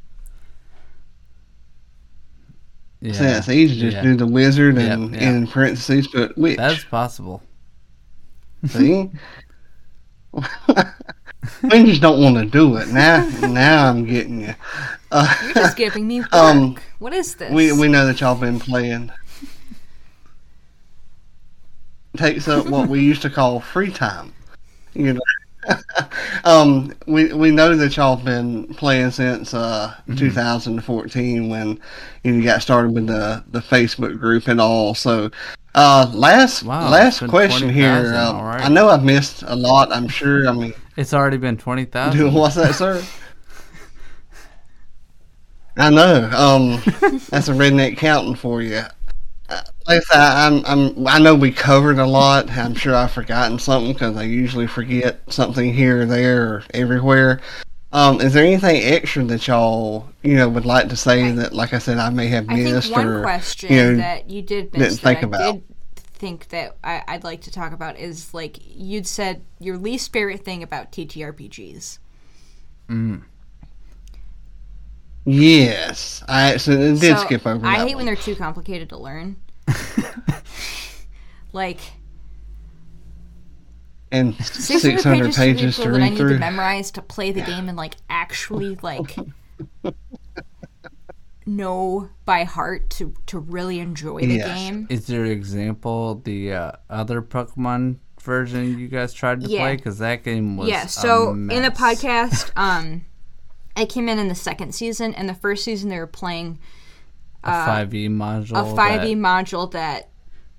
Yeah, 3.01 3.13
So 3.15 3.25
it's 3.25 3.49
easy 3.49 3.75
to 3.77 3.81
just 3.81 3.97
yeah. 3.97 4.03
do 4.03 4.15
the 4.17 4.27
wizard 4.27 4.77
Yep, 4.77 4.93
and 4.93 5.15
yeah. 5.15 5.31
in 5.31 5.47
parentheses 5.47 6.07
put 6.09 6.37
witch. 6.37 6.59
That's 6.59 6.85
possible. 6.85 7.43
See? 8.67 9.11
we 10.33 11.85
just 11.85 12.03
don't 12.03 12.23
want 12.23 12.37
to 12.37 12.45
do 12.45 12.77
it. 12.77 12.89
Now 12.89 13.27
now 13.41 13.89
I'm 13.89 14.05
getting 14.05 14.43
you. 14.43 14.55
Uh, 15.11 15.35
You're 15.45 15.55
just 15.55 15.77
giving 15.77 16.07
me 16.07 16.21
work. 16.21 16.35
Um, 16.35 16.77
what 16.99 17.13
is 17.15 17.35
this? 17.37 17.51
we 17.53 17.73
we 17.73 17.89
know 17.89 18.07
that 18.07 18.21
y'all 18.21 18.35
been 18.37 18.61
playing. 18.61 19.11
Takes 22.17 22.49
up 22.49 22.67
what 22.67 22.89
we 22.89 23.01
used 23.01 23.23
to 23.23 23.31
call 23.31 23.61
free 23.61 23.91
time. 23.91 24.33
You 24.95 25.15
know. 25.15 25.21
um, 26.45 26.93
we 27.07 27.33
we 27.35 27.51
know 27.51 27.77
that 27.77 27.97
y'all've 27.97 28.25
been 28.25 28.67
playing 28.75 29.11
since 29.11 29.53
uh, 29.55 29.95
Mm-hmm. 30.09 30.17
2014 30.17 31.49
when 31.49 31.79
you 32.25 32.43
got 32.43 32.63
started 32.63 32.93
with 32.95 33.07
the 33.07 33.45
the 33.51 33.61
Facebook 33.61 34.19
group 34.19 34.49
and 34.49 34.61
all. 34.61 34.95
So, 34.95 35.31
uh, 35.75 36.11
last 36.13 36.65
Wow, 36.65 36.91
last 36.91 37.27
question 37.29 37.69
here. 37.69 37.91
20,000, 38.01 38.17
Um, 38.17 38.43
right. 38.43 38.65
I 38.65 38.69
know 38.69 38.89
I've 38.89 39.05
missed 39.05 39.43
a 39.47 39.55
lot. 39.55 39.93
I'm 39.93 40.09
sure. 40.09 40.49
I 40.49 40.53
mean, 40.53 40.73
It's 40.97 41.15
already 41.15 41.37
been 41.37 41.59
twenty 41.59 41.85
thousand. 41.85 42.33
what's 42.35 42.57
that, 42.57 42.75
sir? 42.75 43.03
I 45.77 45.91
know. 45.91 46.25
Um, 46.33 46.83
that's 47.31 47.49
a 47.49 47.53
redneck 47.53 47.97
counting 47.97 48.35
for 48.35 48.61
you. 48.63 48.83
Like 49.87 49.99
I 49.99 50.01
said, 50.01 50.21
I'm, 50.21 50.65
I'm, 50.67 51.07
I 51.07 51.19
know 51.19 51.35
we 51.35 51.51
covered 51.53 51.99
a 51.99 52.07
lot. 52.07 52.51
I'm 52.51 52.75
sure 52.75 52.95
I've 52.95 53.13
forgotten 53.13 53.59
something 53.59 53.93
because 53.93 54.17
I 54.17 54.23
usually 54.25 54.67
forget 54.67 55.21
something 55.33 55.73
here 55.73 56.03
or 56.03 56.07
there 56.07 56.43
or 56.55 56.65
everywhere. 56.75 57.41
Um, 57.93 58.21
is 58.21 58.33
there 58.35 58.45
anything 58.45 58.83
extra 58.83 59.25
that 59.25 59.47
y'all, 59.49 60.09
you 60.23 60.37
know, 60.37 60.49
would 60.49 60.65
like 60.67 60.89
to 60.91 60.97
say 60.97 61.33
that, 61.33 61.53
like 61.53 61.73
I 61.75 61.79
said, 61.79 61.99
I 61.99 62.11
may 62.11 62.29
have 62.29 62.47
I 62.49 62.57
missed 62.57 62.93
think 62.93 62.93
one 62.93 63.07
or, 63.07 63.23
question 63.23 63.71
you 63.71 63.77
know, 63.83 63.97
that 63.97 64.31
you 64.31 64.43
did 64.43 64.73
didn't 64.73 64.77
miss 64.77 64.99
that 65.01 65.01
think 65.01 65.23
I 65.23 65.23
about? 65.23 65.55
did 65.55 65.65
think 65.97 66.49
that 66.49 66.77
I, 66.85 67.03
I'd 67.09 67.25
like 67.25 67.43
to 67.43 67.51
talk 67.51 67.73
about 67.73 67.99
is 67.99 68.35
like 68.35 68.59
you'd 68.63 69.07
said 69.07 69.43
your 69.59 69.77
least 69.79 70.13
favorite 70.13 70.45
thing 70.45 70.63
about 70.63 70.93
TTRPGs. 70.93 71.99
Yes, 75.25 76.23
I 76.29 76.53
actually 76.53 76.99
did 76.99 76.99
So, 76.99 77.17
skip 77.19 77.47
over 77.47 77.67
I 77.67 77.77
that 77.77 77.87
hate 77.87 77.97
one. 77.97 77.97
when 77.97 78.07
they're 78.07 78.17
too 78.17 78.37
complicated 78.37 78.89
to 78.91 78.99
learn. 78.99 79.37
like 81.53 81.79
and 84.13 84.35
600, 84.45 84.81
600 84.81 85.25
pages, 85.27 85.37
pages 85.37 85.77
to, 85.77 85.83
to 85.85 85.91
read 85.91 86.01
that 86.01 86.05
I 86.05 86.09
need 86.11 86.19
through. 86.19 86.35
to 86.35 86.39
memorize 86.41 86.91
to 86.93 87.03
play 87.03 87.31
the 87.33 87.43
game 87.43 87.69
and 87.69 87.77
like 87.79 87.95
actually 88.09 88.77
like 88.83 89.17
know 91.47 92.09
by 92.25 92.45
heart 92.45 92.91
to 92.91 93.15
to 93.27 93.39
really 93.39 93.79
enjoy 93.81 94.21
the 94.21 94.37
Yes. 94.37 94.47
game. 94.47 94.87
Is 94.91 95.07
there 95.07 95.25
an 95.25 95.31
example 95.31 96.17
the 96.17 96.53
uh, 96.53 96.73
other 96.89 97.23
Pokemon 97.23 97.97
version 98.21 98.79
you 98.79 98.89
guys 98.89 99.13
tried 99.13 99.41
to 99.43 99.49
Yeah. 99.49 99.61
play? 99.61 99.77
Because 99.77 99.99
that 99.99 100.23
game 100.25 100.57
was 100.57 100.69
yeah 100.69 100.87
so 100.87 101.29
a 101.29 101.33
in 101.33 101.49
the 101.63 101.71
podcast 101.75 102.51
um 102.57 103.05
i 103.77 103.85
came 103.85 104.09
in 104.09 104.19
in 104.19 104.29
the 104.29 104.35
second 104.35 104.75
season 104.75 105.15
and 105.15 105.29
the 105.29 105.35
first 105.35 105.65
season 105.65 105.89
they 105.89 105.99
were 105.99 106.07
playing 106.07 106.59
a 107.45 107.51
uh, 107.51 107.67
five 107.67 107.95
E 107.95 108.09
module. 108.09 108.51
a 108.73 108.77
5e 108.77 109.17
module 109.17 109.71
that 109.73 110.11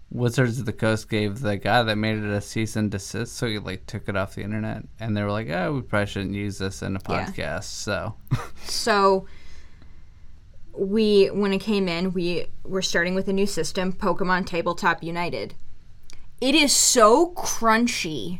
Wizards 0.10 0.60
of 0.60 0.66
the 0.66 0.74
Coast 0.74 1.10
gave 1.10 1.40
the 1.40 1.56
guy 1.58 1.84
that 1.84 1.96
made 1.96 2.18
it 2.18 2.26
a 2.26 2.42
cease 2.42 2.76
and 2.76 2.92
desist, 2.92 3.36
so 3.38 3.48
he 3.48 3.60
like 3.60 3.86
took 3.86 4.10
it 4.10 4.18
off 4.18 4.36
the 4.36 4.42
internet, 4.44 4.84
and 5.00 5.16
they 5.16 5.24
were 5.24 5.32
like, 5.32 5.50
"Oh, 5.50 5.74
we 5.76 5.82
probably 5.82 6.08
shouldn't 6.08 6.34
use 6.34 6.58
this 6.58 6.82
in 6.82 6.96
a 6.98 7.00
Yeah. 7.08 7.26
podcast." 7.28 7.64
So 7.64 8.16
so 8.66 9.26
we 10.74 11.28
when 11.28 11.52
it 11.54 11.60
came 11.60 11.88
in 11.90 12.14
we 12.14 12.46
were 12.64 12.82
starting 12.82 13.14
with 13.14 13.28
a 13.28 13.34
new 13.34 13.46
system 13.46 13.92
pokemon 13.92 14.46
tabletop 14.46 15.04
united 15.04 15.54
it 16.40 16.56
is 16.56 16.74
so 16.74 17.34
crunchy 17.34 18.40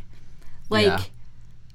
like 0.70 0.86
Yeah. 0.86 1.00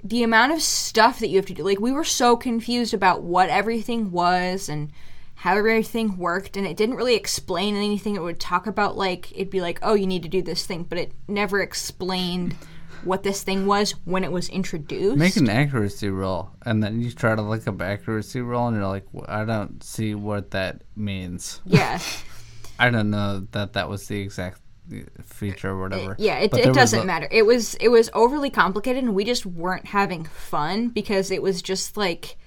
the 0.03 0.23
amount 0.23 0.51
of 0.53 0.61
stuff 0.61 1.19
that 1.19 1.27
you 1.27 1.35
have 1.37 1.45
to 1.45 1.53
do 1.53 1.63
like 1.63 1.79
we 1.79 1.91
were 1.91 2.03
so 2.03 2.35
confused 2.35 2.93
about 2.93 3.21
what 3.21 3.49
everything 3.49 4.09
was 4.11 4.67
and 4.67 4.91
how 5.37 5.55
everything 5.55 6.17
worked 6.17 6.57
and 6.57 6.65
it 6.65 6.75
didn't 6.75 6.95
really 6.95 7.15
explain 7.15 7.75
anything 7.75 8.15
it 8.15 8.21
would 8.23 8.39
talk 8.39 8.65
about 8.65 8.97
like 8.97 9.31
it'd 9.33 9.51
be 9.51 9.61
like 9.61 9.77
oh 9.83 9.93
you 9.93 10.07
need 10.07 10.23
to 10.23 10.29
do 10.29 10.41
this 10.41 10.65
thing 10.65 10.83
but 10.83 10.97
it 10.97 11.11
never 11.27 11.61
explained 11.61 12.55
what 13.03 13.21
this 13.21 13.43
thing 13.43 13.67
was 13.67 13.91
when 14.05 14.23
it 14.23 14.31
was 14.31 14.49
introduced 14.49 15.17
make 15.17 15.35
an 15.35 15.47
accuracy 15.49 16.09
roll, 16.09 16.49
and 16.65 16.81
then 16.83 16.99
you 16.99 17.11
try 17.11 17.35
to 17.35 17.41
look 17.41 17.67
up 17.67 17.79
accuracy 17.81 18.41
roll, 18.41 18.67
and 18.67 18.75
you're 18.75 18.87
like, 18.87 19.05
"Wh- 19.15 19.29
"I 19.29 19.45
don't 19.45 19.81
see 19.83 20.15
what 20.15 20.51
that 20.51 20.81
means." 20.95 21.61
yeah 21.65 21.99
I 22.79 22.89
don't 22.89 23.11
know 23.11 23.45
that 23.51 23.73
that 23.73 23.87
was 23.87 24.07
the 24.07 24.19
exact 24.19 24.59
uh, 24.91 24.97
feature 25.23 25.69
or 25.69 25.81
whatever. 25.81 26.15
yeah 26.17 26.39
it, 26.39 26.51
it 26.57 26.73
doesn't 26.73 27.01
a- 27.01 27.05
matter 27.05 27.27
it 27.31 27.45
was 27.45 27.75
it 27.75 27.89
was 27.89 28.09
overly 28.15 28.49
complicated 28.49 29.03
and 29.03 29.13
we 29.13 29.23
just 29.23 29.45
weren't 29.45 29.85
having 29.85 30.25
fun 30.25 30.89
because 30.89 31.29
it 31.29 31.41
was 31.43 31.61
just 31.61 31.95
like 31.95 32.37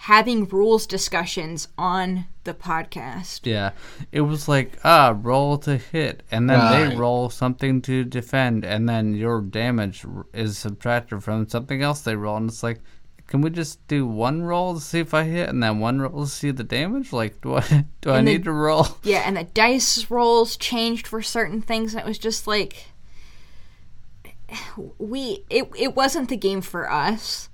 having 0.00 0.44
rules 0.46 0.86
discussions 0.86 1.68
on 1.78 2.26
the 2.44 2.54
podcast 2.54 3.40
Yeah, 3.44 3.70
it 4.12 4.20
was 4.20 4.46
like 4.48 4.78
ah, 4.84 5.16
roll 5.20 5.58
to 5.58 5.76
hit, 5.78 6.22
and 6.30 6.48
then 6.48 6.90
they 6.90 6.96
roll 6.96 7.30
something 7.30 7.82
to 7.82 8.04
defend, 8.04 8.64
and 8.64 8.88
then 8.88 9.14
your 9.14 9.40
damage 9.40 10.04
is 10.32 10.58
subtracted 10.58 11.22
from 11.24 11.48
something 11.48 11.82
else 11.82 12.02
they 12.02 12.14
roll, 12.14 12.36
and 12.36 12.48
it's 12.50 12.62
like, 12.62 12.80
can 13.26 13.40
we 13.40 13.50
just 13.50 13.84
do 13.88 14.06
one 14.06 14.42
roll 14.42 14.74
to 14.74 14.80
see 14.80 15.00
if 15.00 15.12
I 15.12 15.24
hit, 15.24 15.48
and 15.48 15.60
then 15.60 15.80
one 15.80 16.00
roll 16.00 16.24
to 16.24 16.30
see 16.30 16.52
the 16.52 16.62
damage? 16.62 17.12
Like, 17.12 17.40
do 17.40 17.56
I 17.56 17.84
do 18.00 18.10
I 18.10 18.16
the- 18.18 18.22
need 18.22 18.44
to 18.44 18.52
roll? 18.52 18.86
yeah 19.02 19.22
and 19.26 19.36
the 19.36 19.44
dice 19.44 20.08
rolls 20.10 20.56
changed 20.56 21.06
for 21.08 21.20
certain 21.22 21.60
things 21.60 21.94
and 21.94 22.02
it 22.04 22.06
was 22.06 22.18
just 22.18 22.46
like 22.46 22.86
we 24.98 25.42
it, 25.50 25.68
it 25.76 25.96
wasn't 25.96 26.28
the 26.28 26.36
game 26.36 26.60
for 26.60 26.88
us 26.90 27.48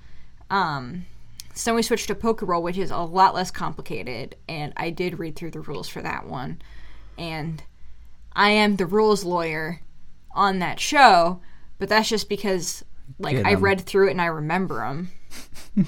um 0.51 1.07
so 1.55 1.75
we 1.75 1.83
switched 1.83 2.09
to 2.09 2.15
Poke 2.15 2.43
Roll, 2.43 2.63
which 2.63 2.79
is 2.79 2.91
a 2.91 2.99
lot 2.99 3.35
less 3.35 3.51
complicated, 3.51 4.37
and 4.49 4.73
I 4.77 4.91
did 4.91 5.19
read 5.19 5.37
through 5.37 5.51
the 5.53 5.61
rules 5.61 5.89
for 5.89 6.01
that 6.03 6.27
one. 6.27 6.61
And 7.19 7.63
I 8.35 8.51
am 8.51 8.77
the 8.77 8.87
rules 8.87 9.25
lawyer 9.25 9.81
on 10.35 10.59
that 10.61 10.81
show, 10.81 11.41
but 11.79 11.89
that's 11.89 12.09
just 12.09 12.29
because 12.29 12.85
Like 13.19 13.37
Get 13.37 13.47
I 13.47 13.53
'em. 13.53 13.61
read 13.61 13.81
through 13.83 14.09
it 14.09 14.13
and 14.13 14.21
I 14.23 14.27
remember 14.27 14.77
them, 14.81 15.11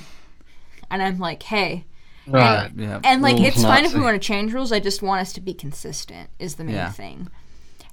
and 0.91 1.03
I'm 1.03 1.19
like, 1.19 1.43
hey, 1.45 1.85
Right. 2.27 2.71
Yeah. 2.75 3.01
and 3.05 3.21
like 3.23 3.37
Rules 3.37 3.49
it's 3.49 3.63
fine 3.63 3.85
if 3.85 3.95
we 3.95 4.01
want 4.01 4.21
to 4.21 4.27
change 4.27 4.53
rules. 4.55 4.73
I 4.73 4.81
just 4.81 5.03
want 5.03 5.21
us 5.21 5.33
to 5.35 5.41
be 5.43 5.53
consistent. 5.53 6.31
Is 6.39 6.55
the 6.57 6.65
main 6.65 6.75
Yeah. 6.77 6.91
thing. 6.91 7.29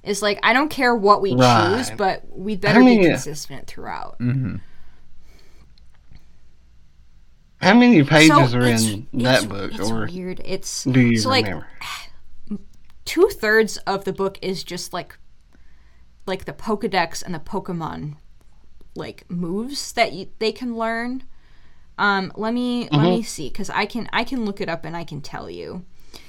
It's 0.02 0.22
like 0.22 0.38
I 0.42 0.52
don't 0.54 0.70
care 0.70 0.94
what 0.94 1.20
we 1.22 1.34
Right. 1.34 1.76
choose, 1.76 1.90
but 1.96 2.22
we 2.30 2.56
better 2.56 2.80
be 2.80 2.96
many- 2.96 3.04
consistent 3.08 3.66
throughout. 3.66 4.18
Mm-hmm. 4.20 4.56
How 7.62 7.74
many 7.74 8.02
pages 8.04 8.54
so 8.54 8.54
are 8.54 8.66
in 8.66 9.08
that 9.14 9.48
book, 9.48 9.72
It's 9.72 9.80
or 9.80 10.06
weird. 10.06 10.40
It's 10.44 10.88
do 10.90 11.00
you 11.00 11.22
so 11.22 11.28
like 11.30 11.44
remember? 11.44 11.66
two 13.04 13.28
thirds 13.28 13.76
of 13.78 14.04
the 14.04 14.12
book 14.12 14.38
is 14.42 14.64
just 14.64 14.92
like 14.92 15.18
like 16.26 16.44
the 16.44 16.52
Pokedex 16.52 17.22
and 17.22 17.34
the 17.34 17.38
Pokemon 17.38 18.16
like 18.96 19.24
moves 19.30 19.92
that 19.94 20.12
you, 20.12 20.28
they 20.38 20.52
can 20.52 20.76
learn. 20.76 21.24
Um, 21.98 22.32
let 22.36 22.54
me 22.54 22.90
let 22.92 23.08
Mm-hmm. 23.08 23.08
me 23.08 23.22
see 23.22 23.48
because 23.50 23.70
I 23.70 23.86
can 23.86 24.08
I 24.12 24.24
can 24.24 24.44
look 24.46 24.60
it 24.60 24.68
up 24.68 24.84
and 24.84 24.96
I 24.96 25.04
can 25.04 25.20
tell 25.22 25.50
you 25.50 25.84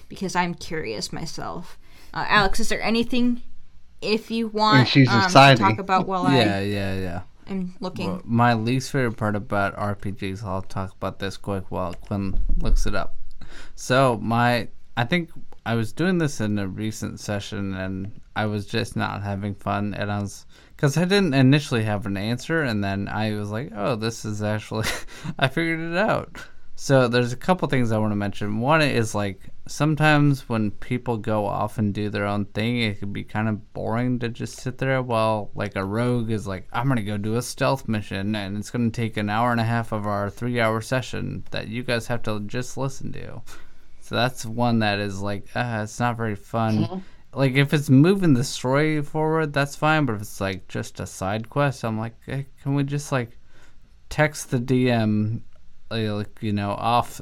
because 0.10 0.36
I'm 0.36 0.56
curious 0.56 1.14
myself. 1.14 1.80
Uh, 2.14 2.26
Alex, 2.30 2.60
is 2.60 2.70
there 2.70 2.82
anything 2.84 3.42
if 4.02 4.32
you 4.32 4.48
want 4.50 5.02
um, 5.08 5.40
to 5.40 5.54
talk 5.54 5.80
about 5.80 6.08
while 6.08 6.26
I 6.26 6.40
yeah, 6.40 6.58
I 6.58 6.60
yeah, 6.60 6.96
yeah. 6.96 7.22
Am 7.48 7.76
looking? 7.80 8.08
Well, 8.08 8.22
my 8.24 8.54
least 8.54 8.92
favorite 8.92 9.18
part 9.18 9.36
about 9.36 9.76
RPGs, 9.76 10.44
I'll 10.44 10.62
talk 10.62 10.94
about 10.94 11.20
this 11.20 11.38
quick 11.38 11.66
while 11.70 11.94
Quinn 11.94 12.40
looks 12.58 12.86
it 12.86 12.96
up. 12.96 13.16
So, 13.76 14.18
my, 14.22 14.70
I 14.98 15.04
think 15.06 15.30
I 15.66 15.76
was 15.76 15.94
doing 15.94 16.18
this 16.18 16.42
in 16.42 16.60
a 16.60 16.68
recent 16.68 17.20
session 17.20 17.74
and 17.74 18.20
I 18.36 18.46
was 18.46 18.66
just 18.66 18.96
not 18.96 19.24
having 19.24 19.56
fun. 19.56 19.94
And 19.94 20.12
I 20.12 20.20
was, 20.20 20.46
because 20.76 20.98
I 20.98 21.06
didn't 21.06 21.34
initially 21.34 21.84
have 21.84 22.06
an 22.06 22.18
answer, 22.18 22.62
and 22.62 22.84
then 22.84 23.08
I 23.08 23.34
was 23.36 23.52
like, 23.52 23.72
oh, 23.76 23.96
this 23.96 24.26
is 24.26 24.42
actually, 24.42 24.88
I 25.40 25.48
figured 25.48 25.80
it 25.80 25.98
out. 25.98 26.38
So, 26.76 27.08
there's 27.08 27.34
a 27.34 27.38
couple 27.38 27.68
things 27.68 27.92
I 27.92 28.00
want 28.00 28.12
to 28.12 28.16
mention. 28.16 28.60
One 28.60 28.82
is 28.82 29.14
like, 29.14 29.40
sometimes 29.68 30.50
when 30.50 30.72
people 30.72 31.18
go 31.18 31.46
off 31.46 31.78
and 31.78 31.94
do 31.94 32.10
their 32.10 32.26
own 32.26 32.46
thing, 32.46 32.82
it 32.82 33.00
can 33.00 33.14
be 33.14 33.24
kind 33.24 33.48
of 33.48 33.74
boring 33.74 34.20
to 34.20 34.30
just 34.30 34.60
sit 34.60 34.78
there 34.78 35.02
while 35.02 35.52
like 35.56 35.76
a 35.76 35.86
rogue 35.86 36.32
is 36.32 36.48
like, 36.48 36.68
I'm 36.74 36.88
gonna 36.88 37.04
go 37.04 37.18
do 37.18 37.36
a 37.36 37.42
stealth 37.42 37.88
mission 37.88 38.36
and 38.36 38.58
it's 38.58 38.72
gonna 38.72 38.90
take 38.90 39.18
an 39.18 39.30
hour 39.30 39.52
and 39.52 39.62
a 39.62 39.64
half 39.64 39.92
of 39.92 40.06
our 40.08 40.30
three 40.30 40.60
hour 40.60 40.82
session 40.82 41.44
that 41.52 41.68
you 41.68 41.84
guys 41.84 42.08
have 42.08 42.24
to 42.24 42.40
just 42.42 42.76
listen 42.76 43.12
to. 43.14 43.42
So 44.02 44.16
that's 44.16 44.46
one 44.46 44.80
that 44.80 45.00
is 45.00 45.22
like, 45.22 45.48
uh, 45.56 45.82
it's 45.84 46.00
not 46.00 46.18
very 46.18 46.36
fun. 46.36 46.84
Like 47.34 47.54
if 47.54 47.74
it's 47.74 47.90
moving 47.90 48.34
the 48.34 48.44
story 48.44 49.02
forward, 49.02 49.54
that's 49.54 49.76
fine. 49.76 50.06
But 50.06 50.16
if 50.16 50.22
it's 50.22 50.42
like 50.42 50.68
just 50.68 51.00
a 51.00 51.08
side 51.08 51.50
quest, 51.50 51.84
I'm 51.86 51.98
like, 51.98 52.16
hey, 52.26 52.48
can 52.62 52.76
we 52.76 52.84
just 52.84 53.12
like 53.12 53.38
text 54.10 54.52
the 54.52 54.60
DM, 54.60 55.42
Uh, 55.94 56.16
like 56.16 56.38
you 56.42 56.54
know, 56.54 56.72
off 56.72 57.22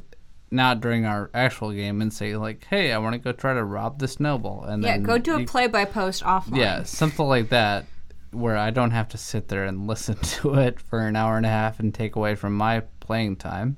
not 0.49 0.81
during 0.81 1.05
our 1.05 1.29
actual 1.33 1.71
game 1.71 2.01
and 2.01 2.13
say 2.13 2.35
like, 2.35 2.65
"Hey, 2.69 2.91
I 2.91 2.97
want 2.97 3.13
to 3.13 3.19
go 3.19 3.31
try 3.31 3.53
to 3.53 3.63
rob 3.63 3.99
this 3.99 4.19
noble," 4.19 4.63
and 4.63 4.83
yeah, 4.83 4.93
then 4.93 5.03
go 5.03 5.17
do 5.17 5.35
a 5.35 5.39
you- 5.41 5.45
play 5.47 5.67
by 5.67 5.85
post 5.85 6.23
offline. 6.23 6.57
yeah, 6.57 6.83
something 6.83 7.25
like 7.25 7.49
that, 7.49 7.85
where 8.31 8.57
I 8.57 8.69
don't 8.71 8.91
have 8.91 9.09
to 9.09 9.17
sit 9.17 9.47
there 9.47 9.65
and 9.65 9.87
listen 9.87 10.15
to 10.15 10.55
it 10.55 10.79
for 10.79 10.99
an 11.07 11.15
hour 11.15 11.37
and 11.37 11.45
a 11.45 11.49
half 11.49 11.79
and 11.79 11.93
take 11.93 12.15
away 12.15 12.35
from 12.35 12.55
my 12.55 12.81
playing 12.99 13.37
time. 13.37 13.77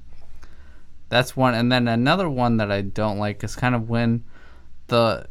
That's 1.10 1.36
one, 1.38 1.54
and 1.54 1.72
then 1.72 1.88
another 1.88 2.28
one 2.30 2.58
that 2.58 2.72
I 2.72 2.82
don't 2.82 3.20
like 3.20 3.44
is 3.44 3.56
kind 3.56 3.76
of 3.76 3.90
when 3.90 4.24
the 4.88 5.28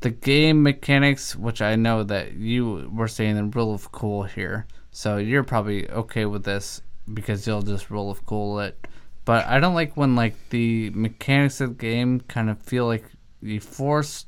the 0.00 0.10
game 0.10 0.62
mechanics, 0.62 1.36
which 1.36 1.60
I 1.60 1.76
know 1.76 2.02
that 2.04 2.34
you 2.34 2.90
were 2.94 3.08
saying 3.08 3.36
the 3.36 3.44
rule 3.44 3.74
of 3.74 3.92
cool 3.92 4.22
here, 4.22 4.66
so 4.90 5.16
you're 5.16 5.42
probably 5.42 5.90
okay 5.90 6.24
with 6.26 6.44
this 6.44 6.80
because 7.12 7.46
you'll 7.46 7.62
just 7.62 7.90
roll 7.90 8.10
of 8.10 8.24
cool 8.26 8.60
it. 8.60 8.86
But 9.24 9.46
I 9.46 9.60
don't 9.60 9.74
like 9.74 9.96
when 9.96 10.16
like 10.16 10.34
the 10.50 10.90
mechanics 10.90 11.60
of 11.60 11.70
the 11.70 11.74
game 11.74 12.20
kind 12.20 12.50
of 12.50 12.60
feel 12.60 12.86
like 12.86 13.04
you 13.42 13.60
force 13.60 14.26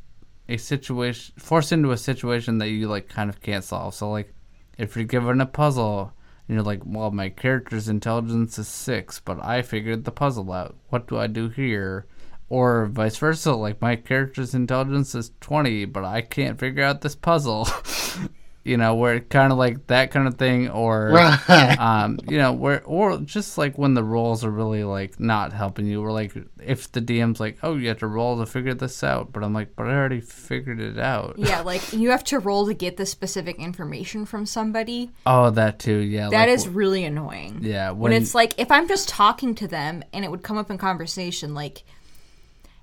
a 0.49 0.57
situation 0.57 1.35
force 1.39 1.73
into 1.73 1.93
a 1.93 1.97
situation 1.97 2.59
that 2.59 2.69
you 2.69 2.89
like 2.89 3.09
kind 3.09 3.31
of 3.31 3.41
can't 3.41 3.65
solve. 3.65 3.95
So 3.95 4.11
like 4.11 4.35
if 4.79 4.97
you're 4.97 5.05
given 5.05 5.41
a 5.41 5.47
puzzle 5.47 6.13
and 6.47 6.55
you're 6.55 6.65
like, 6.65 6.83
well, 6.85 7.11
my 7.11 7.31
character's 7.31 7.89
intelligence 7.89 8.59
is 8.59 8.69
six, 8.69 9.21
but 9.21 9.43
I 9.43 9.63
figured 9.63 10.05
the 10.05 10.11
puzzle 10.11 10.53
out. 10.53 10.77
What 10.89 11.07
do 11.07 11.19
I 11.19 11.27
do 11.27 11.49
here? 11.49 12.07
Or 12.49 12.87
vice 12.87 13.17
versa, 13.17 13.55
like 13.55 13.81
my 13.81 13.97
character's 13.97 14.55
intelligence 14.55 15.15
is 15.15 15.33
twenty, 15.41 15.87
but 15.87 16.05
I 16.05 16.21
can't 16.21 16.61
figure 16.61 16.85
out 16.85 17.01
this 17.01 17.17
puzzle. 17.17 17.67
you 18.65 18.77
know, 18.77 18.95
where 18.95 19.15
it 19.17 19.29
kind 19.29 19.51
of 19.51 19.59
like 19.59 19.87
that 19.89 20.11
kind 20.13 20.29
of 20.29 20.35
thing, 20.39 20.69
or 20.71 21.09
Right. 21.11 21.79
um, 21.81 22.19
you 22.29 22.39
know, 22.39 22.53
where 22.53 22.83
or 22.85 23.19
just 23.19 23.59
like 23.59 23.77
when 23.77 23.95
the 23.95 24.05
rolls 24.05 24.45
are 24.45 24.51
really 24.51 24.85
like 24.85 25.19
not 25.19 25.53
helping 25.53 25.87
you, 25.87 26.01
or 26.01 26.13
like 26.13 26.33
if 26.65 26.91
the 26.93 27.01
DM's 27.01 27.41
like, 27.41 27.59
oh, 27.65 27.75
you 27.77 27.89
have 27.89 27.99
to 27.99 28.07
roll 28.07 28.39
to 28.39 28.47
figure 28.47 28.75
this 28.75 29.03
out, 29.03 29.33
but 29.33 29.43
I'm 29.43 29.53
like, 29.53 29.75
but 29.75 29.87
I 29.89 29.91
already 29.95 30.21
figured 30.21 30.81
it 30.81 30.99
out. 30.99 31.35
Yeah, 31.39 31.63
like 31.63 31.93
you 31.93 32.11
have 32.11 32.23
to 32.25 32.39
roll 32.39 32.67
to 32.67 32.75
get 32.75 32.97
the 32.97 33.05
specific 33.07 33.59
information 33.59 34.25
from 34.27 34.47
somebody. 34.47 35.11
Oh, 35.27 35.51
that 35.51 35.81
too. 35.81 35.97
Yeah, 35.99 36.29
That 36.31 36.47
like, 36.47 36.49
is 36.51 36.69
really 36.69 37.05
annoying. 37.05 37.59
yeah. 37.63 37.91
when 37.91 38.13
it's 38.13 38.35
like 38.35 38.55
if 38.59 38.71
I'm 38.71 38.87
just 38.87 39.09
talking 39.09 39.57
to 39.57 39.67
them 39.67 40.05
and 40.13 40.25
it 40.25 40.31
would 40.31 40.43
come 40.45 40.57
up 40.57 40.71
in 40.71 40.79
conversation, 40.79 41.53
like 41.55 41.83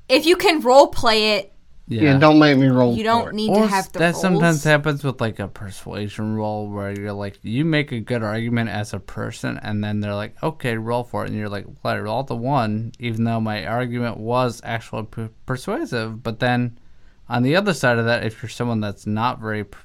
if 0.09 0.25
you 0.25 0.35
can 0.35 0.59
role 0.61 0.87
play 0.87 1.37
it, 1.37 1.53
yeah. 1.89 2.17
don't 2.17 2.39
make 2.39 2.57
me 2.57 2.67
roll. 2.67 2.95
you 2.95 3.03
don't 3.03 3.29
it. 3.29 3.33
need 3.35 3.49
or 3.49 3.63
to 3.63 3.67
have 3.67 3.91
the 3.91 3.99
that 3.99 4.11
roles. 4.13 4.21
sometimes 4.21 4.63
happens 4.63 5.03
with 5.03 5.19
like 5.19 5.39
a 5.39 5.47
persuasion 5.47 6.35
roll 6.35 6.69
where 6.69 6.91
you're 6.97 7.13
like 7.13 7.39
you 7.41 7.65
make 7.65 7.91
a 7.91 7.99
good 7.99 8.23
argument 8.23 8.69
as 8.69 8.93
a 8.93 8.99
person 8.99 9.59
and 9.63 9.83
then 9.83 9.99
they're 9.99 10.15
like 10.15 10.41
okay 10.43 10.77
roll 10.77 11.03
for 11.03 11.23
it 11.25 11.29
and 11.29 11.37
you're 11.37 11.49
like 11.49 11.65
well 11.83 11.95
I 11.95 11.99
rolled 11.99 12.27
the 12.27 12.35
one 12.35 12.91
even 12.99 13.23
though 13.23 13.39
my 13.41 13.65
argument 13.65 14.17
was 14.17 14.61
actually 14.63 15.03
per- 15.07 15.31
persuasive 15.45 16.21
but 16.21 16.39
then 16.39 16.79
on 17.27 17.43
the 17.43 17.55
other 17.55 17.73
side 17.73 17.97
of 17.97 18.05
that 18.05 18.23
if 18.23 18.41
you're 18.41 18.49
someone 18.49 18.79
that's 18.81 19.07
not 19.07 19.39
very 19.39 19.63
p- 19.63 19.77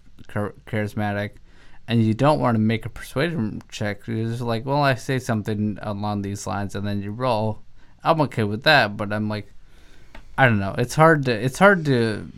charismatic 0.67 1.31
and 1.89 2.03
you 2.03 2.15
don't 2.15 2.41
want 2.41 2.55
to 2.55 2.61
make 2.61 2.85
a 2.87 2.91
persuasion 2.91 3.63
check 3.71 4.07
you're 4.07 4.27
just 4.29 4.43
like 4.43 4.67
well 4.67 4.83
I 4.83 4.95
say 4.95 5.19
something 5.19 5.79
along 5.81 6.23
these 6.23 6.47
lines 6.47 6.75
and 6.75 6.87
then 6.87 7.03
you 7.03 7.13
roll 7.13 7.61
I'm 8.03 8.21
okay 8.23 8.45
with 8.45 8.63
that 8.65 8.97
but 8.99 9.11
I'm 9.13 9.29
like 9.31 9.54
I 10.37 10.47
don't 10.47 10.59
know. 10.59 10.75
It's 10.79 10.95
hard 10.95 11.25
to 11.27 11.33
it's 11.33 11.59
hard 11.59 11.85
to 11.87 12.29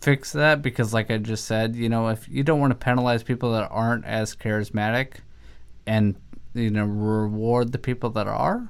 fix 0.00 0.32
that 0.32 0.62
because 0.62 0.92
like 0.92 1.10
I 1.10 1.18
just 1.18 1.44
said, 1.44 1.76
you 1.76 1.88
know, 1.88 2.08
if 2.08 2.28
you 2.28 2.42
don't 2.42 2.60
want 2.60 2.70
to 2.72 2.76
penalize 2.84 3.22
people 3.22 3.52
that 3.52 3.68
aren't 3.70 4.04
as 4.04 4.34
charismatic 4.34 5.14
and 5.86 6.16
you 6.54 6.70
know 6.70 6.84
reward 6.84 7.72
the 7.72 7.78
people 7.78 8.10
that 8.10 8.26
are, 8.26 8.68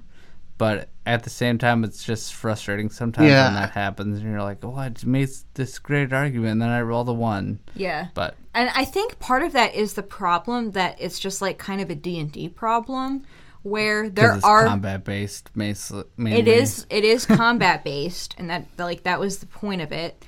but 0.59 0.89
at 1.07 1.24
the 1.24 1.30
same 1.30 1.59
time 1.59 1.83
it's 1.85 2.05
just 2.05 2.33
frustrating 2.35 2.89
sometimes 2.89 3.28
Yeah. 3.28 3.47
when 3.47 3.55
that 3.55 3.70
happens 3.70 4.20
and 4.20 4.30
you're 4.30 4.43
like, 4.43 4.64
"Oh, 4.64 4.74
I 4.76 4.89
just 4.91 5.07
made 5.07 5.28
this 5.55 5.78
great 5.78 6.12
argument 6.12 6.53
and 6.53 6.62
then 6.62 6.68
I 6.68 6.80
roll 6.83 7.05
the 7.05 7.14
one." 7.14 7.61
yeah. 7.74 8.09
But 8.14 8.37
And 8.55 8.70
I 8.74 8.85
think 8.85 9.18
part 9.18 9.43
of 9.43 9.53
that 9.53 9.74
is 9.74 9.95
the 9.95 10.03
problem 10.03 10.72
that 10.72 10.97
it's 11.01 11.18
just 11.18 11.41
like 11.41 11.59
kind 11.59 11.80
of 11.80 11.89
a 11.91 11.95
D&D 11.95 12.49
problem 12.51 13.22
where 13.63 14.09
there 14.09 14.39
are 14.45 14.67
combat 14.67 15.05
based 15.05 15.51
mainly. 15.55 16.07
it 16.33 16.49
is 16.49 16.87
it 16.91 17.05
is 17.05 17.27
combat 17.27 17.85
based 17.85 18.35
and 18.39 18.51
that 18.51 18.67
like 18.79 19.05
that 19.05 19.21
was 19.21 19.39
the 19.39 19.47
point 19.47 19.81
of 19.81 19.93
it. 19.93 20.25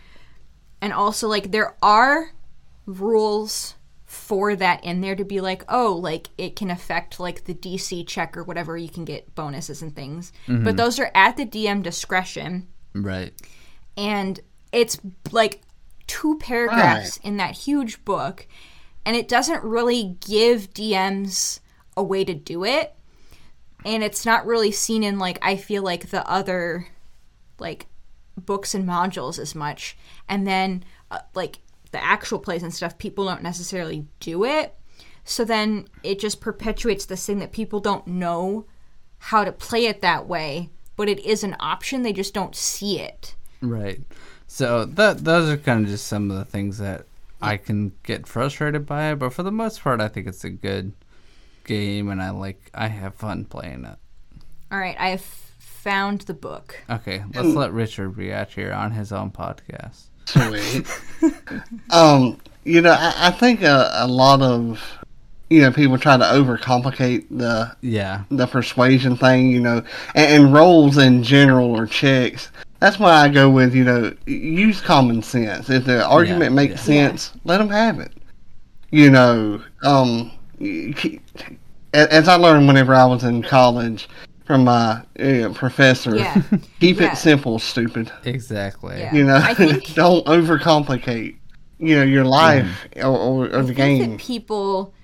And 0.81 0.93
also 0.93 1.29
like 1.29 1.51
there 1.51 1.77
are 1.83 2.33
rules 2.87 3.75
for 4.05 4.55
that 4.55 4.85
in 4.85 5.01
there 5.01 5.17
to 5.17 5.25
be 5.25 5.41
like 5.41 5.65
oh 5.69 5.95
like 5.95 6.29
it 6.39 6.55
can 6.55 6.71
affect 6.71 7.19
like 7.19 7.45
the 7.45 7.55
dc 7.55 8.07
check 8.07 8.37
or 8.37 8.45
whatever 8.45 8.77
you 8.77 8.89
can 8.89 9.05
get 9.05 9.35
bonuses 9.35 9.83
and 9.83 9.95
things. 9.95 10.33
But 10.47 10.53
mm-hmm. 10.53 10.77
those 10.77 10.99
are 10.99 11.11
at 11.15 11.37
the 11.37 11.47
dm 11.47 11.83
discretion. 11.83 12.69
Right. 12.95 13.33
and 13.97 14.39
it's 14.71 15.01
like 15.33 15.63
two 16.07 16.39
paragraphs 16.39 17.17
in 17.19 17.39
that 17.39 17.57
huge 17.57 18.05
book 18.05 18.47
and 19.05 19.17
it 19.17 19.29
doesn't 19.29 19.63
really 19.63 20.17
give 20.27 20.73
DMs 20.73 21.61
a 21.97 22.03
way 22.03 22.25
to 22.25 22.35
do 22.35 22.65
it 22.65 22.95
and 23.85 24.03
it's 24.03 24.25
not 24.25 24.47
really 24.47 24.71
seen 24.71 25.03
in 25.03 25.19
like 25.19 25.39
I 25.43 25.57
feel 25.57 25.83
like 25.83 26.11
the 26.11 26.29
other 26.29 26.89
like 27.59 27.87
books 28.37 28.75
and 28.75 28.89
modules 28.89 29.39
as 29.39 29.55
much. 29.55 29.97
And 30.29 30.47
then 30.47 30.85
uh, 31.11 31.21
like 31.35 31.59
the 31.93 32.03
actual 32.03 32.39
plays 32.39 32.63
and 32.63 32.75
stuff 32.75 32.99
people 32.99 33.25
don't 33.25 33.43
necessarily 33.43 34.07
do 34.21 34.45
it. 34.45 34.75
So 35.25 35.45
then 35.45 35.89
it 36.03 36.19
just 36.19 36.41
perpetuates 36.41 37.07
this 37.07 37.25
thing 37.25 37.39
that 37.39 37.53
people 37.53 37.81
don't 37.81 38.07
know 38.07 38.67
how 39.19 39.45
to 39.45 39.53
play 39.53 39.87
it 39.87 40.03
that 40.03 40.27
way 40.27 40.71
but 40.97 41.09
it 41.09 41.25
is 41.25 41.43
an 41.45 41.57
option 41.61 42.03
they 42.03 42.13
just 42.13 42.35
don't 42.35 42.55
see 42.55 43.01
it. 43.01 43.35
Right. 43.61 44.01
So 44.47 44.85
that 44.85 45.25
those 45.25 45.51
are 45.51 45.57
kind 45.57 45.85
of 45.85 45.91
just 45.91 46.07
some 46.07 46.31
of 46.31 46.37
the 46.37 46.45
things 46.45 46.79
that 46.79 47.07
I 47.43 47.57
can 47.57 47.93
get 48.05 48.27
frustrated 48.27 48.87
by, 48.87 49.15
but 49.15 49.33
for 49.33 49.43
the 49.43 49.53
most 49.53 49.83
part, 49.83 50.01
I 50.01 50.09
think 50.09 50.27
it's 50.27 50.45
a 50.45 50.51
good 50.51 50.93
game, 51.65 52.09
and 52.11 52.23
I 52.23 52.31
like 52.31 52.71
I 52.75 52.89
have 52.89 53.15
fun 53.15 53.45
playing 53.45 53.85
it. 53.85 53.97
All 54.73 54.79
right, 54.79 54.97
I 54.99 55.09
have 55.11 55.21
found 55.21 56.23
the 56.23 56.35
book. 56.35 56.83
Okay, 56.89 57.23
let's 57.35 57.55
let 57.55 57.73
Richard 57.73 58.17
react 58.17 58.55
here 58.55 58.73
on 58.73 58.93
his 58.93 59.13
own 59.13 59.31
podcast. 59.31 60.05
Sweet. 60.27 60.87
um, 61.91 62.39
you 62.65 62.81
know, 62.81 62.93
I, 62.99 63.29
I 63.29 63.31
think 63.31 63.63
a, 63.63 63.91
a 63.95 64.07
lot 64.07 64.41
of 64.43 64.83
you 65.51 65.61
know 65.61 65.71
people 65.71 65.99
try 65.99 66.17
to 66.17 66.25
overcomplicate 66.25 67.27
the 67.31 67.77
Yeah. 67.83 68.25
the 68.31 68.47
persuasion 68.47 69.17
thing, 69.17 69.51
you 69.51 69.61
know, 69.61 69.83
and, 70.15 70.45
and 70.45 70.53
rolls 70.55 70.97
in 70.99 71.23
general 71.23 71.77
or 71.77 71.87
checks. 71.87 72.51
That's 72.81 72.99
why 72.99 73.13
I 73.13 73.29
go 73.29 73.49
with 73.51 73.75
you 73.75 73.85
know 73.85 74.13
use 74.27 74.81
common 74.81 75.23
sense. 75.23 75.69
If 75.71 75.85
the 75.85 76.05
argument 76.05 76.45
Yeah, 76.53 76.57
makes 76.57 76.73
yeah. 76.89 77.09
sense, 77.09 77.33
let 77.45 77.59
them 77.59 77.69
have 77.69 78.01
it. 78.01 78.13
You 78.91 79.11
know, 79.11 79.63
um, 79.83 80.31
you 80.59 80.95
keep- 80.95 81.21
a- 81.21 81.24
as 81.95 82.29
I 82.29 82.35
learned 82.37 82.67
whenever 82.67 82.95
I 82.95 83.05
was 83.07 83.25
in 83.25 83.43
college 83.43 84.09
from 84.45 84.65
my 84.65 85.03
uh, 85.19 85.53
professor, 85.55 86.17
Yeah. 86.17 86.43
keep 86.81 87.01
Yeah. 87.01 87.13
it 87.13 87.17
simple, 87.17 87.59
stupid. 87.59 88.13
Exactly. 88.25 88.99
Yeah. 88.99 89.15
You 89.15 89.25
know, 89.25 89.41
think- 89.55 89.95
don't 89.95 90.25
overcomplicate. 90.27 91.37
You 91.79 91.97
know 91.97 92.03
your 92.05 92.25
life 92.25 92.87
or, 92.97 93.05
or, 93.07 93.47
or 93.47 93.59
I 93.59 93.63
the 93.63 93.67
think 93.67 93.77
game. 93.77 94.11
that 94.13 94.21
people 94.21 94.95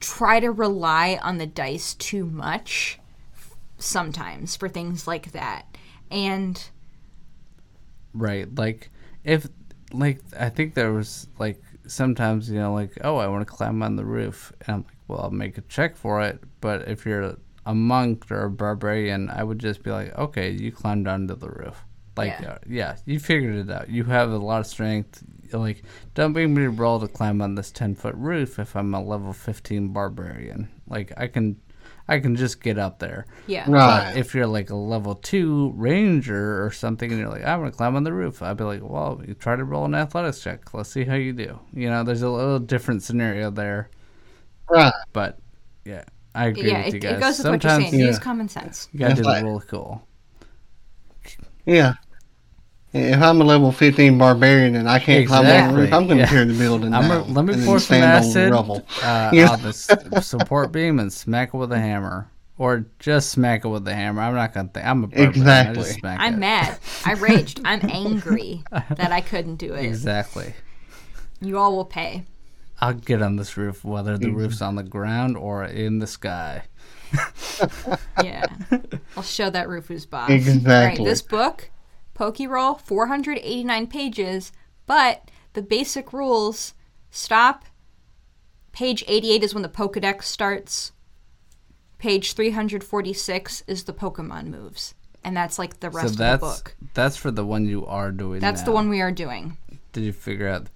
try 0.00 0.40
to 0.40 0.50
rely 0.50 1.18
on 1.22 1.36
the 1.36 1.46
dice 1.46 1.92
too 1.94 2.24
much 2.24 2.98
sometimes 3.78 4.56
for 4.56 4.68
things 4.68 5.06
like 5.06 5.32
that. 5.32 5.66
And 6.10 6.62
Right. 8.14 8.52
Like 8.54 8.90
if 9.24 9.46
like 9.92 10.20
I 10.38 10.48
think 10.48 10.74
there 10.74 10.92
was 10.92 11.28
like 11.38 11.60
sometimes, 11.86 12.48
you 12.50 12.58
know, 12.58 12.72
like, 12.72 12.96
oh 13.04 13.16
I 13.18 13.26
want 13.28 13.46
to 13.46 13.52
climb 13.52 13.82
on 13.82 13.96
the 13.96 14.04
roof 14.04 14.52
and 14.66 14.76
I'm 14.76 14.82
like, 14.84 14.94
Well, 15.10 15.20
I'll 15.24 15.30
make 15.30 15.58
a 15.58 15.62
check 15.62 15.96
for 15.96 16.22
it 16.22 16.40
but 16.60 16.88
if 16.88 17.04
you're 17.06 17.36
a 17.66 17.74
monk 17.74 18.30
or 18.30 18.44
a 18.44 18.50
barbarian, 18.50 19.28
I 19.30 19.42
would 19.44 19.58
just 19.58 19.82
be 19.82 19.90
like, 19.90 20.16
Okay, 20.18 20.50
you 20.50 20.72
climbed 20.72 21.06
onto 21.08 21.34
the 21.36 21.48
roof. 21.50 21.84
Like 22.16 22.34
Yeah. 22.40 22.52
uh, 22.52 22.58
yeah, 22.68 22.96
you 23.06 23.18
figured 23.18 23.56
it 23.56 23.70
out. 23.70 23.88
You 23.88 24.04
have 24.04 24.30
a 24.30 24.38
lot 24.38 24.60
of 24.60 24.66
strength. 24.66 25.22
Like, 25.52 25.82
don't 26.14 26.32
make 26.32 26.48
me 26.48 26.66
roll 26.66 27.00
to 27.00 27.08
climb 27.08 27.40
on 27.42 27.54
this 27.56 27.70
ten 27.70 27.94
foot 27.94 28.14
roof 28.14 28.58
if 28.58 28.76
I'm 28.76 28.94
a 28.94 29.02
level 29.02 29.32
fifteen 29.32 29.88
barbarian. 29.88 30.68
Like 30.88 31.12
I 31.16 31.26
can 31.28 31.56
I 32.08 32.18
can 32.18 32.34
just 32.36 32.60
get 32.60 32.78
up 32.78 32.98
there. 32.98 33.24
yeah. 33.46 33.64
Right. 33.68 34.12
But 34.12 34.16
if 34.16 34.34
you're 34.34 34.46
like 34.46 34.70
a 34.70 34.76
level 34.76 35.14
two 35.14 35.72
ranger 35.76 36.64
or 36.64 36.70
something, 36.72 37.10
and 37.10 37.20
you're 37.20 37.28
like, 37.30 37.44
I'm 37.44 37.60
gonna 37.60 37.70
climb 37.72 37.94
on 37.96 38.04
the 38.04 38.12
roof, 38.12 38.42
I'd 38.42 38.56
be 38.56 38.64
like, 38.64 38.82
well, 38.82 39.22
you 39.26 39.34
try 39.34 39.54
to 39.56 39.64
roll 39.64 39.84
an 39.84 39.94
athletics 39.94 40.40
check. 40.42 40.74
Let's 40.74 40.90
see 40.90 41.04
how 41.04 41.14
you 41.14 41.32
do. 41.32 41.58
You 41.72 41.88
know, 41.90 42.02
there's 42.04 42.22
a 42.22 42.30
little 42.30 42.58
different 42.58 43.02
scenario 43.02 43.50
there, 43.50 43.90
Right. 44.70 44.92
but 45.12 45.38
yeah, 45.84 46.04
I 46.34 46.46
agree 46.46 46.70
Yeah, 46.70 46.84
with 46.84 46.94
you 46.94 46.98
it, 46.98 47.02
guys. 47.02 47.12
it 47.16 47.20
goes 47.20 47.38
with 47.38 47.46
what 47.48 47.52
you're 47.64 47.70
Sometimes 47.70 47.90
saying. 47.90 48.00
Yeah. 48.00 48.06
Use 48.08 48.18
common 48.18 48.48
sense. 48.48 48.88
you 48.92 48.98
gotta 49.00 49.14
That's 49.14 49.20
do 49.22 49.26
like- 49.28 49.40
the 49.42 49.46
roll 49.46 49.60
cool. 49.60 50.06
Yeah. 51.66 51.94
If 52.92 53.22
I'm 53.22 53.40
a 53.40 53.44
level 53.44 53.70
15 53.70 54.18
barbarian 54.18 54.74
and 54.74 54.88
I 54.88 54.98
can't 54.98 55.26
climb 55.28 55.40
on 55.40 55.44
the 55.46 55.52
Exactly, 55.54 55.80
roof, 55.82 55.92
I'm 55.92 56.06
going 56.06 56.16
to 56.18 56.24
yeah. 56.24 56.26
tear 56.30 56.44
the 56.44 56.58
building 56.58 56.92
I'm 56.92 57.02
down. 57.08 57.20
gonna, 57.22 57.32
let 57.32 57.44
me 57.44 57.54
and 57.54 57.64
pour 57.64 57.78
some 57.78 57.94
on 57.96 58.00
the 58.00 58.06
acid 58.08 58.50
rubble. 58.50 58.84
uh, 59.02 59.30
Yeah. 59.32 59.50
on 59.50 59.62
the 59.62 59.68
s- 59.68 60.26
support 60.26 60.72
beam 60.72 60.98
and 60.98 61.12
smack 61.12 61.54
it 61.54 61.56
with 61.56 61.70
a 61.70 61.78
hammer, 61.78 62.28
or 62.58 62.86
just 62.98 63.30
smack 63.30 63.64
it 63.64 63.68
with 63.68 63.86
a 63.86 63.94
hammer. 63.94 64.22
I'm 64.22 64.34
not 64.34 64.52
gonna 64.52 64.70
think. 64.74 64.84
I'm 64.84 65.04
a 65.04 65.06
barbarian. 65.06 65.30
Exactly. 65.30 66.00
I 66.02 66.26
am 66.26 66.34
it. 66.34 66.38
mad. 66.38 66.78
I 67.06 67.12
raged. 67.12 67.60
I'm 67.64 67.80
angry 67.88 68.64
that 68.72 69.12
I 69.12 69.20
couldn't 69.20 69.56
do 69.56 69.72
it. 69.74 69.84
Exactly. 69.84 70.52
You 71.40 71.58
all 71.58 71.76
will 71.76 71.84
pay. 71.84 72.24
I'll 72.80 72.94
get 72.94 73.20
on 73.20 73.36
this 73.36 73.56
roof, 73.56 73.84
whether 73.84 74.16
the 74.16 74.26
mm-hmm. 74.26 74.36
roof's 74.36 74.62
on 74.62 74.76
the 74.76 74.82
ground 74.82 75.36
or 75.36 75.64
in 75.64 75.98
the 75.98 76.06
sky. 76.06 76.64
Yeah. 78.22 78.44
I'll 79.16 79.22
show 79.22 79.50
that 79.50 79.68
roof 79.68 79.88
who's 79.88 80.06
boss. 80.06 80.30
All 80.30 80.36
right, 80.36 80.46
Exactly. 80.46 81.04
this 81.04 81.22
book, 81.22 81.70
Roll, 82.18 82.74
489 82.74 83.86
pages, 83.86 84.52
but 84.86 85.30
the 85.54 85.62
basic 85.62 86.12
rules 86.12 86.74
stop. 87.10 87.64
Page 88.72 89.04
88 89.08 89.42
is 89.42 89.54
when 89.54 89.62
the 89.62 89.68
Pokedex 89.68 90.24
starts. 90.24 90.92
Page 91.98 92.34
346 92.34 93.64
is 93.66 93.84
the 93.84 93.92
Pokemon 93.92 94.46
moves. 94.46 94.94
And 95.24 95.36
that's 95.36 95.58
like 95.58 95.80
the 95.80 95.90
rest 95.90 96.16
so 96.18 96.24
of 96.24 96.40
the 96.40 96.46
book. 96.46 96.76
that's 96.94 97.16
for 97.16 97.30
the 97.30 97.44
one 97.44 97.66
you 97.66 97.84
are 97.86 98.12
doing. 98.12 98.40
That's 98.40 98.62
the 98.62 98.72
one 98.72 98.88
we 98.88 99.00
are 99.00 99.12
doing. 99.12 99.56
Did 99.92 100.04
you 100.04 100.12
figure 100.12 100.48
out 100.48 100.68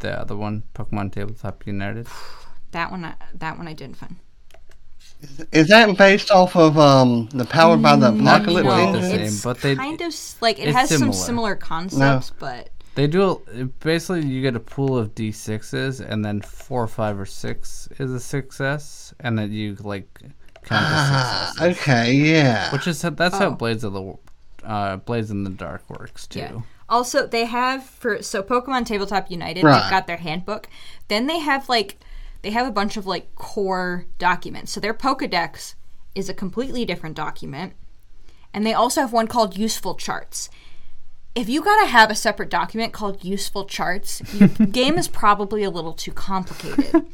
the 0.00 0.18
other 0.20 0.36
one, 0.36 0.62
Pokemon 0.74 1.12
Tabletop 1.12 1.66
United? 1.66 2.06
That 2.72 2.90
one, 2.90 3.02
I, 3.02 3.14
that 3.36 3.56
one 3.56 3.66
I 3.66 3.72
didn't 3.72 3.96
find. 3.96 4.16
Is 5.52 5.68
that 5.68 5.96
based 5.96 6.30
off 6.30 6.54
of 6.54 6.78
um, 6.78 7.28
the 7.32 7.46
Power 7.46 7.78
by 7.78 7.96
the 7.96 8.08
Apocalypse? 8.14 8.66
quite 8.68 8.80
engine? 8.88 9.00
the 9.02 9.08
same, 9.08 9.20
it's 9.20 9.42
but 9.42 9.60
they- 9.62 9.74
kind 9.74 10.00
of 10.02 10.14
like 10.42 10.58
it 10.58 10.68
it's 10.68 10.76
has 10.76 10.88
some 10.90 10.98
similar. 10.98 11.14
similar 11.14 11.56
concepts, 11.56 12.30
but 12.38 12.68
They 12.94 13.06
do 13.06 13.40
basically 13.80 14.26
you 14.28 14.42
get 14.42 14.54
a 14.54 14.60
pool 14.60 14.98
of 14.98 15.14
d6s, 15.14 16.00
and 16.06 16.22
then 16.24 16.42
four, 16.42 16.86
five, 16.86 17.18
or 17.18 17.24
six 17.26 17.88
is 17.98 18.12
a 18.12 18.20
success, 18.20 19.14
and 19.20 19.38
then 19.38 19.50
you 19.50 19.76
like 19.80 20.20
count 20.64 20.68
the 20.68 20.76
Ah, 20.76 21.52
successes. 21.54 21.80
okay, 21.80 22.12
yeah. 22.12 22.70
Which 22.72 22.86
is 22.86 23.00
that's 23.00 23.34
Oh. 23.34 23.38
how 23.38 23.50
Blades 23.50 23.82
of 23.82 23.94
the 23.94 24.14
uh, 24.64 24.96
Blades 24.96 25.30
in 25.30 25.42
the 25.44 25.50
Dark 25.50 25.88
works 25.88 26.26
too. 26.26 26.40
Yeah. 26.40 26.60
Also, 26.88 27.26
they 27.26 27.44
have 27.44 27.84
for 27.84 28.22
so 28.22 28.42
Pokemon 28.42 28.86
Tabletop 28.86 29.30
United, 29.30 29.62
Right. 29.64 29.80
they've 29.82 29.90
got 29.90 30.06
their 30.06 30.16
handbook. 30.16 30.68
Then 31.08 31.26
they 31.26 31.38
have 31.40 31.68
like 31.68 31.98
they 32.42 32.50
have 32.50 32.66
a 32.66 32.72
bunch 32.72 32.96
of 32.96 33.06
like 33.06 33.34
core 33.34 34.06
documents. 34.18 34.72
So 34.72 34.80
their 34.80 34.94
Pokedex 34.94 35.74
is 36.14 36.28
a 36.28 36.34
completely 36.34 36.84
different 36.84 37.16
document. 37.16 37.74
And 38.54 38.64
they 38.64 38.72
also 38.72 39.00
have 39.02 39.12
one 39.12 39.26
called 39.26 39.56
Useful 39.58 39.94
Charts. 39.96 40.48
If 41.34 41.48
you 41.48 41.62
gotta 41.62 41.86
have 41.88 42.10
a 42.10 42.14
separate 42.14 42.48
document 42.48 42.92
called 42.92 43.22
Useful 43.22 43.66
Charts, 43.66 44.22
your 44.34 44.48
game 44.70 44.96
is 44.96 45.06
probably 45.08 45.62
a 45.64 45.70
little 45.70 45.92
too 45.92 46.12
complicated. 46.12 47.06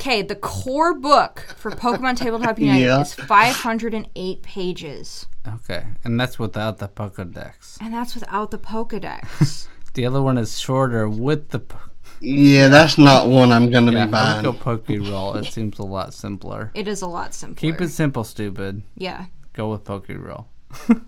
Okay, 0.00 0.22
the 0.22 0.36
core 0.36 0.94
book 0.94 1.40
for 1.56 1.70
Pokemon 1.72 2.16
Tabletop 2.16 2.58
United 2.60 2.84
Yeah. 2.84 3.00
is 3.00 3.14
508 3.14 4.42
pages. 4.42 5.26
Okay, 5.46 5.84
and 6.04 6.20
that's 6.20 6.38
without 6.38 6.78
the 6.78 6.86
Pokedex. 6.88 7.78
And 7.80 7.92
that's 7.92 8.14
without 8.14 8.50
the 8.50 8.58
Pokedex. 8.58 9.66
The 9.94 10.06
other 10.06 10.22
one 10.22 10.38
is 10.38 10.56
shorter 10.60 11.08
with 11.08 11.48
the. 11.48 11.58
po- 11.58 11.78
Yeah, 12.20 12.68
that's 12.68 12.98
not 12.98 13.26
one 13.26 13.50
I'm 13.50 13.68
going 13.70 13.86
to 13.86 13.92
Yeah, 13.92 14.06
be 14.06 14.12
I 14.12 14.12
buying. 14.12 14.36
would 14.46 14.52
go 14.52 14.52
Poke 14.52 14.88
Roll. 15.10 15.34
It 15.34 15.46
seems 15.46 15.80
a 15.80 15.82
lot 15.82 16.14
simpler. 16.14 16.70
It 16.74 16.86
is 16.86 17.02
a 17.02 17.08
lot 17.08 17.34
simpler. 17.34 17.56
Keep 17.72 17.80
it 17.80 17.88
simple, 17.88 18.22
stupid. 18.22 18.82
Yeah. 18.96 19.24
Go 19.54 19.70
with 19.72 19.82
Poke 19.84 20.06
Roll. 20.10 20.46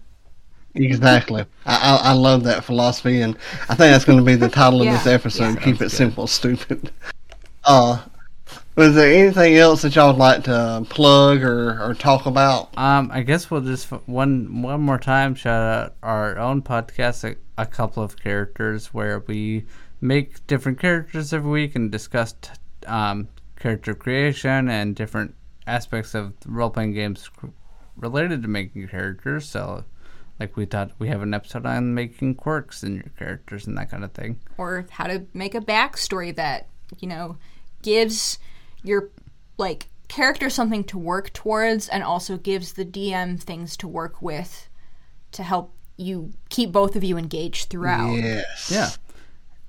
Exactly. 0.74 1.44
I, 1.66 2.00
I, 2.04 2.10
I 2.10 2.12
love 2.12 2.44
that 2.44 2.64
philosophy, 2.64 3.20
and 3.22 3.36
I 3.68 3.74
think 3.74 3.92
that's 3.92 4.04
going 4.04 4.18
to 4.18 4.24
be 4.24 4.36
the 4.36 4.48
title 4.48 4.80
of 4.80 4.86
Yeah, 4.86 4.92
this 4.98 5.06
episode. 5.06 5.54
yeah. 5.54 5.60
Keep 5.64 5.82
it 5.82 5.90
simple, 5.90 6.26
stupid. 6.28 6.90
Uh, 7.64 8.00
was 8.76 8.94
there 8.94 9.12
anything 9.12 9.56
else 9.56 9.82
that 9.82 9.94
y'all 9.94 10.12
would 10.12 10.18
like 10.18 10.44
to 10.44 10.86
plug 10.88 11.42
or, 11.42 11.82
or 11.82 11.94
talk 11.94 12.26
about? 12.26 12.76
Um, 12.78 13.10
I 13.12 13.22
guess 13.22 13.50
we'll 13.50 13.60
just 13.62 13.90
one 14.06 14.62
one 14.62 14.80
more 14.80 14.98
time 14.98 15.34
shout 15.34 15.62
out 15.62 15.96
our 16.02 16.38
own 16.38 16.62
podcast, 16.62 17.24
a, 17.24 17.36
a 17.60 17.66
couple 17.66 18.02
of 18.02 18.16
characters, 18.16 18.94
where 18.94 19.20
we 19.26 19.66
make 20.00 20.46
different 20.46 20.78
characters 20.78 21.32
every 21.32 21.50
week 21.50 21.76
and 21.76 21.90
discuss 21.90 22.32
t- 22.32 22.50
um, 22.86 23.28
character 23.56 23.94
creation 23.94 24.68
and 24.68 24.96
different 24.96 25.34
aspects 25.66 26.14
of 26.14 26.32
role 26.46 26.70
playing 26.70 26.94
games 26.94 27.28
c- 27.40 27.48
related 27.96 28.42
to 28.42 28.48
making 28.48 28.88
characters. 28.88 29.48
So, 29.48 29.84
like 30.38 30.56
we 30.56 30.64
thought, 30.64 30.92
we 30.98 31.08
have 31.08 31.22
an 31.22 31.34
episode 31.34 31.66
on 31.66 31.94
making 31.94 32.36
quirks 32.36 32.82
in 32.82 32.94
your 32.94 33.12
characters 33.18 33.66
and 33.66 33.76
that 33.76 33.90
kind 33.90 34.04
of 34.04 34.12
thing. 34.12 34.40
Or 34.56 34.86
how 34.90 35.06
to 35.06 35.26
make 35.34 35.54
a 35.54 35.60
backstory 35.60 36.34
that, 36.36 36.68
you 36.98 37.08
know, 37.08 37.36
gives 37.82 38.38
your 38.82 39.10
like 39.58 39.88
character 40.08 40.50
something 40.50 40.84
to 40.84 40.98
work 40.98 41.32
towards 41.32 41.88
and 41.88 42.02
also 42.02 42.36
gives 42.36 42.72
the 42.72 42.84
DM 42.84 43.40
things 43.40 43.76
to 43.76 43.86
work 43.86 44.20
with 44.20 44.68
to 45.32 45.42
help 45.42 45.74
you 45.96 46.32
keep 46.48 46.72
both 46.72 46.96
of 46.96 47.04
you 47.04 47.16
engaged 47.16 47.70
throughout. 47.70 48.14
Yes. 48.14 48.70
Yeah. 48.72 48.90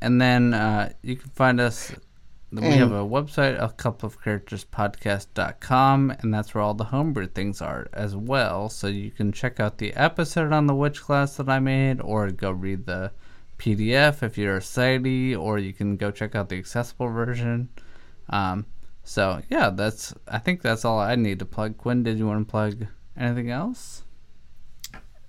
And 0.02 0.20
then 0.20 0.54
uh, 0.54 0.94
you 1.04 1.16
can 1.16 1.30
find 1.32 1.60
us. 1.60 1.94
We 2.54 2.66
have 2.66 2.92
a 2.92 3.06
website, 3.06 3.64
a 3.64 3.70
couple 3.70 4.08
of 4.08 4.22
characters 4.22 4.66
podcast.com, 4.66 6.14
and 6.20 6.34
that's 6.34 6.54
where 6.54 6.62
all 6.62 6.74
the 6.74 6.84
homebrew 6.84 7.28
things 7.28 7.62
are 7.62 7.88
as 7.94 8.14
well. 8.14 8.68
So 8.68 8.88
you 8.88 9.10
can 9.10 9.32
check 9.32 9.62
out 9.62 9.78
the 9.78 9.94
episode 9.94 10.52
on 10.52 10.68
the 10.68 10.76
witch 10.76 11.02
class 11.02 11.38
that 11.38 11.48
I 11.48 11.60
made, 11.60 12.02
or 12.02 12.30
go 12.30 12.52
read 12.52 12.88
the 12.88 13.14
PDF 13.58 14.22
if 14.22 14.38
you're 14.38 14.58
a 14.58 14.60
sighty, 14.60 15.38
or 15.38 15.60
you 15.60 15.72
can 15.72 15.96
go 15.96 16.12
check 16.12 16.36
out 16.36 16.50
the 16.50 16.58
accessible 16.58 17.08
version. 17.08 17.70
Um, 18.30 18.66
so 19.04 19.42
yeah, 19.50 19.70
that's 19.70 20.14
I 20.28 20.40
think 20.40 20.62
that's 20.62 20.86
all 20.86 21.00
I 21.00 21.16
need 21.16 21.40
to 21.40 21.46
plug. 21.46 21.78
Quinn, 21.78 22.04
did 22.04 22.18
you 22.18 22.28
want 22.28 22.48
to 22.48 22.52
plug 22.52 22.88
anything 23.18 23.50
else? 23.52 24.04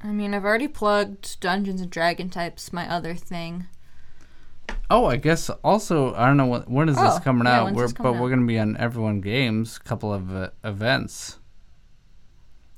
I 0.03 0.09
mean, 0.09 0.35
I've 0.35 0.45
already 0.45 0.69
plugged 0.69 1.41
Dungeons 1.41 1.81
and 1.81 1.91
Dragon 1.91 2.29
types, 2.29 2.73
my 2.75 2.87
other 2.87 3.15
thing. 3.15 3.69
Oh, 4.89 5.07
I 5.07 5.17
guess 5.17 5.51
also 5.65 6.15
I 6.15 6.27
don't 6.29 6.37
know 6.37 6.47
what 6.47 6.71
when 6.71 6.89
is 6.89 7.01
this 7.01 7.19
Oh, 7.19 7.19
coming 7.19 7.47
yeah, 7.47 7.49
out? 7.49 7.73
We're, 7.73 7.89
coming 7.89 8.03
but 8.03 8.15
out? 8.15 8.21
we're 8.21 8.31
gonna 8.31 8.47
be 8.47 8.61
on 8.61 8.77
Everyone 8.77 9.21
Games, 9.21 9.77
a 9.77 9.81
couple 9.81 10.13
of 10.13 10.33
uh, 10.35 10.51
events. 10.63 11.39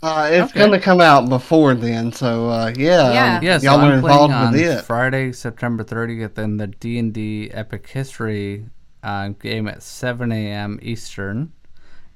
Uh, 0.03 0.29
it's 0.31 0.53
Okay. 0.53 0.53
going 0.53 0.71
to 0.71 0.79
come 0.81 1.01
out 1.01 1.29
before 1.29 1.75
then, 1.75 2.13
so 2.13 2.49
uh, 2.51 2.73
yeah. 2.77 3.11
Yeah. 3.11 3.39
um, 3.39 3.41
Yeah, 3.41 3.59
so 3.59 3.59
y'all 3.59 3.77
I'm 3.77 3.95
are 3.95 3.97
playing 3.97 3.99
involved 3.99 4.31
on 4.31 4.59
with 4.59 4.61
it. 4.61 4.87
Friday, 4.87 5.33
September 5.33 5.83
30th, 5.85 6.39
in 6.39 6.59
the 6.59 6.67
D 6.67 6.99
and 6.99 7.13
D 7.13 7.51
Epic 7.53 7.89
History 7.89 8.67
uh, 9.05 9.29
game 9.29 9.69
at 9.69 9.83
7 9.83 10.33
a.m. 10.33 10.79
Eastern, 10.83 11.53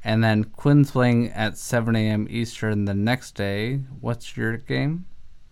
and 0.03 0.25
then 0.25 0.45
Quinn's 0.45 0.91
playing 0.91 1.29
at 1.31 1.59
7 1.59 1.95
a.m. 1.95 2.27
Eastern 2.31 2.87
the 2.87 2.95
next 2.95 3.35
day. 3.35 3.77
What's 4.01 4.37
your 4.37 4.57
game? 4.57 5.07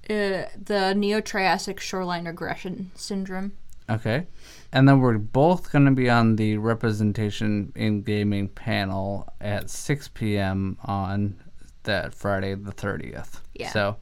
Uh, 0.08 0.46
the 0.56 0.94
Neo-Triassic 0.96 1.80
Shoreline 1.80 2.26
Regression 2.26 2.90
Syndrome. 2.94 3.52
Okay. 3.88 4.26
And 4.72 4.88
then 4.88 5.00
we're 5.00 5.18
both 5.18 5.70
going 5.70 5.84
to 5.84 5.92
be 5.92 6.10
on 6.10 6.36
the 6.36 6.56
representation 6.58 7.72
in 7.76 8.02
gaming 8.02 8.48
panel 8.48 9.32
at 9.40 9.70
6 9.70 10.08
p.m. 10.08 10.78
on 10.84 11.38
that 11.84 12.14
Friday 12.14 12.54
the 12.54 12.72
30th. 12.72 13.40
Yeah. 13.54 13.70
So, 13.70 13.96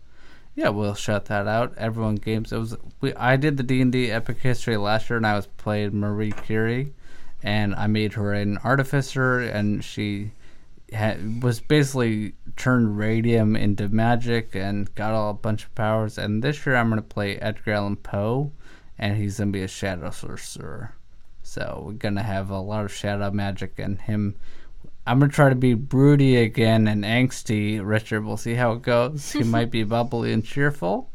yeah, 0.54 0.68
we'll 0.68 0.94
shut 0.94 1.26
that 1.26 1.46
out. 1.46 1.74
Everyone 1.76 2.16
games. 2.16 2.52
It 2.52 2.58
was 2.58 2.76
we. 3.00 3.12
I 3.14 3.36
did 3.36 3.56
the 3.56 3.62
D 3.62 3.80
and 3.80 3.90
D 3.92 4.10
Epic 4.10 4.38
History 4.38 4.76
last 4.76 5.10
year, 5.10 5.16
and 5.16 5.26
I 5.26 5.34
was 5.34 5.46
played 5.46 5.92
Marie 5.92 6.32
Curie, 6.32 6.94
and 7.44 7.74
I 7.74 7.86
made 7.86 8.14
her 8.14 8.32
an 8.32 8.58
artificer, 8.64 9.38
and 9.38 9.84
she 9.84 10.32
had, 10.92 11.42
was 11.42 11.60
basically 11.60 12.32
turned 12.56 12.96
radium 12.96 13.54
into 13.54 13.90
magic 13.90 14.56
and 14.56 14.92
got 14.94 15.12
all 15.12 15.30
a 15.30 15.34
bunch 15.34 15.64
of 15.64 15.74
powers. 15.74 16.16
And 16.16 16.42
this 16.42 16.64
year, 16.64 16.74
I'm 16.74 16.88
going 16.88 17.02
to 17.02 17.06
play 17.06 17.36
Edgar 17.36 17.72
Allan 17.72 17.96
Poe, 17.96 18.50
and 18.98 19.18
he's 19.18 19.36
going 19.36 19.52
to 19.52 19.58
be 19.58 19.62
a 19.62 19.68
shadow 19.68 20.10
sorcerer. 20.10 20.94
So 21.42 21.82
we're 21.84 21.92
going 21.92 22.14
to 22.16 22.22
have 22.22 22.48
a 22.48 22.58
lot 22.58 22.86
of 22.86 22.92
shadow 22.92 23.30
magic 23.30 23.78
and 23.78 24.00
him. 24.00 24.36
I'm 25.06 25.18
gonna 25.18 25.30
try 25.30 25.50
to 25.50 25.54
be 25.54 25.74
broody 25.74 26.36
again 26.36 26.88
and 26.88 27.04
angsty, 27.04 27.78
Richard. 27.84 28.24
We'll 28.24 28.38
see 28.38 28.54
how 28.54 28.72
it 28.72 28.80
goes. 28.80 29.32
He 29.32 29.42
might 29.44 29.70
be 29.70 29.84
bubbly 29.84 30.32
and 30.32 30.42
cheerful. 30.42 31.10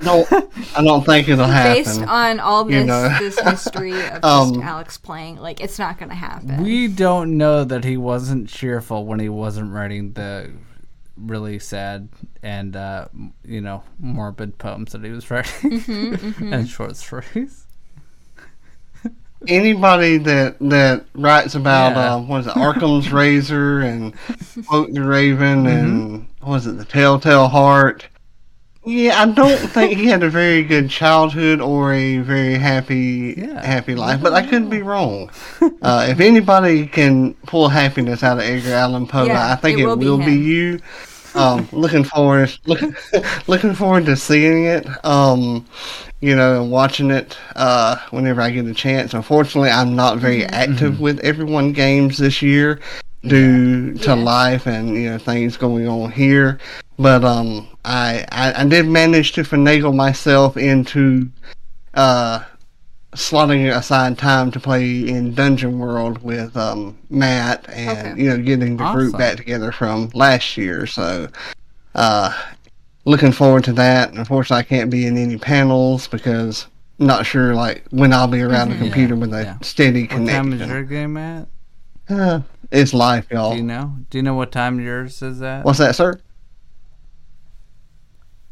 I 0.00 0.04
don't, 0.04 0.32
I 0.76 0.82
don't 0.84 1.04
think 1.06 1.28
it'll 1.28 1.46
happen. 1.62 1.84
Based 1.84 2.00
on 2.02 2.38
all 2.40 2.70
you 2.70 2.78
this 2.78 2.86
know. 2.86 3.08
this 3.18 3.38
history 3.38 3.92
of 3.92 3.98
just 4.22 4.24
Um, 4.24 4.62
Alex 4.62 4.98
playing, 4.98 5.36
like 5.36 5.60
it's 5.60 5.78
not 5.78 5.98
gonna 5.98 6.14
happen. 6.14 6.62
We 6.62 6.88
don't 6.88 7.36
know 7.38 7.64
that 7.64 7.84
he 7.84 7.96
wasn't 7.96 8.48
cheerful 8.48 9.06
when 9.06 9.20
he 9.20 9.28
wasn't 9.28 9.72
writing 9.72 10.12
the 10.12 10.50
really 11.16 11.58
sad 11.58 12.08
and 12.42 12.76
uh, 12.76 13.06
you 13.44 13.60
know 13.62 13.82
morbid 13.98 14.58
poems 14.58 14.92
that 14.92 15.02
he 15.02 15.10
was 15.10 15.30
writing 15.30 15.82
and 16.52 16.68
short 16.68 16.94
stories. 16.96 17.62
Anybody 19.48 20.16
that 20.18 20.56
that 20.60 21.06
writes 21.14 21.54
about 21.54 21.92
Yeah. 21.94 22.14
uh, 22.14 22.18
what 22.20 22.40
is 22.40 22.46
it, 22.48 22.54
Arkham's 22.54 23.12
Razor 23.12 23.80
and 23.80 24.14
Quote 24.66 24.92
the 24.92 25.02
Raven 25.04 25.64
Mm-hmm. 25.64 25.66
and 25.68 26.28
what 26.40 26.52
was 26.52 26.66
it, 26.66 26.78
the 26.78 26.84
Telltale 26.84 27.48
Heart? 27.48 28.06
Yeah, 28.88 29.20
I 29.20 29.26
don't 29.26 29.58
think 29.58 29.98
he 29.98 30.06
had 30.06 30.22
a 30.22 30.30
very 30.30 30.62
good 30.62 30.88
childhood 30.88 31.60
or 31.60 31.92
a 31.92 32.18
very 32.18 32.54
happy 32.54 33.34
Yeah. 33.36 33.64
happy 33.66 33.96
life, 33.96 34.20
but 34.22 34.32
I 34.32 34.42
couldn't 34.42 34.70
be 34.70 34.80
wrong. 34.80 35.28
Uh, 35.82 36.06
if 36.08 36.20
anybody 36.20 36.86
can 36.86 37.34
pull 37.46 37.68
happiness 37.68 38.22
out 38.22 38.38
of 38.38 38.44
Edgar 38.44 38.74
Allan 38.74 39.08
Poe, 39.08 39.24
Yeah, 39.24 39.52
I 39.52 39.56
think 39.56 39.80
it 39.80 39.82
it, 39.82 39.86
will 39.86 39.96
will, 39.96 40.18
be 40.18 40.26
be, 40.26 40.36
you. 40.36 40.80
Um, 41.34 41.68
looking 41.72 42.04
forward, 42.04 42.56
looking, 42.66 42.94
looking 43.48 43.74
forward 43.74 44.06
to 44.06 44.14
seeing 44.16 44.66
it. 44.66 44.86
Um, 45.04 45.66
you 46.20 46.34
know, 46.36 46.62
and 46.62 46.70
watching 46.70 47.10
it 47.10 47.36
uh, 47.56 47.96
whenever 48.10 48.40
I 48.40 48.50
get 48.50 48.66
a 48.66 48.72
chance. 48.72 49.12
Unfortunately, 49.14 49.68
I'm 49.68 49.96
not 49.96 50.18
very 50.18 50.42
Mm-hmm. 50.42 50.54
active 50.54 51.00
with 51.00 51.18
everyone 51.20 51.72
games 51.72 52.18
this 52.18 52.40
year 52.40 52.78
due 53.24 53.94
to 53.94 54.10
Yeah. 54.10 54.14
life 54.14 54.66
and 54.68 54.94
you 54.94 55.10
know 55.10 55.18
things 55.18 55.56
going 55.56 55.88
on 55.88 56.12
here. 56.12 56.58
But 56.98 57.24
um, 57.24 57.68
I, 57.84 58.24
I 58.32 58.62
I 58.62 58.64
did 58.66 58.86
manage 58.86 59.32
to 59.32 59.42
finagle 59.42 59.94
myself 59.94 60.56
into 60.56 61.28
uh 61.94 62.42
slotting 63.16 63.74
aside 63.74 64.18
time 64.18 64.50
to 64.50 64.60
play 64.60 65.08
in 65.08 65.34
Dungeon 65.34 65.78
World 65.78 66.22
with 66.22 66.56
um, 66.56 66.98
Matt 67.08 67.66
and 67.70 67.98
Okay. 68.12 68.22
you 68.22 68.30
know 68.30 68.38
getting 68.42 68.76
the 68.76 68.92
group 68.92 69.16
back 69.16 69.36
together 69.36 69.72
from 69.72 70.10
last 70.14 70.56
year. 70.56 70.86
So, 70.86 71.28
uh, 71.94 72.32
looking 73.04 73.32
forward 73.32 73.64
to 73.64 73.72
that. 73.74 74.10
And 74.10 74.18
unfortunately, 74.18 74.60
I 74.60 74.62
can't 74.64 74.90
be 74.90 75.06
in 75.06 75.16
any 75.16 75.38
panels 75.38 76.08
because 76.08 76.66
I'm 77.00 77.06
not 77.06 77.26
sure 77.26 77.54
like 77.54 77.84
when 77.90 78.12
I'll 78.12 78.28
be 78.28 78.42
around 78.42 78.70
the 78.70 78.76
computer 78.76 79.16
with 79.16 79.32
a 79.32 79.42
yeah. 79.42 79.58
steady 79.62 80.06
What 80.06 80.26
time 80.26 80.52
is 80.52 80.68
your 80.68 80.82
game 80.84 81.16
at? 81.16 81.48
Uh, 82.08 82.40
it's 82.70 82.94
life, 82.94 83.26
y'all. 83.30 83.52
Do 83.52 83.56
you 83.58 83.62
know? 83.64 83.96
Do 84.10 84.18
you 84.18 84.22
know 84.22 84.34
what 84.34 84.52
time 84.52 84.78
yours 84.78 85.22
is 85.22 85.42
at? 85.42 85.64
What's 85.64 85.78
that, 85.78 85.96
sir? 85.96 86.20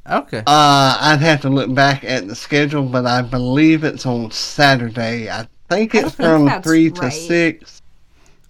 Okay. 0.09 0.38
Uh, 0.40 0.98
I'd 1.00 1.20
have 1.20 1.40
to 1.42 1.48
look 1.48 1.72
back 1.74 2.05
at 2.05 2.28
the 2.28 2.34
schedule, 2.34 2.82
but 2.84 3.07
I 3.07 3.22
believe 3.22 3.84
it's 3.84 4.05
on 4.05 4.30
Saturday. 4.30 5.30
I 5.30 5.48
think 5.70 5.94
it's 5.94 6.14
think 6.14 6.16
from 6.16 6.44
that's 6.44 6.66
three 6.66 6.90
to 6.90 7.00
right. 7.00 7.09
six. 7.12 7.80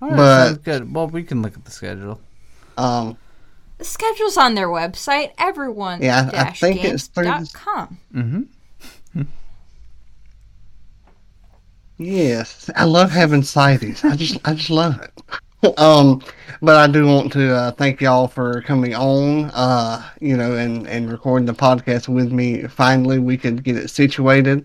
All 0.02 0.09
right, 0.09 0.16
but- 0.16 0.46
sounds 0.46 0.59
good. 0.59 0.94
Well, 0.94 1.07
we 1.09 1.22
can 1.22 1.42
look 1.42 1.55
at 1.57 1.64
the 1.64 1.70
schedule. 1.70 2.20
Um, 2.76 3.16
the 3.78 3.84
schedule's 3.84 4.36
on 4.36 4.55
their 4.57 4.68
website, 4.68 5.30
everyone 5.38 6.02
Yeah, 6.02 6.28
I- 6.32 6.38
I 6.48 6.50
think 6.50 6.84
it's 6.84 7.07
through 7.07 7.24
the- 7.24 7.50
com. 7.52 7.98
Mm-hmm. 8.12 9.22
Yes, 11.96 12.68
I 12.74 12.84
love 12.84 13.12
having 13.12 13.42
sighties. 13.42 14.05
I 14.05 14.16
just, 14.16 14.38
I 14.44 14.55
just 14.55 14.70
love 14.70 15.00
it. 15.00 15.12
um, 15.78 16.22
but 16.62 16.76
I 16.76 16.86
do 16.86 17.06
want 17.06 17.32
to 17.32 17.54
uh, 17.54 17.70
thank 17.72 18.00
y'all 18.00 18.28
for 18.28 18.62
coming 18.62 18.94
on. 18.94 19.50
Uh, 19.50 20.02
you 20.20 20.36
know, 20.36 20.56
and 20.56 20.86
and 20.86 21.10
recording 21.10 21.46
the 21.46 21.54
podcast 21.54 22.08
with 22.08 22.32
me. 22.32 22.66
Finally, 22.66 23.18
we 23.18 23.36
could 23.36 23.62
get 23.62 23.76
it 23.76 23.88
situated. 23.88 24.64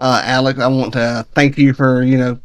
Uh, 0.00 0.22
Alex, 0.24 0.60
I 0.60 0.68
want 0.68 0.92
to 0.92 1.26
thank 1.34 1.58
you 1.58 1.72
for 1.72 2.02
you 2.02 2.18
know 2.18 2.38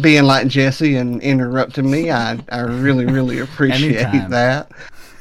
being 0.00 0.24
like 0.24 0.46
Jesse 0.48 0.96
and 0.96 1.22
interrupting 1.22 1.90
me. 1.90 2.10
I 2.10 2.38
I 2.50 2.60
really 2.60 3.06
really 3.06 3.38
appreciate 3.40 4.28
that. 4.30 4.70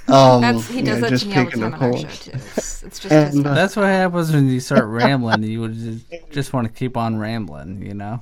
Um, 0.07 0.41
That's 0.41 0.67
he 0.67 0.80
you 0.80 0.86
does 0.86 1.01
know, 1.01 1.09
that 1.09 1.19
to 1.19 1.28
me 1.28 1.38
all 1.38 1.45
the 1.45 1.51
time 1.51 1.63
on 1.63 1.74
our 1.74 1.93
show 1.93 2.07
too. 2.07 2.32
It's, 2.34 2.84
it's 2.84 2.99
just 2.99 3.13
And, 3.36 3.47
uh, 3.47 3.53
That's 3.53 3.76
what 3.76 3.86
happens 3.86 4.32
when 4.34 4.49
you 4.49 4.59
start 4.59 4.86
rambling. 4.88 5.43
You 5.43 5.61
would 5.61 5.74
just, 5.74 6.32
just 6.32 6.53
want 6.53 6.67
to 6.67 6.74
keep 6.74 6.97
on 6.97 7.17
rambling, 7.17 7.82
you 7.82 7.93
know? 7.93 8.22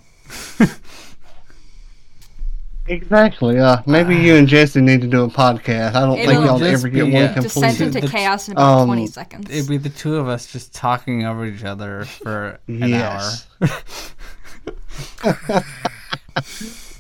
Exactly. 2.90 3.60
Uh, 3.60 3.78
maybe 3.86 4.16
you 4.16 4.36
and 4.36 4.48
Jesse 4.48 4.82
need 4.82 5.02
to 5.02 5.08
do 5.08 5.24
a 5.24 5.28
podcast. 5.30 5.94
I 5.94 6.02
don't 6.02 6.18
think 6.18 6.32
It'll 6.32 6.46
y'all 6.46 6.64
ever 6.64 6.90
get 6.90 7.06
be, 7.06 7.14
one 7.14 7.24
uh, 7.24 7.34
descent 7.36 7.78
completed. 7.78 7.82
into 7.96 8.02
The- 8.02 8.08
chaos 8.08 8.48
in 8.48 8.54
about 8.54 8.80
um, 8.80 8.88
20 8.88 9.08
seconds. 9.08 9.50
It'd 9.52 9.70
be 9.70 9.78
the 9.78 9.90
two 9.90 10.16
of 10.16 10.28
us 10.28 10.52
just 10.52 10.74
talking 10.74 11.24
over 11.24 11.46
each 11.46 11.64
other 11.64 12.06
for 12.06 12.60
an 12.68 12.94
hour. 12.94 13.32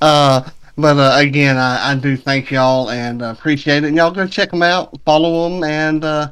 Uh, 0.01 0.49
but 0.77 0.97
uh, 0.97 1.17
again, 1.19 1.57
I, 1.57 1.91
I 1.91 1.95
do 1.95 2.15
thank 2.15 2.51
y'all 2.51 2.89
and 2.89 3.21
uh, 3.21 3.33
appreciate 3.37 3.83
it. 3.83 3.87
And 3.87 3.97
y'all 3.97 4.11
go 4.11 4.25
check 4.25 4.49
them 4.49 4.63
out, 4.63 4.97
follow 5.03 5.49
them, 5.49 5.63
and 5.63 6.05
uh, 6.05 6.31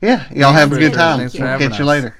yeah, 0.00 0.28
y'all 0.32 0.52
have 0.52 0.70
a 0.72 0.76
good 0.76 0.92
sure. 0.92 1.00
time. 1.00 1.18
Thanks 1.18 1.34
for 1.34 1.40
We'll 1.40 1.48
having 1.48 1.70
catch 1.70 1.78
you 1.80 1.84
later. 1.84 2.16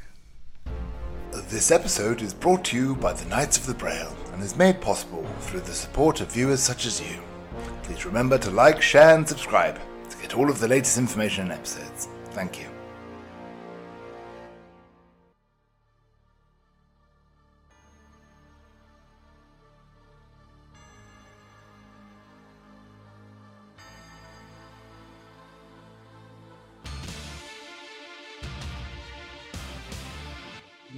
This 1.51 1.71
episode 1.71 2.21
is 2.21 2.35
brought 2.35 2.65
to 2.67 2.77
you 2.77 2.97
by 2.97 3.13
the 3.13 3.25
Knights 3.27 3.59
of 3.59 3.67
the 3.67 3.75
Braille 3.75 4.17
and 4.33 4.43
is 4.43 4.57
made 4.57 4.81
possible 4.81 5.25
through 5.41 5.61
the 5.61 5.73
support 5.73 6.21
of 6.21 6.33
viewers 6.33 6.61
such 6.61 6.87
as 6.87 7.01
you. 7.01 7.21
Please 7.83 8.07
remember 8.07 8.39
to 8.39 8.51
like, 8.51 8.81
share, 8.81 9.15
and 9.15 9.29
subscribe 9.29 9.79
to 10.09 10.17
get 10.19 10.37
all 10.37 10.51
of 10.51 10.59
the 10.59 10.69
latest 10.69 10.99
information 10.99 11.45
and 11.45 11.53
episodes. 11.53 12.09
Thank 12.31 12.61
you. 12.61 12.67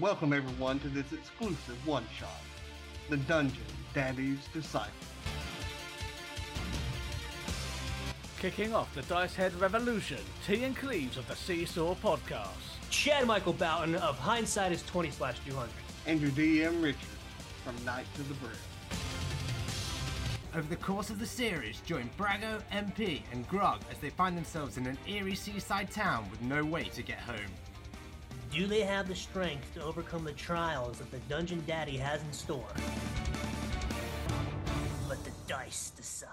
Welcome 0.01 0.32
everyone 0.35 0.80
to 0.80 0.89
this 0.89 1.12
exclusive 1.12 1.87
one 1.87 2.05
shot, 2.18 2.28
the 3.09 3.17
Dungeon 3.19 3.63
Daddy's 3.93 4.39
Disciple. 4.53 4.93
Kicking 8.39 8.75
off 8.75 8.95
the 8.95 9.03
Dice 9.03 9.35
Head 9.35 9.55
Revolution, 9.61 10.19
T 10.47 10.65
and 10.65 10.77
Cleves 10.77 11.17
of 11.17 11.27
the 11.29 11.37
Seesaw 11.37 11.95
Podcast. 11.97 12.49
Chad 12.91 13.27
Michael 13.27 13.55
Boughton 13.55 13.95
of 13.97 14.19
Hindsight 14.19 14.73
is 14.73 14.83
20 14.83 15.11
slash 15.11 15.39
200. 15.47 15.71
And 16.07 16.21
your 16.21 16.31
DM 16.31 16.83
Richard 16.83 16.99
from 17.65 17.83
Knights 17.85 18.19
of 18.19 18.29
the 18.29 18.35
Braille. 18.35 18.53
Over 20.55 20.69
the 20.69 20.77
course 20.77 21.11
of 21.11 21.19
the 21.19 21.27
series, 21.27 21.81
join 21.81 22.09
Brago, 22.19 22.63
MP, 22.71 23.23
and 23.33 23.49
Grog 23.49 23.81
as 23.91 23.99
they 23.99 24.11
find 24.11 24.37
themselves 24.37 24.77
in 24.77 24.87
an 24.87 24.99
eerie 25.09 25.35
seaside 25.35 25.91
town 25.91 26.29
with 26.31 26.41
no 26.43 26.65
way 26.65 26.85
to 26.85 27.03
get 27.03 27.19
home. 27.19 27.51
Do 28.53 28.67
they 28.67 28.83
have 28.83 29.09
the 29.09 29.15
strength 29.15 29.75
to 29.75 29.83
overcome 29.83 30.25
the 30.25 30.33
trials 30.33 30.99
that 30.99 31.11
the 31.11 31.19
Dungeon 31.29 31.63
Daddy 31.67 31.97
has 31.97 32.23
in 32.23 32.33
store? 32.33 32.69
Let 35.09 35.23
the 35.25 35.33
dice 35.47 35.91
decide. 35.97 36.24